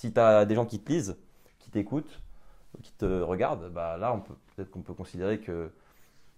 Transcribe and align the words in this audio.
Si 0.00 0.14
tu 0.14 0.18
as 0.18 0.46
des 0.46 0.54
gens 0.54 0.64
qui 0.64 0.80
te 0.80 0.90
lisent, 0.90 1.18
qui 1.58 1.68
t'écoutent, 1.68 2.22
qui 2.82 2.90
te 2.92 3.04
regardent, 3.04 3.68
bah 3.70 3.98
là, 3.98 4.14
on 4.14 4.20
peut 4.20 4.32
peut-être 4.56 4.70
qu'on 4.70 4.80
peut 4.80 4.94
considérer 4.94 5.40
que 5.40 5.70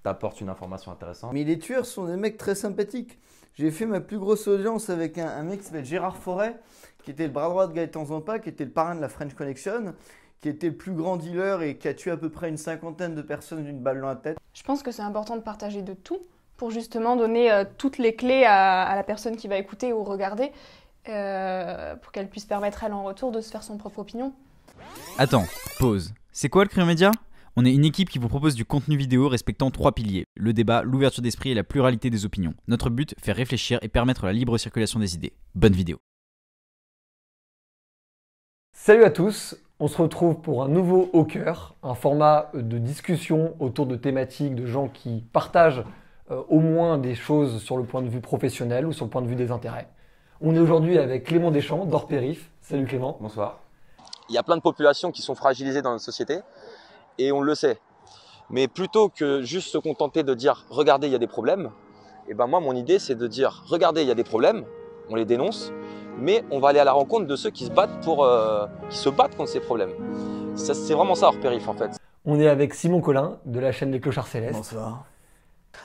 tu 0.02 0.08
apportes 0.08 0.40
une 0.40 0.48
information 0.48 0.90
intéressante. 0.90 1.32
Mais 1.32 1.44
les 1.44 1.60
tueurs 1.60 1.86
sont 1.86 2.06
des 2.06 2.16
mecs 2.16 2.38
très 2.38 2.56
sympathiques. 2.56 3.20
J'ai 3.54 3.70
fait 3.70 3.86
ma 3.86 4.00
plus 4.00 4.18
grosse 4.18 4.48
audience 4.48 4.90
avec 4.90 5.16
un, 5.16 5.28
un 5.28 5.44
mec 5.44 5.60
qui 5.60 5.66
s'appelle 5.66 5.84
Gérard 5.84 6.16
Forêt, 6.16 6.58
qui 7.04 7.12
était 7.12 7.28
le 7.28 7.32
bras 7.32 7.48
droit 7.48 7.68
de 7.68 7.72
Gaëtan 7.72 8.04
Zampa, 8.06 8.40
qui 8.40 8.48
était 8.48 8.64
le 8.64 8.72
parrain 8.72 8.96
de 8.96 9.00
la 9.00 9.08
French 9.08 9.34
Connection, 9.34 9.94
qui 10.40 10.48
était 10.48 10.70
le 10.70 10.76
plus 10.76 10.92
grand 10.92 11.16
dealer 11.16 11.62
et 11.62 11.76
qui 11.76 11.86
a 11.86 11.94
tué 11.94 12.10
à 12.10 12.16
peu 12.16 12.30
près 12.30 12.48
une 12.48 12.56
cinquantaine 12.56 13.14
de 13.14 13.22
personnes 13.22 13.62
d'une 13.62 13.78
balle 13.78 14.00
dans 14.00 14.08
la 14.08 14.16
tête. 14.16 14.38
Je 14.54 14.62
pense 14.64 14.82
que 14.82 14.90
c'est 14.90 15.02
important 15.02 15.36
de 15.36 15.42
partager 15.42 15.82
de 15.82 15.94
tout 15.94 16.18
pour 16.56 16.72
justement 16.72 17.14
donner 17.14 17.52
euh, 17.52 17.64
toutes 17.78 17.98
les 17.98 18.16
clés 18.16 18.44
à, 18.44 18.82
à, 18.82 18.96
la 18.96 19.04
personne 19.04 19.36
qui 19.36 19.46
va 19.46 19.56
écouter 19.56 19.92
ou 19.92 20.02
regarder 20.02 20.50
euh, 21.08 21.96
pour 21.96 22.12
qu'elle 22.12 22.28
puisse 22.28 22.44
permettre 22.44 22.84
elle 22.84 22.92
en 22.92 23.04
retour 23.04 23.32
de 23.32 23.40
se 23.40 23.50
faire 23.50 23.62
son 23.62 23.76
propre 23.76 24.00
opinion. 24.00 24.32
Attends, 25.18 25.44
pause. 25.78 26.14
C'est 26.32 26.48
quoi 26.48 26.64
le 26.64 26.68
Cryo 26.68 26.86
Média? 26.86 27.10
On 27.54 27.66
est 27.66 27.74
une 27.74 27.84
équipe 27.84 28.08
qui 28.08 28.18
vous 28.18 28.28
propose 28.28 28.54
du 28.54 28.64
contenu 28.64 28.96
vidéo 28.96 29.28
respectant 29.28 29.70
trois 29.70 29.92
piliers 29.92 30.24
le 30.34 30.52
débat, 30.52 30.82
l'ouverture 30.82 31.22
d'esprit 31.22 31.50
et 31.50 31.54
la 31.54 31.64
pluralité 31.64 32.08
des 32.08 32.24
opinions. 32.24 32.54
Notre 32.66 32.88
but, 32.88 33.14
faire 33.20 33.36
réfléchir 33.36 33.78
et 33.82 33.88
permettre 33.88 34.24
la 34.24 34.32
libre 34.32 34.56
circulation 34.56 34.98
des 34.98 35.14
idées. 35.14 35.34
Bonne 35.54 35.74
vidéo. 35.74 35.98
Salut 38.72 39.04
à 39.04 39.10
tous, 39.10 39.56
on 39.78 39.86
se 39.86 40.00
retrouve 40.00 40.40
pour 40.40 40.62
un 40.62 40.68
nouveau 40.68 41.10
Au 41.12 41.24
cœur, 41.24 41.76
un 41.82 41.94
format 41.94 42.50
de 42.54 42.78
discussion 42.78 43.54
autour 43.60 43.86
de 43.86 43.96
thématiques 43.96 44.54
de 44.54 44.66
gens 44.66 44.88
qui 44.88 45.22
partagent 45.32 45.84
euh, 46.30 46.42
au 46.48 46.60
moins 46.60 46.98
des 46.98 47.14
choses 47.14 47.62
sur 47.62 47.76
le 47.76 47.84
point 47.84 48.00
de 48.00 48.08
vue 48.08 48.20
professionnel 48.20 48.86
ou 48.86 48.92
sur 48.92 49.04
le 49.04 49.10
point 49.10 49.22
de 49.22 49.28
vue 49.28 49.36
des 49.36 49.50
intérêts. 49.50 49.88
On 50.44 50.56
est 50.56 50.58
aujourd'hui 50.58 50.98
avec 50.98 51.22
Clément 51.22 51.52
Deschamps 51.52 51.86
d'Orpérif. 51.86 52.50
Salut 52.62 52.84
Clément. 52.84 53.16
Bonsoir. 53.20 53.60
Il 54.28 54.34
y 54.34 54.38
a 54.38 54.42
plein 54.42 54.56
de 54.56 54.60
populations 54.60 55.12
qui 55.12 55.22
sont 55.22 55.36
fragilisées 55.36 55.82
dans 55.82 55.92
notre 55.92 56.02
société 56.02 56.40
et 57.18 57.30
on 57.30 57.40
le 57.40 57.54
sait. 57.54 57.78
Mais 58.50 58.66
plutôt 58.66 59.08
que 59.08 59.42
juste 59.42 59.68
se 59.68 59.78
contenter 59.78 60.24
de 60.24 60.34
dire 60.34 60.64
regardez, 60.68 61.06
il 61.06 61.12
y 61.12 61.14
a 61.14 61.20
des 61.20 61.28
problèmes, 61.28 61.70
et 62.28 62.34
ben 62.34 62.48
moi 62.48 62.58
mon 62.58 62.74
idée 62.74 62.98
c'est 62.98 63.14
de 63.14 63.28
dire 63.28 63.62
regardez, 63.68 64.02
il 64.02 64.08
y 64.08 64.10
a 64.10 64.16
des 64.16 64.24
problèmes, 64.24 64.64
on 65.10 65.14
les 65.14 65.24
dénonce, 65.24 65.72
mais 66.18 66.44
on 66.50 66.58
va 66.58 66.70
aller 66.70 66.80
à 66.80 66.84
la 66.84 66.92
rencontre 66.92 67.28
de 67.28 67.36
ceux 67.36 67.50
qui 67.50 67.66
se 67.66 67.70
battent 67.70 68.02
pour 68.02 68.24
euh, 68.24 68.66
qui 68.90 68.98
se 68.98 69.10
battent 69.10 69.36
contre 69.36 69.50
ces 69.50 69.60
problèmes. 69.60 69.92
C'est 70.56 70.94
vraiment 70.94 71.14
ça 71.14 71.28
Orpérif 71.28 71.68
en 71.68 71.74
fait. 71.74 71.92
On 72.24 72.40
est 72.40 72.48
avec 72.48 72.74
Simon 72.74 73.00
Collin 73.00 73.38
de 73.46 73.60
la 73.60 73.70
chaîne 73.70 73.92
Les 73.92 74.00
Clochards 74.00 74.26
Célestes. 74.26 74.54
Bonsoir. 74.54 75.04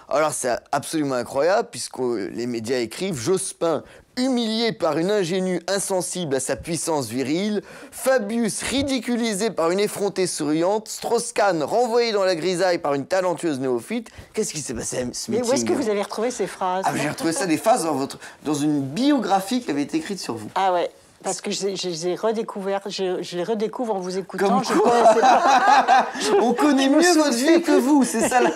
Alors 0.10 0.34
c'est 0.34 0.56
absolument 0.72 1.16
incroyable 1.16 1.70
puisque 1.72 2.00
les 2.00 2.48
médias 2.48 2.80
écrivent 2.80 3.20
Jospin 3.20 3.84
humilié 4.18 4.72
par 4.72 4.98
une 4.98 5.12
ingénue 5.12 5.62
insensible 5.68 6.36
à 6.36 6.40
sa 6.40 6.56
puissance 6.56 7.08
virile, 7.08 7.62
Fabius 7.92 8.64
ridiculisé 8.64 9.52
par 9.52 9.72
une 9.72 9.80
effrontée 9.80 10.28
souriante, 10.28 10.88
Strauss-Kahn 10.88 11.64
renvoyé 11.64 12.12
dans 12.12 12.24
la 12.24 12.36
grisaille 12.36 12.80
par 12.80 12.96
une 12.96 13.06
talentueuse 13.06 13.60
néophyte. 13.60 14.10
Qu'est-ce 14.34 14.54
qui 14.54 14.62
s'est 14.62 14.74
passé 14.74 14.98
à 14.98 15.14
ce 15.14 15.32
Mais 15.32 15.48
où 15.48 15.54
est-ce 15.54 15.66
que 15.66 15.74
vous 15.74 15.90
avez 15.90 16.02
retrouvé 16.02 16.32
ces 16.32 16.48
phrases 16.48 16.84
ah, 16.88 16.94
J'ai 16.96 17.10
retrouvé 17.10 17.32
ça 17.32 17.46
des 17.46 17.58
phrases 17.58 17.84
dans, 17.84 17.94
votre, 17.94 18.18
dans 18.44 18.56
une 18.56 18.82
biographie 18.82 19.62
qui 19.62 19.70
avait 19.70 19.84
été 19.84 19.98
écrite 19.98 20.20
sur 20.20 20.36
vous. 20.36 20.50
Ah 20.56 20.74
ouais 20.74 20.90
parce 21.28 21.42
que 21.42 21.52
je, 21.52 21.76
je 21.76 21.90
les 21.90 22.08
ai 22.08 22.16
je, 22.16 23.18
je, 23.22 23.38
les 23.38 23.44
redécouvre 23.44 23.96
en 23.96 24.00
vous 24.00 24.18
écoutant. 24.18 24.48
Comme 24.48 24.64
je 24.64 24.80
connaissais 24.80 25.20
pas. 25.20 26.08
On 26.42 26.54
connaît 26.54 26.88
mieux 26.88 27.14
votre 27.18 27.36
vie 27.36 27.62
que 27.62 27.78
vous, 27.78 28.06
c'est 28.06 28.30
ça. 28.30 28.42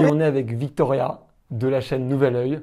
Et 0.00 0.04
on 0.04 0.18
est 0.18 0.24
avec 0.24 0.52
Victoria 0.52 1.20
de 1.52 1.68
la 1.68 1.80
chaîne 1.80 2.08
Nouvel 2.08 2.34
Oeil. 2.34 2.60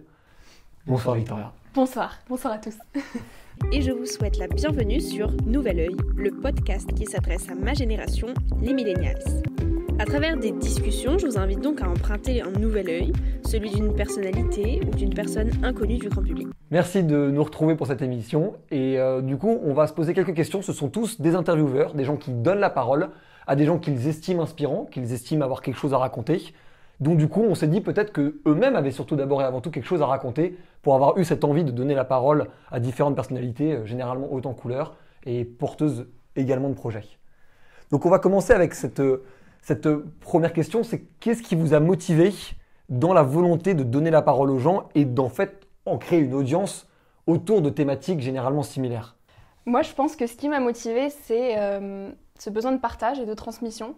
Bonsoir 0.86 1.16
Victoria. 1.16 1.54
Bonsoir, 1.74 2.12
bonsoir 2.28 2.56
à 2.56 2.58
tous. 2.58 2.76
Et 3.72 3.82
je 3.82 3.92
vous 3.92 4.06
souhaite 4.06 4.38
la 4.38 4.48
bienvenue 4.48 5.00
sur 5.00 5.32
Nouvel 5.46 5.80
Oeil, 5.80 5.98
le 6.18 6.32
podcast 6.32 6.94
qui 6.94 7.06
s'adresse 7.06 7.50
à 7.50 7.56
ma 7.56 7.74
génération, 7.74 8.28
les 8.62 8.74
millennials. 8.74 9.24
À 9.98 10.04
travers 10.04 10.36
des 10.36 10.52
discussions, 10.52 11.18
je 11.18 11.26
vous 11.26 11.38
invite 11.38 11.62
donc 11.62 11.82
à 11.82 11.90
emprunter 11.90 12.42
un 12.42 12.52
nouvel 12.52 12.90
œil, 12.90 13.14
celui 13.46 13.70
d'une 13.70 13.96
personnalité 13.96 14.82
ou 14.86 14.94
d'une 14.94 15.14
personne 15.14 15.50
inconnue 15.64 15.98
du 15.98 16.10
grand 16.10 16.22
public. 16.22 16.50
Merci 16.70 17.02
de 17.02 17.32
nous 17.32 17.42
retrouver 17.42 17.76
pour 17.76 17.88
cette 17.88 18.02
émission. 18.02 18.56
Et 18.72 19.00
euh, 19.00 19.22
du 19.22 19.38
coup, 19.38 19.58
on 19.64 19.74
va 19.74 19.88
se 19.88 19.94
poser 19.94 20.14
quelques 20.14 20.34
questions. 20.34 20.62
Ce 20.62 20.74
sont 20.74 20.90
tous 20.90 21.22
des 21.22 21.34
intervieweurs, 21.34 21.94
des 21.94 22.04
gens 22.04 22.18
qui 22.18 22.32
donnent 22.32 22.60
la 22.60 22.70
parole 22.70 23.10
à 23.48 23.56
des 23.56 23.64
gens 23.64 23.80
qu'ils 23.80 24.10
estiment 24.10 24.44
inspirants, 24.44 24.86
qu'ils 24.86 25.14
estiment 25.14 25.46
avoir 25.46 25.62
quelque 25.62 25.78
chose 25.78 25.94
à 25.94 25.98
raconter. 25.98 26.54
Donc 27.00 27.18
du 27.18 27.30
coup, 27.30 27.44
on 27.44 27.56
s'est 27.56 27.68
dit 27.68 27.80
peut-être 27.80 28.12
que 28.12 28.42
eux-mêmes 28.46 28.76
avaient 28.76 28.92
surtout 28.92 29.16
d'abord 29.16 29.42
et 29.42 29.46
avant 29.46 29.62
tout 29.62 29.72
quelque 29.72 29.88
chose 29.88 30.02
à 30.02 30.08
raconter 30.08 30.58
pour 30.82 30.96
avoir 30.96 31.18
eu 31.18 31.24
cette 31.24 31.46
envie 31.46 31.64
de 31.64 31.72
donner 31.72 31.96
la 31.96 32.06
parole 32.06 32.48
à 32.70 32.82
différentes 32.82 33.16
personnalités, 33.16 33.72
euh, 33.72 33.86
généralement 33.86 34.28
hautes 34.34 34.46
en 34.46 34.54
couleur 34.54 34.98
et 35.26 35.46
porteuses 35.46 36.08
également 36.36 36.68
de 36.68 36.74
projets. 36.76 37.06
Donc 37.92 38.06
on 38.06 38.10
va 38.10 38.20
commencer 38.20 38.52
avec 38.52 38.74
cette, 38.74 39.00
euh, 39.00 39.24
cette 39.66 39.90
première 40.20 40.54
question, 40.54 40.84
c'est 40.84 41.08
qu'est-ce 41.20 41.42
qui 41.42 41.56
vous 41.56 41.74
a 41.74 41.80
motivé 41.80 42.32
dans 42.88 43.14
la 43.14 43.24
volonté 43.24 43.74
de 43.74 43.82
donner 43.82 44.12
la 44.12 44.22
parole 44.22 44.52
aux 44.52 44.60
gens 44.60 44.90
et 44.94 45.06
d'en 45.06 45.28
fait 45.28 45.66
en 45.88 45.98
créer 45.98 46.20
une 46.20 46.36
audience 46.36 46.88
autour 47.26 47.64
de 47.64 47.72
thématiques 47.72 48.20
généralement 48.20 48.62
similaires? 48.62 49.16
Moi, 49.66 49.82
je 49.82 49.92
pense 49.94 50.16
que 50.16 50.28
ce 50.28 50.36
qui 50.36 50.50
m'a 50.50 50.60
motivé, 50.60 51.10
c'est 51.10 51.58
euh, 51.58 52.12
ce 52.38 52.52
besoin 52.52 52.74
de 52.74 52.78
partage 52.78 53.20
et 53.20 53.26
de 53.26 53.34
transmission 53.34 53.96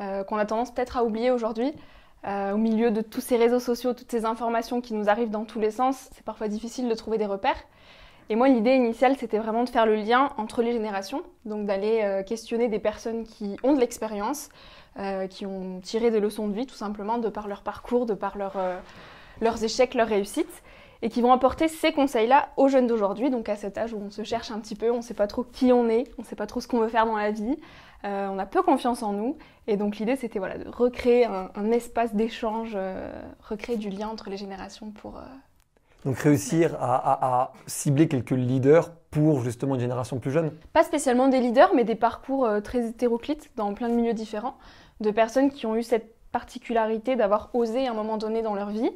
euh, 0.00 0.24
qu'on 0.24 0.38
a 0.38 0.46
tendance 0.46 0.72
peut-être 0.72 0.96
à 0.96 1.04
oublier 1.04 1.30
aujourd'hui. 1.30 1.70
Euh, 2.26 2.52
au 2.52 2.56
milieu 2.56 2.90
de 2.90 3.02
tous 3.02 3.20
ces 3.20 3.36
réseaux 3.36 3.60
sociaux, 3.60 3.92
toutes 3.92 4.10
ces 4.10 4.24
informations 4.24 4.80
qui 4.80 4.94
nous 4.94 5.10
arrivent 5.10 5.30
dans 5.30 5.44
tous 5.44 5.60
les 5.60 5.70
sens, 5.70 6.08
c'est 6.12 6.24
parfois 6.24 6.48
difficile 6.48 6.88
de 6.88 6.94
trouver 6.94 7.18
des 7.18 7.26
repères. 7.26 7.62
Et 8.30 8.36
moi, 8.36 8.48
l'idée 8.48 8.74
initiale, 8.74 9.16
c'était 9.18 9.38
vraiment 9.38 9.64
de 9.64 9.68
faire 9.68 9.86
le 9.86 9.96
lien 9.96 10.30
entre 10.36 10.62
les 10.62 10.72
générations, 10.72 11.24
donc 11.44 11.66
d'aller 11.66 12.02
euh, 12.04 12.22
questionner 12.22 12.68
des 12.68 12.78
personnes 12.78 13.24
qui 13.24 13.56
ont 13.64 13.74
de 13.74 13.80
l'expérience, 13.80 14.50
euh, 14.98 15.26
qui 15.28 15.46
ont 15.46 15.80
tiré 15.80 16.10
des 16.10 16.20
leçons 16.20 16.48
de 16.48 16.54
vie 16.54 16.66
tout 16.66 16.74
simplement 16.74 17.18
de 17.18 17.28
par 17.28 17.46
leur 17.46 17.62
parcours, 17.62 18.06
de 18.06 18.14
par 18.14 18.36
leur, 18.36 18.54
euh, 18.56 18.76
leurs 19.40 19.62
échecs, 19.62 19.94
leurs 19.94 20.08
réussites, 20.08 20.62
et 21.02 21.08
qui 21.08 21.22
vont 21.22 21.32
apporter 21.32 21.68
ces 21.68 21.92
conseils-là 21.92 22.48
aux 22.56 22.68
jeunes 22.68 22.86
d'aujourd'hui, 22.86 23.30
donc 23.30 23.48
à 23.48 23.56
cet 23.56 23.78
âge 23.78 23.94
où 23.94 23.98
on 23.98 24.10
se 24.10 24.24
cherche 24.24 24.50
un 24.50 24.58
petit 24.58 24.74
peu, 24.74 24.90
on 24.90 24.98
ne 24.98 25.02
sait 25.02 25.14
pas 25.14 25.26
trop 25.28 25.44
qui 25.44 25.72
on 25.72 25.88
est, 25.88 26.10
on 26.18 26.22
ne 26.22 26.26
sait 26.26 26.36
pas 26.36 26.46
trop 26.46 26.60
ce 26.60 26.68
qu'on 26.68 26.80
veut 26.80 26.88
faire 26.88 27.06
dans 27.06 27.16
la 27.16 27.30
vie, 27.30 27.56
euh, 28.04 28.28
on 28.28 28.38
a 28.38 28.46
peu 28.46 28.62
confiance 28.62 29.02
en 29.02 29.12
nous, 29.12 29.38
et 29.66 29.76
donc 29.76 29.98
l'idée 29.98 30.16
c'était 30.16 30.38
voilà, 30.38 30.58
de 30.58 30.68
recréer 30.68 31.24
un, 31.24 31.70
espace 31.70 32.14
d'échange, 32.14 32.76
recréer 33.48 33.76
du 33.76 33.90
lien 33.90 34.08
entre 34.08 34.28
les 34.28 34.36
générations 34.36 34.90
pour... 34.90 35.20
Donc 36.04 36.18
réussir 36.18 36.76
à 36.80 37.52
cibler 37.66 38.08
quelques 38.08 38.30
leaders 38.30 38.90
pour 39.10 39.42
justement 39.42 39.74
une 39.74 39.80
génération 39.80 40.18
plus 40.18 40.30
jeune. 40.30 40.52
pas 40.72 40.84
spécialement 40.84 41.28
des 41.28 41.40
leaders, 41.40 41.74
mais 41.74 41.84
des 41.84 41.94
parcours 41.94 42.46
euh, 42.46 42.60
très 42.60 42.88
hétéroclites 42.88 43.50
dans 43.56 43.74
plein 43.74 43.88
de 43.88 43.94
milieux 43.94 44.14
différents, 44.14 44.56
de 45.00 45.10
personnes 45.10 45.50
qui 45.50 45.66
ont 45.66 45.76
eu 45.76 45.82
cette 45.82 46.14
particularité 46.32 47.16
d'avoir 47.16 47.50
osé 47.54 47.88
à 47.88 47.90
un 47.90 47.94
moment 47.94 48.16
donné 48.16 48.42
dans 48.42 48.54
leur 48.54 48.70
vie, 48.70 48.90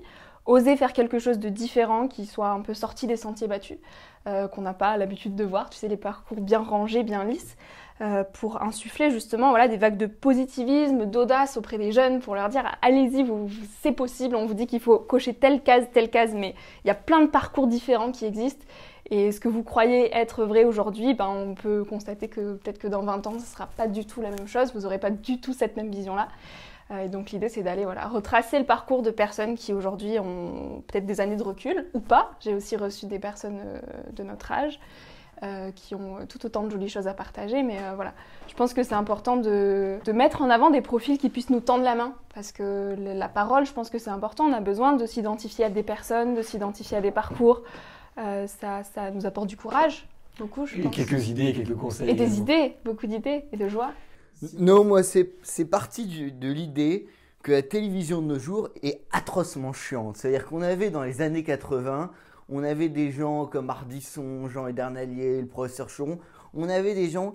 oser 0.46 0.76
faire 0.76 0.92
quelque 0.92 1.18
chose 1.18 1.38
de 1.38 1.48
différent, 1.48 2.08
qui 2.08 2.26
soit 2.26 2.48
un 2.48 2.60
peu 2.60 2.74
sorti 2.74 3.06
des 3.06 3.16
sentiers 3.16 3.48
battus, 3.48 3.78
euh, 4.26 4.48
qu'on 4.48 4.62
n'a 4.62 4.74
pas 4.74 4.96
l'habitude 4.96 5.34
de 5.34 5.44
voir, 5.44 5.70
tu 5.70 5.78
sais, 5.78 5.88
les 5.88 5.96
parcours 5.96 6.40
bien 6.40 6.60
rangés, 6.60 7.02
bien 7.02 7.24
lisses, 7.24 7.56
euh, 8.00 8.24
pour 8.24 8.60
insuffler 8.60 9.10
justement 9.10 9.50
voilà, 9.50 9.68
des 9.68 9.76
vagues 9.76 9.96
de 9.96 10.06
positivisme, 10.06 11.06
d'audace 11.06 11.56
auprès 11.56 11.78
des 11.78 11.92
jeunes, 11.92 12.20
pour 12.20 12.34
leur 12.34 12.48
dire 12.48 12.64
allez-y, 12.82 13.22
vous, 13.22 13.48
c'est 13.82 13.92
possible, 13.92 14.34
on 14.34 14.46
vous 14.46 14.54
dit 14.54 14.66
qu'il 14.66 14.80
faut 14.80 14.98
cocher 14.98 15.32
telle 15.32 15.62
case, 15.62 15.86
telle 15.92 16.10
case, 16.10 16.34
mais 16.34 16.54
il 16.84 16.88
y 16.88 16.90
a 16.90 16.94
plein 16.94 17.20
de 17.20 17.28
parcours 17.28 17.66
différents 17.66 18.10
qui 18.10 18.24
existent. 18.24 18.64
Et 19.10 19.32
ce 19.32 19.38
que 19.38 19.48
vous 19.48 19.62
croyez 19.62 20.14
être 20.16 20.44
vrai 20.44 20.64
aujourd'hui, 20.64 21.14
ben, 21.14 21.28
on 21.28 21.54
peut 21.54 21.84
constater 21.84 22.28
que 22.28 22.54
peut-être 22.54 22.78
que 22.78 22.88
dans 22.88 23.02
20 23.02 23.26
ans, 23.26 23.32
ce 23.32 23.36
ne 23.36 23.42
sera 23.42 23.66
pas 23.66 23.86
du 23.86 24.06
tout 24.06 24.22
la 24.22 24.30
même 24.30 24.48
chose, 24.48 24.72
vous 24.74 24.80
n'aurez 24.80 24.98
pas 24.98 25.10
du 25.10 25.40
tout 25.40 25.52
cette 25.52 25.76
même 25.76 25.90
vision-là. 25.90 26.28
Euh, 26.90 27.04
et 27.04 27.08
donc 27.08 27.30
l'idée, 27.30 27.48
c'est 27.48 27.62
d'aller 27.62 27.84
voilà, 27.84 28.06
retracer 28.06 28.58
le 28.58 28.64
parcours 28.64 29.02
de 29.02 29.10
personnes 29.10 29.54
qui 29.56 29.72
aujourd'hui 29.72 30.18
ont 30.18 30.82
peut-être 30.86 31.06
des 31.06 31.20
années 31.20 31.36
de 31.36 31.42
recul 31.42 31.86
ou 31.94 32.00
pas. 32.00 32.32
J'ai 32.40 32.54
aussi 32.54 32.76
reçu 32.76 33.06
des 33.06 33.18
personnes 33.18 33.60
euh, 33.64 33.80
de 34.12 34.22
notre 34.22 34.52
âge 34.52 34.78
euh, 35.42 35.70
qui 35.72 35.94
ont 35.94 36.18
tout 36.28 36.44
autant 36.46 36.62
de 36.62 36.70
jolies 36.70 36.88
choses 36.88 37.08
à 37.08 37.14
partager. 37.14 37.62
Mais 37.62 37.78
euh, 37.78 37.94
voilà, 37.94 38.12
je 38.48 38.54
pense 38.54 38.74
que 38.74 38.82
c'est 38.82 38.94
important 38.94 39.36
de, 39.36 39.98
de 40.04 40.12
mettre 40.12 40.42
en 40.42 40.50
avant 40.50 40.70
des 40.70 40.82
profils 40.82 41.18
qui 41.18 41.28
puissent 41.30 41.50
nous 41.50 41.60
tendre 41.60 41.84
la 41.84 41.94
main. 41.94 42.14
Parce 42.34 42.52
que 42.52 42.94
la 42.98 43.28
parole, 43.28 43.64
je 43.64 43.72
pense 43.72 43.90
que 43.90 43.98
c'est 43.98 44.10
important. 44.10 44.44
On 44.44 44.52
a 44.52 44.60
besoin 44.60 44.92
de 44.92 45.06
s'identifier 45.06 45.64
à 45.64 45.70
des 45.70 45.82
personnes, 45.82 46.34
de 46.34 46.42
s'identifier 46.42 46.98
à 46.98 47.00
des 47.00 47.10
parcours. 47.12 47.62
Euh, 48.18 48.46
ça, 48.46 48.84
ça 48.84 49.10
nous 49.10 49.26
apporte 49.26 49.48
du 49.48 49.56
courage, 49.56 50.06
beaucoup, 50.38 50.66
je 50.66 50.78
Et 50.78 50.82
pense. 50.82 50.94
quelques 50.94 51.28
idées, 51.28 51.52
quelques 51.52 51.74
conseils. 51.76 52.08
Et 52.10 52.14
des 52.14 52.38
idées, 52.38 52.76
beaucoup 52.84 53.06
d'idées 53.08 53.44
et 53.52 53.56
de 53.56 53.66
joie. 53.68 53.90
Non, 54.58 54.84
moi, 54.84 55.02
c'est 55.02 55.64
parti 55.64 56.30
de 56.30 56.48
l'idée 56.52 57.06
que 57.42 57.52
la 57.52 57.62
télévision 57.62 58.22
de 58.22 58.26
nos 58.26 58.38
jours 58.38 58.68
est 58.82 59.00
atrocement 59.12 59.72
chiante. 59.72 60.16
C'est-à-dire 60.16 60.46
qu'on 60.46 60.62
avait 60.62 60.90
dans 60.90 61.02
les 61.02 61.20
années 61.20 61.44
80, 61.44 62.10
on 62.48 62.62
avait 62.62 62.88
des 62.88 63.10
gens 63.10 63.46
comme 63.46 63.70
Ardisson, 63.70 64.48
Jean 64.48 64.66
Edernalier, 64.66 65.40
le 65.40 65.46
professeur 65.46 65.88
Choron, 65.94 66.18
on 66.54 66.68
avait 66.68 66.94
des 66.94 67.08
gens 67.10 67.34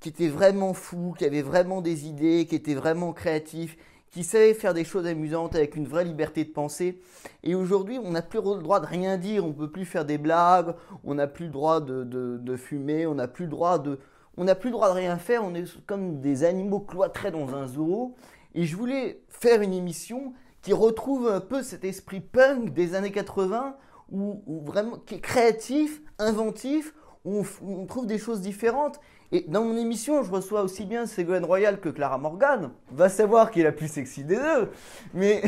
qui 0.00 0.08
étaient 0.08 0.28
vraiment 0.28 0.72
fous, 0.72 1.14
qui 1.18 1.24
avaient 1.24 1.42
vraiment 1.42 1.82
des 1.82 2.06
idées, 2.06 2.46
qui 2.48 2.54
étaient 2.54 2.74
vraiment 2.74 3.12
créatifs, 3.12 3.76
qui 4.10 4.24
savaient 4.24 4.54
faire 4.54 4.74
des 4.74 4.84
choses 4.84 5.06
amusantes 5.06 5.54
avec 5.54 5.76
une 5.76 5.86
vraie 5.86 6.04
liberté 6.04 6.44
de 6.44 6.50
penser. 6.50 7.00
Et 7.44 7.54
aujourd'hui, 7.54 7.98
on 8.02 8.10
n'a 8.10 8.22
plus 8.22 8.38
le 8.38 8.62
droit 8.62 8.80
de 8.80 8.86
rien 8.86 9.18
dire, 9.18 9.44
on 9.44 9.52
peut 9.52 9.70
plus 9.70 9.84
faire 9.84 10.04
des 10.04 10.18
blagues, 10.18 10.74
on 11.04 11.14
n'a 11.14 11.26
plus 11.26 11.46
le 11.46 11.52
droit 11.52 11.80
de, 11.80 12.02
de- 12.04 12.38
de 12.38 12.56
fumer, 12.56 13.06
on 13.06 13.14
n'a 13.16 13.28
plus 13.28 13.44
le 13.44 13.50
droit 13.50 13.78
de... 13.78 13.98
on 14.40 14.44
n'a 14.44 14.54
plus 14.54 14.70
le 14.70 14.72
droit 14.72 14.88
de 14.88 14.94
rien 14.94 15.18
faire, 15.18 15.44
on 15.44 15.54
est 15.54 15.66
comme 15.86 16.22
des 16.22 16.44
animaux 16.44 16.80
cloîtrés 16.80 17.30
dans 17.30 17.54
un 17.54 17.66
zoo. 17.66 18.14
Et 18.54 18.64
je 18.64 18.74
voulais 18.74 19.20
faire 19.28 19.60
une 19.60 19.74
émission 19.74 20.32
qui 20.62 20.72
retrouve 20.72 21.28
un 21.28 21.40
peu 21.40 21.62
cet 21.62 21.84
esprit 21.84 22.20
punk 22.20 22.72
des 22.72 22.94
années 22.94 23.12
80, 23.12 23.76
où, 24.10 24.42
vraiment 24.64 24.96
qui 24.96 25.16
est 25.16 25.20
créatif, 25.20 26.00
inventif, 26.18 26.94
où 27.26 27.44
on, 27.62 27.84
trouve 27.84 28.06
des 28.06 28.16
choses 28.16 28.40
différentes. 28.40 28.98
Et 29.30 29.44
dans 29.46 29.62
mon 29.62 29.76
émission, 29.76 30.22
je 30.22 30.30
reçois 30.30 30.62
aussi 30.62 30.86
bien 30.86 31.04
Ségolène 31.04 31.44
Royal 31.44 31.78
que 31.78 31.90
Clara 31.90 32.16
Morgan. 32.16 32.70
Va 32.92 33.10
savoir 33.10 33.50
qui 33.50 33.60
est 33.60 33.64
la 33.64 33.72
plus 33.72 33.88
sexy 33.88 34.24
des 34.24 34.36
deux. 34.36 34.70
Mais 35.12 35.42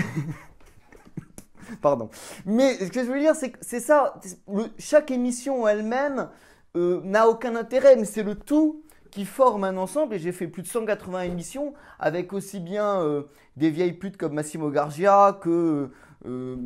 Pardon. 1.81 2.11
Mais 2.45 2.75
ce 2.75 2.91
que 2.91 3.01
je 3.03 3.11
veux 3.11 3.21
dire, 3.21 3.35
c'est 3.35 3.53
que 3.53 3.59
c'est 3.63 3.81
ça. 3.81 4.21
chaque 4.79 5.11
émission 5.11 5.67
elle-même 5.67 6.29
euh, 6.77 7.01
n'a 7.05 7.29
aucun 7.29 7.57
intérêt, 7.57 7.97
mais 7.97 8.05
c'est 8.05 8.23
le 8.23 8.35
tout 8.35 8.82
qui 9.13 9.25
forme 9.25 9.63
un 9.63 9.77
ensemble. 9.77 10.17
Et 10.17 10.19
j'ai 10.19 10.33
fait 10.33 10.49
plus 10.49 10.63
de 10.63 10.67
180 10.67 11.21
émissions 11.23 11.75
avec 12.01 12.33
aussi 12.33 12.59
bien 12.59 13.01
euh, 13.01 13.23
des 13.57 13.71
vieilles 13.71 13.93
putes 13.93 14.17
comme 14.17 14.33
Massimo 14.33 14.71
Gargia 14.71 15.39
que, 15.41 15.91
euh, 16.27 16.57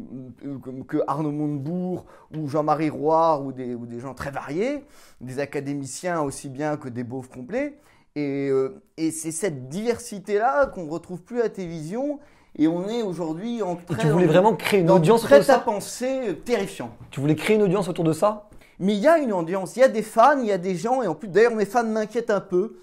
euh, 0.46 0.58
que 0.86 0.98
Arnaud 1.06 1.32
Montebourg 1.32 2.06
ou 2.34 2.48
Jean-Marie 2.48 2.88
Roy 2.88 3.40
ou 3.40 3.52
des, 3.52 3.74
ou 3.74 3.84
des 3.84 4.00
gens 4.00 4.14
très 4.14 4.30
variés, 4.30 4.84
des 5.20 5.40
académiciens 5.40 6.22
aussi 6.22 6.48
bien 6.48 6.78
que 6.78 6.88
des 6.88 7.04
beaufs 7.04 7.28
complets. 7.28 7.74
Et, 8.14 8.48
euh, 8.48 8.80
et 8.96 9.10
c'est 9.10 9.32
cette 9.32 9.68
diversité-là 9.68 10.66
qu'on 10.66 10.86
retrouve 10.86 11.20
plus 11.20 11.40
à 11.40 11.44
la 11.44 11.50
télévision. 11.50 12.20
Et 12.58 12.68
on 12.68 12.88
est 12.88 13.02
aujourd'hui 13.02 13.60
en 13.60 13.74
Et 13.74 13.96
tu 13.98 14.06
voulais 14.06 14.24
vraiment 14.24 14.54
créer 14.54 14.80
une 14.80 14.90
audience 14.90 15.24
autour 15.24 15.36
de 15.36 15.42
prêt 15.42 15.52
à 15.52 15.56
ça 15.56 15.60
penser 15.60 16.40
terrifiant. 16.46 16.90
Tu 17.10 17.20
voulais 17.20 17.34
créer 17.34 17.56
une 17.56 17.62
audience 17.62 17.88
autour 17.88 18.04
de 18.04 18.14
ça? 18.14 18.48
Mais 18.78 18.94
il 18.94 19.00
y 19.00 19.08
a 19.08 19.18
une 19.18 19.32
audience, 19.32 19.76
il 19.76 19.80
y 19.80 19.82
a 19.82 19.88
des 19.88 20.02
fans, 20.02 20.38
il 20.40 20.46
y 20.46 20.52
a 20.52 20.58
des 20.58 20.76
gens, 20.76 21.02
et 21.02 21.06
en 21.06 21.14
plus 21.14 21.28
d'ailleurs 21.28 21.54
mes 21.54 21.66
fans 21.66 21.84
m'inquiètent 21.84 22.30
un 22.30 22.40
peu, 22.40 22.76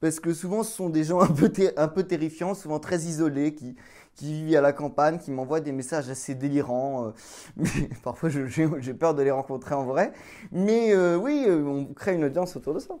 parce 0.00 0.20
que 0.20 0.32
souvent 0.32 0.62
ce 0.62 0.72
sont 0.72 0.88
des 0.90 1.04
gens 1.04 1.20
un 1.22 1.26
peu, 1.28 1.48
ter- 1.50 1.72
un 1.76 1.88
peu 1.88 2.02
terrifiants, 2.04 2.54
souvent 2.54 2.78
très 2.80 3.00
isolés, 3.02 3.54
qui, 3.54 3.76
qui 4.14 4.32
vivent 4.44 4.56
à 4.56 4.60
la 4.60 4.72
campagne, 4.72 5.18
qui 5.18 5.30
m'envoient 5.30 5.60
des 5.60 5.72
messages 5.72 6.08
assez 6.10 6.34
délirants. 6.34 7.08
euh, 7.08 7.10
mais 7.56 7.90
parfois 8.02 8.28
j'ai 8.28 8.46
j'ai 8.48 8.94
peur 8.94 9.14
de 9.14 9.22
les 9.22 9.30
rencontrer 9.30 9.74
en 9.74 9.84
vrai. 9.84 10.12
Mais 10.52 10.92
euh, 10.94 11.16
oui, 11.16 11.44
euh, 11.48 11.64
on 11.64 11.86
crée 11.94 12.14
une 12.14 12.24
audience 12.24 12.56
autour 12.56 12.74
de 12.74 12.78
ça. 12.80 12.94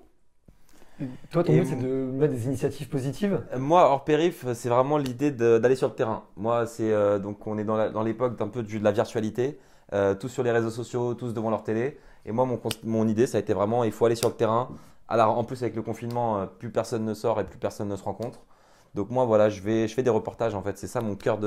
Toi, 1.30 1.44
ton 1.44 1.54
but, 1.54 1.64
c'est 1.66 1.76
de 1.76 1.86
mettre 1.86 2.34
des 2.34 2.44
initiatives 2.46 2.88
positives? 2.88 3.42
Moi, 3.56 3.82
hors 3.88 4.04
périph, 4.04 4.44
c'est 4.54 4.68
vraiment 4.68 4.98
l'idée 4.98 5.30
de- 5.30 5.58
d'aller 5.58 5.76
sur 5.76 5.88
le 5.88 5.94
terrain. 5.94 6.24
Moi, 6.36 6.66
c'est 6.66 6.92
euh, 6.92 7.18
donc 7.18 7.46
on 7.46 7.58
est 7.58 7.64
dans 7.64 8.02
l'époque 8.02 8.36
d'un 8.36 8.48
peu 8.48 8.62
du- 8.62 8.78
de 8.78 8.84
la 8.84 8.92
virtualité, 8.92 9.58
euh, 9.92 10.14
tous 10.14 10.28
sur 10.28 10.42
les 10.42 10.50
réseaux 10.52 10.70
sociaux, 10.70 11.14
tous 11.14 11.32
devant 11.34 11.50
leur 11.50 11.62
télé. 11.64 11.98
Et 12.26 12.32
moi, 12.32 12.46
mon, 12.84 13.08
idée, 13.08 13.26
ça 13.26 13.38
a 13.38 13.40
été 13.40 13.52
vraiment, 13.54 13.84
il 13.84 13.92
faut 13.92 14.04
aller 14.06 14.14
sur 14.14 14.28
le 14.28 14.34
terrain. 14.34 14.68
Alors, 15.08 15.38
en 15.38 15.44
plus, 15.44 15.62
avec 15.62 15.74
le 15.74 15.82
confinement, 15.82 16.38
euh, 16.38 16.46
plus 16.46 16.70
personne 16.70 17.04
ne 17.04 17.14
sort 17.14 17.40
et 17.40 17.44
plus 17.44 17.58
personne 17.58 17.88
ne 17.88 17.96
se 17.96 18.04
rencontre. 18.04 18.40
Donc 18.94 19.10
moi, 19.10 19.24
voilà, 19.24 19.48
je 19.48 19.60
vais, 19.62 19.88
je 19.88 19.94
fais 19.94 20.02
des 20.02 20.10
reportages. 20.10 20.54
En 20.54 20.62
fait, 20.62 20.76
c'est 20.78 20.86
ça 20.86 21.00
mon 21.00 21.14
cœur 21.16 21.38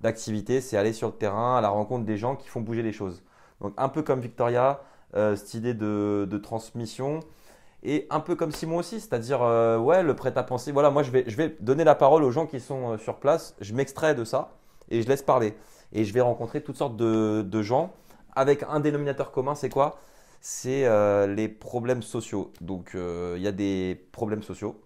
d'activité, 0.00 0.60
c'est 0.60 0.76
aller 0.76 0.92
sur 0.92 1.08
le 1.08 1.14
terrain 1.14 1.56
à 1.56 1.60
la 1.60 1.68
rencontre 1.68 2.04
des 2.04 2.16
gens 2.16 2.36
qui 2.36 2.48
font 2.48 2.60
bouger 2.60 2.82
les 2.82 2.92
choses. 2.92 3.22
Donc 3.60 3.72
un 3.76 3.88
peu 3.88 4.02
comme 4.02 4.20
Victoria, 4.20 4.80
euh, 5.14 5.36
cette 5.36 5.54
idée 5.54 5.74
de, 5.74 6.26
de 6.28 6.38
transmission. 6.38 7.20
Et 7.82 8.06
un 8.10 8.20
peu 8.20 8.34
comme 8.34 8.50
Simon 8.50 8.78
aussi, 8.78 9.00
c'est-à-dire, 9.00 9.42
euh, 9.42 9.78
ouais, 9.78 10.02
le 10.02 10.16
prêt-à-penser. 10.16 10.72
Voilà, 10.72 10.90
moi, 10.90 11.02
je 11.02 11.10
vais, 11.12 11.24
je 11.28 11.36
vais 11.36 11.56
donner 11.60 11.84
la 11.84 11.94
parole 11.94 12.24
aux 12.24 12.32
gens 12.32 12.46
qui 12.46 12.58
sont 12.58 12.98
sur 12.98 13.16
place. 13.16 13.54
Je 13.60 13.74
m'extrais 13.74 14.14
de 14.14 14.24
ça 14.24 14.50
et 14.90 15.02
je 15.02 15.08
laisse 15.08 15.22
parler. 15.22 15.56
Et 15.92 16.04
je 16.04 16.12
vais 16.12 16.20
rencontrer 16.20 16.62
toutes 16.62 16.76
sortes 16.76 16.96
de, 16.96 17.42
de 17.42 17.62
gens 17.62 17.92
avec 18.36 18.62
un 18.68 18.80
dénominateur 18.80 19.32
commun, 19.32 19.54
c'est 19.54 19.70
quoi? 19.70 19.98
C'est 20.40 20.86
euh, 20.86 21.26
les 21.26 21.48
problèmes 21.48 22.02
sociaux. 22.02 22.52
Donc, 22.60 22.94
euh, 22.94 23.34
il 23.36 23.42
y 23.42 23.48
a 23.48 23.52
des 23.52 24.00
problèmes 24.12 24.42
sociaux. 24.42 24.80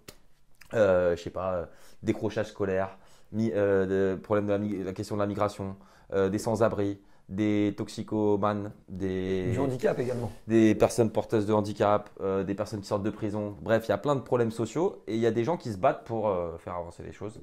Euh, 0.75 1.17
je 1.17 1.23
sais 1.23 1.31
pas, 1.31 1.53
euh, 1.55 1.67
décrochage 2.03 2.47
scolaire, 2.47 2.97
de- 3.33 4.19
problème 4.23 4.47
de 4.47 4.85
la, 4.85 4.93
question 4.93 5.17
de 5.17 5.21
la 5.21 5.27
migration, 5.27 5.77
des 6.13 6.39
sans-abri, 6.39 7.01
des 7.29 7.75
toxicomanes, 7.77 8.73
des 8.89 9.53
Du 9.53 9.59
handicap 9.61 9.97
également. 10.01 10.33
des 10.49 10.75
personnes 10.75 11.11
porteuses 11.11 11.47
de 11.47 11.53
handicap, 11.53 12.11
euh, 12.21 12.43
des 12.43 12.55
personnes 12.57 12.81
qui 12.81 12.89
sortent 12.89 13.05
de 13.05 13.11
prison. 13.11 13.57
Bref, 13.63 13.85
il 13.87 13.91
y 13.91 13.95
a 13.95 13.99
plein 13.99 14.17
de 14.17 14.21
problèmes 14.21 14.51
sociaux 14.51 15.03
et 15.07 15.15
il 15.15 15.21
y 15.21 15.27
a 15.27 15.31
des 15.31 15.45
gens 15.45 15.57
qui 15.57 15.73
se 15.73 15.79
battent 15.79 16.05
pour 16.05 16.29
euh, 16.29 16.59
faire 16.59 16.75
avancer 16.75 17.05
les 17.05 17.13
choses. 17.13 17.41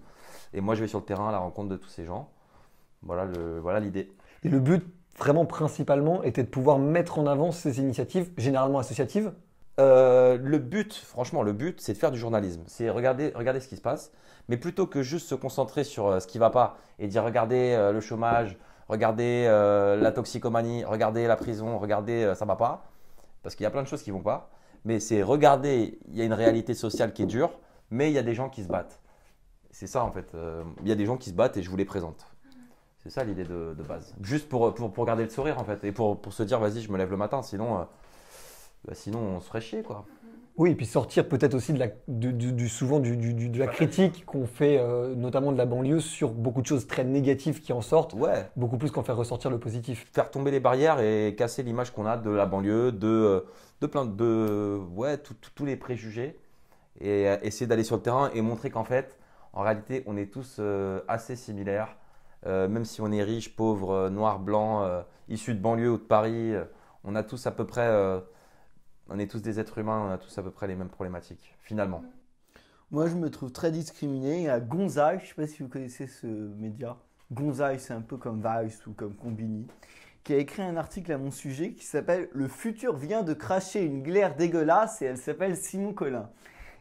Et 0.53 0.59
moi, 0.59 0.75
je 0.75 0.81
vais 0.81 0.87
sur 0.87 0.99
le 0.99 1.05
terrain 1.05 1.29
à 1.29 1.31
la 1.31 1.37
rencontre 1.39 1.69
de 1.69 1.77
tous 1.77 1.87
ces 1.89 2.03
gens. 2.05 2.29
Voilà 3.01 3.79
l'idée. 3.79 4.11
Et 4.43 4.49
le 4.49 4.59
but, 4.59 4.83
vraiment 5.17 5.45
principalement, 5.45 6.23
était 6.23 6.43
de 6.43 6.49
pouvoir 6.49 6.79
mettre 6.79 7.19
en 7.19 7.27
avant 7.27 7.51
ces 7.51 7.79
initiatives, 7.79 8.29
généralement 8.37 8.79
associatives. 8.79 9.31
Euh, 9.79 10.37
le 10.41 10.57
but, 10.59 10.93
franchement, 10.93 11.43
le 11.43 11.53
but, 11.53 11.81
c'est 11.81 11.93
de 11.93 11.97
faire 11.97 12.11
du 12.11 12.19
journalisme. 12.19 12.63
C'est 12.67 12.89
regarder, 12.89 13.31
regarder 13.35 13.59
ce 13.59 13.67
qui 13.67 13.75
se 13.75 13.81
passe. 13.81 14.11
Mais 14.47 14.57
plutôt 14.57 14.87
que 14.87 15.01
juste 15.01 15.27
se 15.27 15.35
concentrer 15.35 15.83
sur 15.83 16.07
euh, 16.07 16.19
ce 16.19 16.27
qui 16.27 16.37
va 16.37 16.49
pas 16.49 16.77
et 16.99 17.07
dire 17.07 17.23
regardez 17.23 17.73
euh, 17.73 17.91
le 17.91 17.99
chômage, 17.99 18.57
regardez 18.87 19.45
la 19.45 20.11
toxicomanie, 20.11 20.85
regardez 20.85 21.27
la 21.27 21.35
prison, 21.35 21.77
regardez 21.77 22.33
ça 22.35 22.45
va 22.45 22.55
pas. 22.55 22.85
Parce 23.43 23.55
qu'il 23.55 23.65
y 23.65 23.67
a 23.67 23.69
plein 23.69 23.83
de 23.83 23.87
choses 23.87 24.01
qui 24.01 24.11
vont 24.11 24.21
pas. 24.21 24.49
Mais 24.85 24.99
c'est 24.99 25.21
regarder, 25.21 25.99
il 26.07 26.15
y 26.15 26.21
a 26.21 26.23
une 26.23 26.33
réalité 26.33 26.73
sociale 26.73 27.11
qui 27.11 27.23
est 27.23 27.25
dure, 27.25 27.59
mais 27.89 28.09
il 28.09 28.13
y 28.13 28.17
a 28.17 28.23
des 28.23 28.33
gens 28.33 28.49
qui 28.49 28.63
se 28.63 28.69
battent. 28.69 29.01
C'est 29.71 29.87
ça 29.87 30.05
en 30.05 30.11
fait. 30.11 30.31
Il 30.81 30.87
y 30.87 30.91
a 30.93 30.95
des 30.95 31.05
gens 31.05 31.17
qui 31.17 31.31
se 31.31 31.35
battent 31.35 31.57
et 31.57 31.61
je 31.61 31.69
vous 31.69 31.75
les 31.75 31.83
présente. 31.83 32.25
C'est 33.07 33.13
ça 33.21 33.23
l'idée 33.23 33.45
de, 33.45 33.73
de 33.73 33.83
base. 33.83 34.13
Juste 34.21 34.49
pour, 34.49 34.73
pour, 34.73 34.91
pour 34.91 35.05
garder 35.05 35.23
le 35.23 35.29
sourire 35.29 35.57
en 35.59 35.63
fait. 35.63 35.81
Et 35.85 35.93
pour, 35.93 36.19
pour 36.19 36.33
se 36.33 36.43
dire 36.43 36.59
vas-y, 36.59 36.81
je 36.81 36.91
me 36.91 36.97
lève 36.97 37.09
le 37.09 37.15
matin, 37.15 37.41
sinon, 37.41 37.77
euh, 37.79 37.83
bah, 38.85 38.93
sinon 38.93 39.19
on 39.19 39.39
se 39.39 39.47
ferait 39.47 39.61
chier 39.61 39.81
quoi. 39.81 40.05
Oui, 40.57 40.71
et 40.71 40.75
puis 40.75 40.85
sortir 40.85 41.29
peut-être 41.29 41.53
aussi 41.53 41.71
de 41.71 41.79
la, 41.79 41.87
du, 42.09 42.33
du- 42.33 42.51
du- 42.51 42.67
souvent 42.67 42.99
du- 42.99 43.15
du- 43.15 43.47
de 43.47 43.59
la 43.59 43.67
critique 43.67 44.25
qu'on 44.25 44.45
fait, 44.45 44.77
euh, 44.77 45.15
notamment 45.15 45.53
de 45.53 45.57
la 45.57 45.65
banlieue, 45.65 46.01
sur 46.01 46.31
beaucoup 46.31 46.61
de 46.61 46.65
choses 46.67 46.85
très 46.85 47.05
négatives 47.05 47.61
qui 47.61 47.71
en 47.71 47.79
sortent, 47.81 48.13
Ouais, 48.13 48.49
beaucoup 48.57 48.77
plus 48.77 48.91
qu'en 48.91 49.03
faire 49.03 49.15
ressortir 49.15 49.49
le 49.51 49.57
positif. 49.59 50.09
faire 50.11 50.29
tomber 50.29 50.51
les 50.51 50.59
barrières 50.59 50.99
et 50.99 51.33
casser 51.37 51.63
l'image 51.63 51.91
qu'on 51.93 52.07
a 52.07 52.17
de 52.17 52.29
la 52.31 52.45
banlieue, 52.45 52.91
de, 52.91 53.07
euh, 53.07 53.39
de 53.79 53.87
plein 53.87 54.03
de. 54.05 54.81
Ouais, 54.95 55.17
tous 55.17 55.63
les 55.65 55.77
préjugés. 55.77 56.37
Et 56.99 57.23
essayer 57.43 57.67
d'aller 57.67 57.85
sur 57.85 57.95
le 57.95 58.01
terrain 58.01 58.31
et 58.33 58.41
montrer 58.41 58.69
qu'en 58.69 58.83
fait, 58.83 59.17
en 59.53 59.61
réalité, 59.61 60.03
on 60.07 60.17
est 60.17 60.29
tous 60.33 60.57
euh, 60.59 60.99
assez 61.07 61.37
similaires. 61.37 61.95
Euh, 62.45 62.67
même 62.67 62.85
si 62.85 63.01
on 63.01 63.11
est 63.11 63.23
riche, 63.23 63.55
pauvre, 63.55 63.91
euh, 63.91 64.09
noir, 64.09 64.39
blanc, 64.39 64.83
euh, 64.83 65.01
issu 65.27 65.53
de 65.53 65.59
banlieue 65.59 65.91
ou 65.91 65.97
de 65.97 66.03
Paris, 66.03 66.53
on 67.03 67.15
a 67.15 67.23
tous 67.23 67.47
à 67.47 67.51
peu 67.51 67.65
près. 67.65 67.89
on 69.09 69.19
est 69.19 69.29
tous 69.29 69.41
des 69.41 69.59
êtres 69.59 69.77
humains, 69.77 70.05
on 70.07 70.11
a 70.11 70.17
tous 70.17 70.37
à 70.37 70.43
peu 70.43 70.51
près 70.51 70.67
les 70.67 70.75
mêmes 70.75 70.89
problématiques, 70.89 71.55
finalement. 71.59 72.03
Moi, 72.91 73.07
je 73.07 73.15
me 73.15 73.29
trouve 73.29 73.51
très 73.51 73.71
discriminé. 73.71 74.49
A 74.49 74.59
Gonzaï, 74.59 75.19
je 75.19 75.23
ne 75.23 75.27
sais 75.27 75.35
pas 75.35 75.47
si 75.47 75.63
vous 75.63 75.69
connaissez 75.69 76.07
ce 76.07 76.27
média. 76.27 76.97
Gonzaï, 77.31 77.79
c'est 77.79 77.93
un 77.93 78.01
peu 78.01 78.15
comme 78.15 78.41
Vice 78.41 78.85
ou 78.87 78.93
comme 78.93 79.13
Combini, 79.15 79.67
qui 80.23 80.33
a 80.33 80.37
écrit 80.37 80.61
un 80.61 80.77
article 80.77 81.11
à 81.11 81.17
mon 81.17 81.31
sujet 81.31 81.73
qui 81.73 81.85
s'appelle 81.85 82.29
Le 82.31 82.47
futur 82.47 82.95
vient 82.95 83.23
de 83.23 83.33
cracher 83.33 83.83
une 83.83 84.03
glaire 84.03 84.35
dégueulasse 84.35 85.01
et 85.01 85.05
elle 85.05 85.17
s'appelle 85.17 85.57
Simon 85.57 85.93
Collin. 85.93 86.29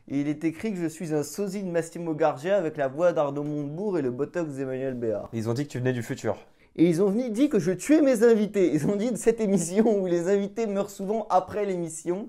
Et 0.09 0.21
il 0.21 0.29
est 0.29 0.45
écrit 0.45 0.73
que 0.73 0.79
je 0.79 0.87
suis 0.87 1.13
un 1.15 1.23
sosie 1.25 1.63
de 1.63 1.71
Massimo 1.71 2.15
Gargia 2.15 2.57
avec 2.57 2.77
la 2.77 2.87
voix 2.87 3.13
d'Arnaud 3.13 3.43
Montebourg 3.43 3.99
et 3.99 4.03
le 4.03 4.11
botox 4.11 4.53
d'Emmanuel 4.55 4.95
Béard. 4.95 5.29
Ils 5.33 5.49
ont 5.49 5.53
dit 5.55 5.67
que 5.67 5.73
tu 5.73 5.79
venais 5.79 5.93
du 5.93 6.03
futur. 6.03 6.37
Et 6.77 6.85
ils 6.89 7.03
ont 7.03 7.09
venu 7.09 7.31
dit 7.31 7.49
que 7.49 7.59
je 7.59 7.73
tuais 7.73 8.03
mes 8.03 8.23
invités. 8.23 8.71
Ils 8.73 8.87
ont 8.87 8.97
dit 8.97 9.11
de 9.11 9.17
cette 9.17 9.41
émission 9.41 9.99
où 10.01 10.07
les 10.07 10.29
invités 10.29 10.67
meurent 10.67 10.91
souvent 10.91 11.27
après 11.31 11.65
l'émission. 11.65 12.29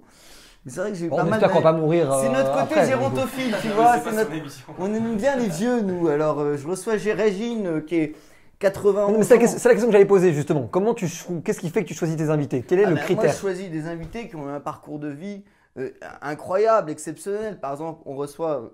Mais 0.65 0.71
C'est 0.71 0.79
vrai 0.79 0.91
que 0.91 0.97
j'ai 0.97 1.05
eu 1.05 1.09
Bon, 1.09 1.17
pas 1.17 1.23
on 1.23 1.25
mal 1.29 1.33
espère 1.39 1.51
qu'on 1.55 1.61
va 1.61 1.73
mourir. 1.73 2.11
C'est 2.21 2.27
euh, 2.27 2.31
notre 2.31 2.51
côté 2.51 2.79
après, 2.79 2.87
gérontophile, 2.87 3.55
tu 3.61 3.67
vois. 3.69 3.97
notre- 4.11 4.31
On 4.79 4.93
aime 4.93 5.15
bien 5.15 5.35
les 5.35 5.47
vieux, 5.49 5.81
nous. 5.81 6.07
Alors, 6.07 6.39
euh, 6.39 6.57
je 6.57 6.67
reçois 6.67 6.93
Régine, 6.93 7.67
euh, 7.67 7.81
qui 7.81 7.95
est 7.95 8.15
80 8.59 9.11
Non, 9.11 9.17
mais 9.19 9.23
c'est 9.23 9.35
la, 9.35 9.39
question- 9.41 9.59
c'est 9.59 9.67
la 9.69 9.75
question 9.75 9.89
que 9.89 9.93
j'allais 9.93 10.05
poser 10.05 10.33
justement. 10.33 10.67
Comment 10.71 10.93
tu, 10.95 11.07
qu'est-ce 11.43 11.59
qui 11.59 11.69
fait 11.69 11.83
que 11.83 11.87
tu 11.89 11.93
choisis 11.93 12.17
tes 12.17 12.29
invités? 12.29 12.63
Quel 12.67 12.79
est 12.79 12.85
Ah 12.85 12.89
le 12.89 12.95
ben, 12.95 13.01
Moi, 13.01 13.05
critère? 13.05 13.31
je 13.33 13.37
choisis 13.37 13.69
des 13.69 13.85
invités 13.85 14.27
qui 14.29 14.35
ont 14.35 14.47
un 14.49 14.59
parcours 14.59 14.97
de 14.97 15.09
vie 15.09 15.43
euh, 15.77 15.91
incroyable, 16.21 16.89
exceptionnel. 16.91 17.59
Par 17.59 17.71
exemple, 17.73 18.01
on 18.05 18.15
reçoit 18.15 18.61
euh, 18.61 18.69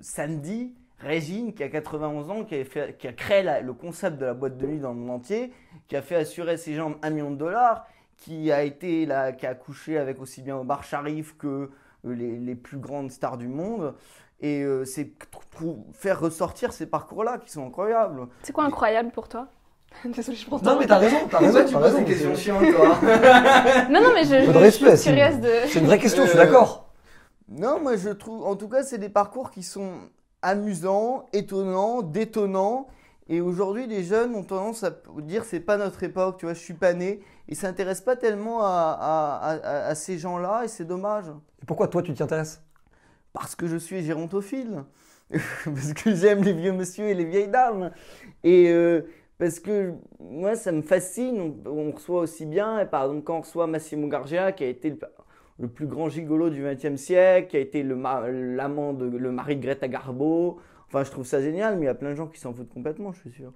Sandy, 0.00 0.74
Régine, 0.98 1.52
qui 1.54 1.62
a 1.62 1.68
91 1.68 2.30
ans, 2.30 2.44
qui 2.44 2.54
a, 2.54 2.64
fait- 2.64 2.96
qui 2.98 3.06
a 3.08 3.12
créé 3.12 3.42
la- 3.42 3.60
le 3.60 3.72
concept 3.72 4.18
de 4.18 4.24
la 4.26 4.34
boîte 4.34 4.56
de 4.56 4.66
nuit 4.66 4.78
dans 4.80 4.90
le 4.92 4.96
monde 4.98 5.10
entier, 5.10 5.52
qui 5.88 5.96
a 5.96 6.02
fait 6.02 6.16
assurer 6.16 6.56
ses 6.56 6.74
jambes 6.74 6.96
un 7.02 7.10
million 7.10 7.30
de 7.30 7.36
dollars, 7.36 7.86
qui 8.16 8.50
a 8.50 8.62
été 8.62 9.04
là, 9.04 9.32
qui 9.32 9.46
a 9.46 9.54
couché 9.54 9.98
avec 9.98 10.20
aussi 10.20 10.40
bien 10.42 10.56
Omar 10.56 10.82
Sharif 10.84 11.36
que 11.36 11.46
euh, 12.06 12.14
les, 12.14 12.38
les 12.38 12.54
plus 12.54 12.78
grandes 12.78 13.10
stars 13.10 13.36
du 13.36 13.48
monde. 13.48 13.94
Et 14.40 14.62
euh, 14.62 14.84
c'est 14.84 15.12
tr- 15.18 15.76
faire 15.92 16.20
ressortir 16.20 16.72
ces 16.72 16.86
parcours-là 16.86 17.38
qui 17.38 17.50
sont 17.50 17.66
incroyables. 17.66 18.26
C'est 18.42 18.52
quoi 18.52 18.64
incroyable 18.64 19.10
pour 19.10 19.28
toi? 19.28 19.48
Désolée, 20.04 20.36
je 20.36 20.46
prends 20.46 20.60
Non, 20.62 20.78
mais 20.78 20.86
t'as 20.86 20.98
raison, 20.98 21.16
t'as 21.30 21.38
raison. 21.38 21.64
t'as 21.70 21.78
raison, 21.78 22.04
c'est- 22.06 22.36
chiantes, 22.36 22.64
toi 22.74 22.98
Non, 23.90 24.02
non, 24.02 24.10
mais 24.14 24.24
je, 24.24 24.70
suis 24.70 25.10
curieuse 25.10 25.40
de. 25.40 25.50
C'est 25.68 25.78
une 25.80 25.86
vraie 25.86 25.98
question, 25.98 26.24
je 26.24 26.30
suis 26.30 26.38
Euh, 26.38 26.44
d'accord. 26.44 26.92
Non, 27.48 27.80
moi 27.80 27.96
je 27.96 28.10
trouve, 28.10 28.44
en 28.44 28.56
tout 28.56 28.68
cas, 28.68 28.82
c'est 28.82 28.98
des 28.98 29.08
parcours 29.08 29.50
qui 29.50 29.62
sont 29.62 29.92
amusants, 30.42 31.26
étonnants, 31.32 32.02
détonnants. 32.02 32.88
Et 33.28 33.40
aujourd'hui, 33.40 33.86
les 33.86 34.04
jeunes 34.04 34.34
ont 34.36 34.44
tendance 34.44 34.84
à 34.84 34.90
dire 35.22 35.44
c'est 35.44 35.60
pas 35.60 35.76
notre 35.76 36.02
époque, 36.04 36.36
tu 36.38 36.46
vois, 36.46 36.54
je 36.54 36.60
suis 36.60 36.74
pas 36.74 36.92
né. 36.92 37.20
Ils 37.48 37.56
s'intéressent 37.56 38.04
pas 38.04 38.16
tellement 38.16 38.62
à, 38.62 38.66
à- 39.00 39.50
à- 39.52 39.56
à- 39.56 39.86
à 39.88 39.94
ces 39.94 40.18
gens-là 40.18 40.62
et 40.64 40.68
c'est 40.68 40.84
dommage. 40.84 41.24
Et 41.62 41.66
pourquoi 41.66 41.88
toi 41.88 42.02
tu 42.02 42.12
t'y 42.14 42.22
intéresses? 42.22 42.62
Parce 43.32 43.54
que 43.56 43.66
je 43.66 43.76
suis 43.76 44.04
gérontophile. 44.04 44.84
parce 45.30 45.92
que 45.92 46.14
j'aime 46.14 46.42
les 46.44 46.52
vieux 46.52 46.70
monsieur 46.72 47.06
et 47.06 47.14
les 47.14 47.24
vieilles 47.24 47.48
dames. 47.48 47.90
Et 48.44 48.70
euh, 48.70 49.02
parce 49.38 49.60
que 49.60 49.92
moi, 50.20 50.54
ça 50.56 50.72
me 50.72 50.82
fascine. 50.82 51.54
On, 51.66 51.70
on 51.70 51.90
reçoit 51.92 52.20
aussi 52.20 52.46
bien, 52.46 52.80
et 52.80 52.86
par 52.86 53.04
exemple, 53.04 53.22
quand 53.24 53.36
on 53.38 53.40
reçoit 53.40 53.66
Massimo 53.66 54.08
Gargia, 54.08 54.52
qui 54.52 54.64
a 54.64 54.68
été 54.68 54.90
le, 54.90 54.98
le 55.58 55.68
plus 55.68 55.86
grand 55.86 56.08
gigolo 56.08 56.50
du 56.50 56.62
XXe 56.64 56.96
siècle, 57.00 57.48
qui 57.48 57.56
a 57.56 57.60
été 57.60 57.82
l'amant 57.82 58.92
de 58.92 59.04
le 59.06 59.30
mari 59.32 59.56
de 59.56 59.62
Greta 59.62 59.88
Garbo. 59.88 60.58
Enfin, 60.88 61.02
je 61.04 61.10
trouve 61.10 61.26
ça 61.26 61.40
génial, 61.40 61.74
mais 61.76 61.82
il 61.82 61.86
y 61.86 61.88
a 61.88 61.94
plein 61.94 62.10
de 62.10 62.14
gens 62.14 62.26
qui 62.28 62.38
s'en 62.40 62.52
foutent 62.54 62.72
complètement, 62.72 63.12
je 63.12 63.20
suis 63.20 63.30
sûr. 63.32 63.52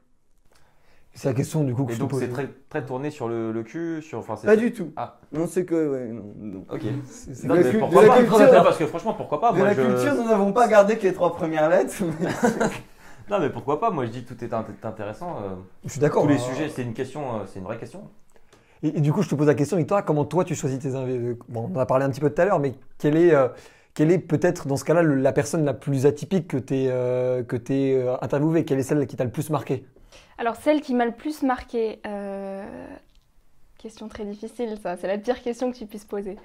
C'est 1.12 1.26
la 1.28 1.34
question 1.34 1.64
du 1.64 1.74
coup 1.74 1.86
que 1.86 1.90
Et 1.90 1.94
je 1.96 2.00
donc 2.00 2.12
c'est 2.14 2.28
très, 2.28 2.48
très 2.68 2.84
tourné 2.86 3.10
sur 3.10 3.28
le, 3.28 3.50
le 3.50 3.62
cul, 3.64 4.00
sur. 4.00 4.20
Enfin, 4.20 4.36
c'est- 4.36 4.46
Pas 4.46 4.54
du 4.54 4.72
tout. 4.72 4.92
Ah. 4.94 5.18
Non, 5.32 5.48
c'est 5.48 5.64
que. 5.64 5.74
Ouais, 5.90 6.06
non, 6.06 6.32
non. 6.38 6.64
Ok. 6.72 6.82
C'est- 7.04 7.48
la 7.48 7.60
cul- 7.64 7.78
pourquoi 7.80 8.02
de 8.02 8.06
la 8.06 8.14
pas 8.14 8.18
culture. 8.20 8.38
Non, 8.52 8.62
Parce 8.62 8.78
que 8.78 8.86
franchement, 8.86 9.14
pourquoi 9.14 9.40
pas 9.40 9.50
De 9.52 9.56
moi, 9.58 9.66
la 9.66 9.74
je- 9.74 9.80
culture, 9.82 10.14
nous 10.14 10.24
n'avons 10.28 10.52
pas 10.52 10.68
gardé 10.68 10.96
que 10.98 11.02
les 11.02 11.12
trois 11.12 11.32
premières 11.34 11.68
lettres. 11.68 11.94
mais- 12.20 12.28
Non, 13.30 13.38
mais 13.38 13.50
pourquoi 13.50 13.78
pas? 13.80 13.90
Moi, 13.90 14.06
je 14.06 14.10
dis 14.10 14.24
tout 14.24 14.42
est 14.44 14.48
int- 14.52 14.64
intéressant. 14.82 15.36
euh, 15.42 15.54
Je 15.84 15.90
suis 15.90 16.00
d'accord. 16.00 16.22
Tous 16.24 16.28
les 16.28 16.34
hein. 16.34 16.38
sujets, 16.38 16.68
c'est 16.68 16.82
une 16.82 16.94
question, 16.94 17.36
euh, 17.36 17.44
c'est 17.46 17.58
une 17.60 17.64
vraie 17.64 17.78
question. 17.78 18.08
Et, 18.82 18.88
et 18.88 19.00
du 19.00 19.12
coup, 19.12 19.22
je 19.22 19.28
te 19.28 19.34
pose 19.34 19.46
la 19.46 19.54
question, 19.54 19.76
Victoire, 19.76 20.04
comment 20.04 20.24
toi 20.24 20.44
tu 20.44 20.54
choisis 20.54 20.78
tes 20.78 20.94
invités 20.94 21.36
Bon, 21.48 21.70
on 21.72 21.76
en 21.76 21.80
a 21.80 21.86
parlé 21.86 22.04
un 22.04 22.10
petit 22.10 22.20
peu 22.20 22.30
tout 22.30 22.40
à 22.42 22.44
l'heure, 22.44 22.58
mais 22.58 22.74
quelle 22.98 23.16
est, 23.16 23.32
euh, 23.34 23.48
quelle 23.94 24.10
est 24.10 24.18
peut-être 24.18 24.66
dans 24.66 24.76
ce 24.76 24.84
cas-là 24.84 25.02
le- 25.02 25.14
la 25.16 25.32
personne 25.32 25.64
la 25.64 25.74
plus 25.74 26.06
atypique 26.06 26.48
que 26.48 26.56
tu 26.56 26.74
es, 26.74 26.86
que 27.46 27.56
t'aies, 27.56 27.94
euh, 27.94 28.16
interviewée? 28.22 28.64
Quelle 28.64 28.78
est 28.78 28.82
celle 28.82 29.06
qui 29.06 29.16
t'a 29.16 29.24
le 29.24 29.30
plus 29.30 29.50
marqué? 29.50 29.84
Alors, 30.38 30.56
celle 30.56 30.80
qui 30.80 30.94
m'a 30.94 31.04
le 31.04 31.12
plus 31.12 31.42
marquée, 31.42 32.00
euh, 32.06 32.64
question 33.78 34.08
très 34.08 34.24
difficile, 34.24 34.76
ça, 34.82 34.96
c'est 34.96 35.06
la 35.06 35.18
pire 35.18 35.40
question 35.42 35.70
que 35.70 35.76
tu 35.76 35.86
puisses 35.86 36.04
poser. 36.06 36.36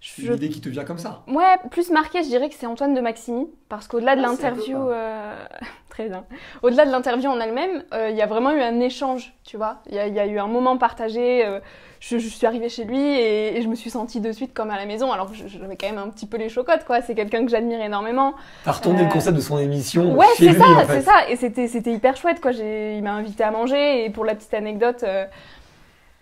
Je- 0.00 0.34
qui 0.34 0.60
te 0.60 0.68
vient 0.68 0.84
comme 0.84 0.98
ça. 0.98 1.22
Ouais, 1.26 1.56
plus 1.70 1.90
marqué, 1.90 2.22
je 2.22 2.28
dirais 2.28 2.48
que 2.48 2.54
c'est 2.54 2.66
Antoine 2.66 2.94
de 2.94 3.00
Maximi, 3.00 3.48
parce 3.68 3.88
qu'au-delà 3.88 4.14
de 4.14 4.20
Ah, 4.20 4.32
c'est 4.36 4.44
un 4.44 4.50
l'interview, 4.50 4.76
euh, 4.90 5.44
très 5.96 6.08
bien. 6.10 6.24
Au-delà 6.62 6.84
de 6.84 6.90
l'interview 6.90 7.30
en 7.30 7.40
elle-même, 7.40 7.82
euh, 7.94 8.10
il 8.10 8.16
y 8.16 8.22
a 8.22 8.26
vraiment 8.26 8.52
eu 8.52 8.60
un 8.60 8.80
échange, 8.80 9.32
tu 9.44 9.56
vois. 9.56 9.76
Il 9.88 9.94
y, 9.94 9.98
a- 9.98 10.06
il 10.06 10.14
y 10.14 10.20
a 10.20 10.26
eu 10.26 10.38
un 10.38 10.46
moment 10.46 10.76
partagé. 10.76 11.44
euh, 11.46 11.58
je, 12.00 12.18
je 12.18 12.28
suis 12.28 12.46
arrivée 12.46 12.68
chez 12.68 12.84
lui 12.84 12.98
et, 13.00 13.56
et 13.56 13.62
je 13.62 13.68
me 13.68 13.74
suis 13.74 13.88
sentie 13.88 14.20
de 14.20 14.30
suite 14.30 14.52
comme 14.52 14.70
à 14.70 14.76
la 14.76 14.84
maison, 14.84 15.10
alors 15.12 15.30
j'avais 15.32 15.76
quand 15.76 15.86
même 15.88 15.96
un 15.98 16.10
petit 16.10 16.26
peu 16.26 16.36
les 16.36 16.50
chocottes, 16.50 16.84
quoi. 16.84 17.00
C'est 17.00 17.14
quelqu'un 17.14 17.42
que 17.46 17.50
j'admire 17.50 17.80
énormément. 17.80 18.34
T'as 18.66 18.72
retourné 18.72 19.00
Euh, 19.00 19.04
le 19.04 19.10
concept 19.10 19.34
de 19.36 19.40
son 19.40 19.58
émission 19.58 20.14
Ouais, 20.14 20.26
c'est 20.36 20.52
ça, 20.52 20.66
en 20.68 20.80
fait. 20.84 21.00
c'est 21.00 21.06
ça. 21.06 21.28
Et 21.30 21.36
c'était, 21.36 21.92
hyper 21.92 22.14
chouette, 22.16 22.42
quoi. 22.42 22.52
Il 22.52 23.02
m'a 23.02 23.12
invité 23.14 23.42
à 23.44 23.50
manger. 23.50 24.04
Et 24.04 24.10
pour 24.10 24.26
la 24.26 24.34
petite 24.34 24.52
anecdote, 24.52 25.02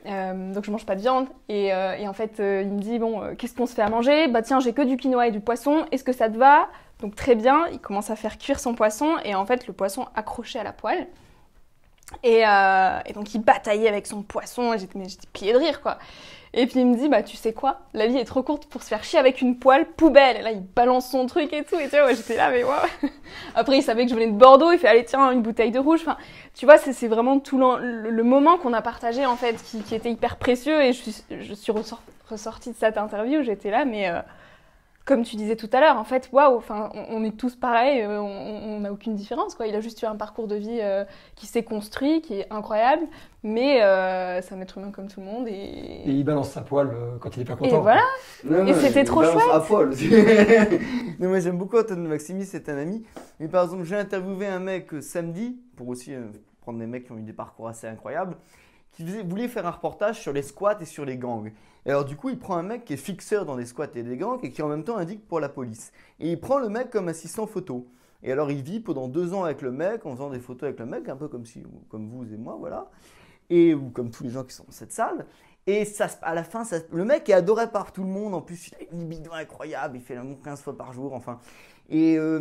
euh, 0.07 0.53
donc 0.53 0.65
je 0.65 0.71
mange 0.71 0.87
pas 0.87 0.97
de 0.97 1.01
viande. 1.01 1.27
Et, 1.49 1.73
euh, 1.73 2.07
en 2.07 2.13
fait, 2.13 2.41
euh, 2.41 2.63
il 2.65 2.73
me 2.73 2.81
dit 2.81 2.99
Bon, 2.99 3.35
qu'est-ce 3.37 3.55
qu'on 3.55 3.67
se 3.67 3.75
fait 3.75 3.83
à 3.83 3.89
manger? 3.89 4.29
Bah 4.29 4.43
tiens, 4.43 4.61
j'ai 4.61 4.73
que 4.73 4.83
du 4.83 4.97
quinoa 4.97 5.29
et 5.29 5.31
du 5.31 5.41
poisson. 5.41 5.87
Est-ce 5.93 6.05
que 6.05 6.13
ça 6.13 6.29
te 6.29 6.37
va? 6.37 6.69
Donc 7.01 7.15
très 7.17 7.35
bien. 7.35 7.67
Il 7.73 7.81
commence 7.81 8.11
à 8.11 8.17
faire 8.17 8.39
cuire 8.39 8.61
son 8.61 8.75
poisson. 8.75 9.17
Et 9.25 9.35
en 9.35 9.47
fait, 9.47 9.67
le 9.67 9.73
poisson 9.73 10.07
accroché 10.15 10.59
à 10.59 10.65
la 10.65 10.73
poêle. 10.73 11.07
Et, 12.23 12.43
et 12.43 13.13
donc 13.13 13.35
il 13.35 13.41
bataillait 13.41 13.89
avec 13.89 14.07
son 14.07 14.23
poisson. 14.23 14.73
Et 14.75 14.79
j'étais, 14.79 14.99
mais 14.99 15.09
j'étais 15.09 15.27
pliée 15.33 15.53
de 15.53 15.59
rire, 15.59 15.81
quoi. 15.81 15.99
Et 16.57 16.67
puis 16.69 16.81
il 16.81 16.87
me 16.87 16.97
dit, 16.97 17.09
bah 17.09 17.25
tu 17.25 17.37
sais 17.37 17.53
quoi, 17.53 17.81
la 17.95 18.07
vie 18.07 18.17
est 18.17 18.25
trop 18.25 18.45
courte 18.45 18.67
pour 18.67 18.85
se 18.85 18.89
faire 18.89 19.03
chier 19.03 19.19
avec 19.19 19.41
une 19.41 19.59
poêle 19.59 19.87
poubelle. 19.87 20.37
Et 20.37 20.43
là, 20.43 20.53
il 20.53 20.63
balance 20.63 21.11
son 21.11 21.27
truc 21.27 21.53
et 21.53 21.65
tout. 21.65 21.75
Et 21.81 21.89
tu 21.89 21.97
vois, 21.97 22.13
j'étais 22.15 22.37
là, 22.37 22.51
mais 22.51 22.63
waouh. 22.63 22.77
Après, 23.57 23.79
il 23.79 23.83
savait 23.83 24.05
que 24.05 24.11
je 24.11 24.15
venais 24.15 24.29
de 24.29 24.37
Bordeaux. 24.37 24.71
Il 24.71 24.79
fait, 24.79 24.87
allez, 24.87 25.05
tiens, 25.05 25.33
une 25.33 25.43
bouteille 25.43 25.73
de 25.73 25.81
rouge. 25.81 26.01
Enfin, 26.03 26.17
tu 26.55 26.65
vois, 26.65 26.79
c'est 26.79 27.09
vraiment 27.09 27.41
tout 27.41 27.59
le, 27.59 28.23
moment 28.23 28.57
qu'on 28.57 28.73
a 28.73 28.83
partagé, 28.83 29.27
en 29.27 29.35
fait, 29.35 29.57
qui, 29.65 29.95
était 29.97 30.13
hyper 30.13 30.37
précieux. 30.37 30.81
Et 30.81 30.93
je 30.93 31.03
suis, 31.03 31.25
je 31.29 31.73
ressortie 32.31 32.71
de 32.71 32.77
cette 32.77 32.99
interview. 32.99 33.43
J'étais 33.43 33.71
là, 33.71 33.85
mais 33.85 34.09
euh, 34.09 34.21
comme 35.05 35.23
tu 35.23 35.37
disais 35.37 35.57
tout 35.57 35.69
à 35.73 35.81
l'heure, 35.81 35.99
en 35.99 36.05
fait, 36.05 36.31
waouh, 36.33 36.57
enfin, 36.57 36.91
on, 36.95 37.17
on 37.21 37.25
est 37.25 37.37
tous 37.37 37.57
pareils. 37.57 38.01
euh, 38.03 38.21
on 38.21 38.81
n'a 38.81 38.93
aucune 38.93 39.15
différence, 39.15 39.55
quoi. 39.55 39.67
Il 39.67 39.75
a 39.75 39.81
juste 39.81 40.01
eu 40.03 40.07
un 40.07 40.17
parcours 40.17 40.47
de 40.49 40.55
vie 40.57 40.79
euh, 40.81 41.05
qui 41.37 41.47
s'est 41.47 41.63
construit, 41.63 42.23
qui 42.23 42.41
est 42.41 42.47
incroyable. 42.51 43.07
Mais 43.43 43.83
euh, 43.83 44.41
c'est 44.41 44.55
un 44.55 44.61
être 44.63 44.79
humain 44.79 44.91
comme 44.91 45.09
tout 45.09 45.21
le 45.21 45.27
monde. 45.27 45.47
Et 45.49 46.03
il 46.07 46.25
balance 46.25 46.51
sa 46.51 46.63
poêle 46.63 46.89
euh, 46.95 47.19
quand 47.21 47.37
il 47.37 47.43
est 47.43 47.45
pas 47.45 47.53
Et 47.55 47.57
content. 47.57 47.83
voilà. 47.83 48.01
Non, 48.45 48.67
Et 48.67 48.73
non, 48.73 48.79
c'était 48.81 49.03
il 49.03 49.07
trop 49.07 49.21
balance 49.21 49.43
chouette. 49.43 49.55
à 49.55 49.61
poil. 49.61 49.91
non, 51.21 51.29
moi 51.29 51.41
j'aime 51.41 51.59
beaucoup 51.59 51.79
Antoine 51.79 52.03
de 52.05 52.09
Maximi, 52.09 52.45
c'est 52.47 52.69
un 52.69 52.79
ami. 52.79 53.05
Mais 53.41 53.49
par 53.49 53.65
exemple, 53.65 53.85
j'ai 53.85 53.97
interviewé 53.97 54.47
un 54.47 54.61
mec 54.61 54.93
euh, 54.95 55.01
samedi, 55.01 55.61
pour 55.77 55.89
aussi 55.89 56.15
euh, 56.15 56.23
prendre 56.63 56.79
des 56.79 56.87
mecs 56.87 57.05
qui 57.05 57.13
ont 57.13 57.19
eu 57.19 57.23
des 57.23 57.33
parcours 57.35 57.69
assez 57.69 57.87
incroyables, 57.87 58.37
qui 58.95 59.05
voulait 59.23 59.49
faire 59.49 59.67
un 59.67 59.71
reportage 59.71 60.21
sur 60.21 60.33
les 60.33 60.43
squats 60.43 60.79
et 60.81 60.85
sur 60.85 61.05
les 61.05 61.17
gangs. 61.17 61.53
Et 61.87 61.91
alors 61.91 62.05
du 62.05 62.17
coup, 62.17 62.31
il 62.31 62.39
prend 62.39 62.57
un 62.57 62.63
mec 62.63 62.85
qui 62.85 62.95
est 62.95 62.99
fixeur 62.99 63.45
dans 63.45 63.57
des 63.57 63.67
squats 63.67 63.89
et 63.95 64.03
des 64.03 64.17
gangs 64.17 64.39
et 64.43 64.51
qui 64.51 64.63
en 64.63 64.69
même 64.69 64.85
temps 64.85 64.97
indique 64.97 65.27
pour 65.27 65.41
la 65.41 65.49
police. 65.49 65.93
Et 66.21 66.31
il 66.31 66.41
prend 66.41 66.59
le 66.59 66.69
mec 66.69 66.91
comme 66.91 67.09
assistant 67.09 67.47
photo. 67.47 67.87
Et 68.23 68.33
alors 68.33 68.51
il 68.51 68.63
vit 68.63 68.81
pendant 68.81 69.07
deux 69.07 69.35
ans 69.35 69.45
avec 69.45 69.61
le 69.61 69.71
mec, 69.71 70.07
en 70.07 70.13
faisant 70.13 70.31
des 70.31 70.41
photos 70.41 70.69
avec 70.69 70.79
le 70.79 70.87
mec, 70.87 71.09
un 71.09 71.17
peu 71.17 71.29
comme, 71.29 71.45
si, 71.45 71.63
comme 71.91 72.09
vous 72.09 72.25
et 72.33 72.39
moi, 72.39 72.57
voilà. 72.59 72.89
Et 73.51 73.75
ou 73.75 73.91
comme 73.91 74.11
tous 74.11 74.23
les 74.25 74.31
gens 74.31 74.45
qui 74.45 74.55
sont 74.55 74.65
dans 74.65 74.73
cette 74.73 74.93
salle. 74.93 75.27
Et 75.67 75.85
ça, 75.85 76.09
à 76.23 76.35
la 76.35 76.45
fin, 76.45 76.65
ça, 76.65 76.77
le 76.91 77.05
mec 77.05 77.29
est 77.29 77.35
adoré 77.35 77.71
par 77.71 77.93
tout 77.93 78.03
le 78.03 78.09
monde. 78.09 78.35
En 78.35 78.41
plus, 78.41 78.69
il 78.69 78.75
a 78.75 78.79
une 78.93 79.01
libido 79.01 79.33
incroyable. 79.33 79.97
Il 79.97 80.03
fait 80.03 80.15
l'amour 80.15 80.39
15 80.43 80.61
fois 80.61 80.77
par 80.77 80.93
jour. 80.93 81.15
Enfin, 81.15 81.39
et 81.91 82.17
euh, 82.19 82.41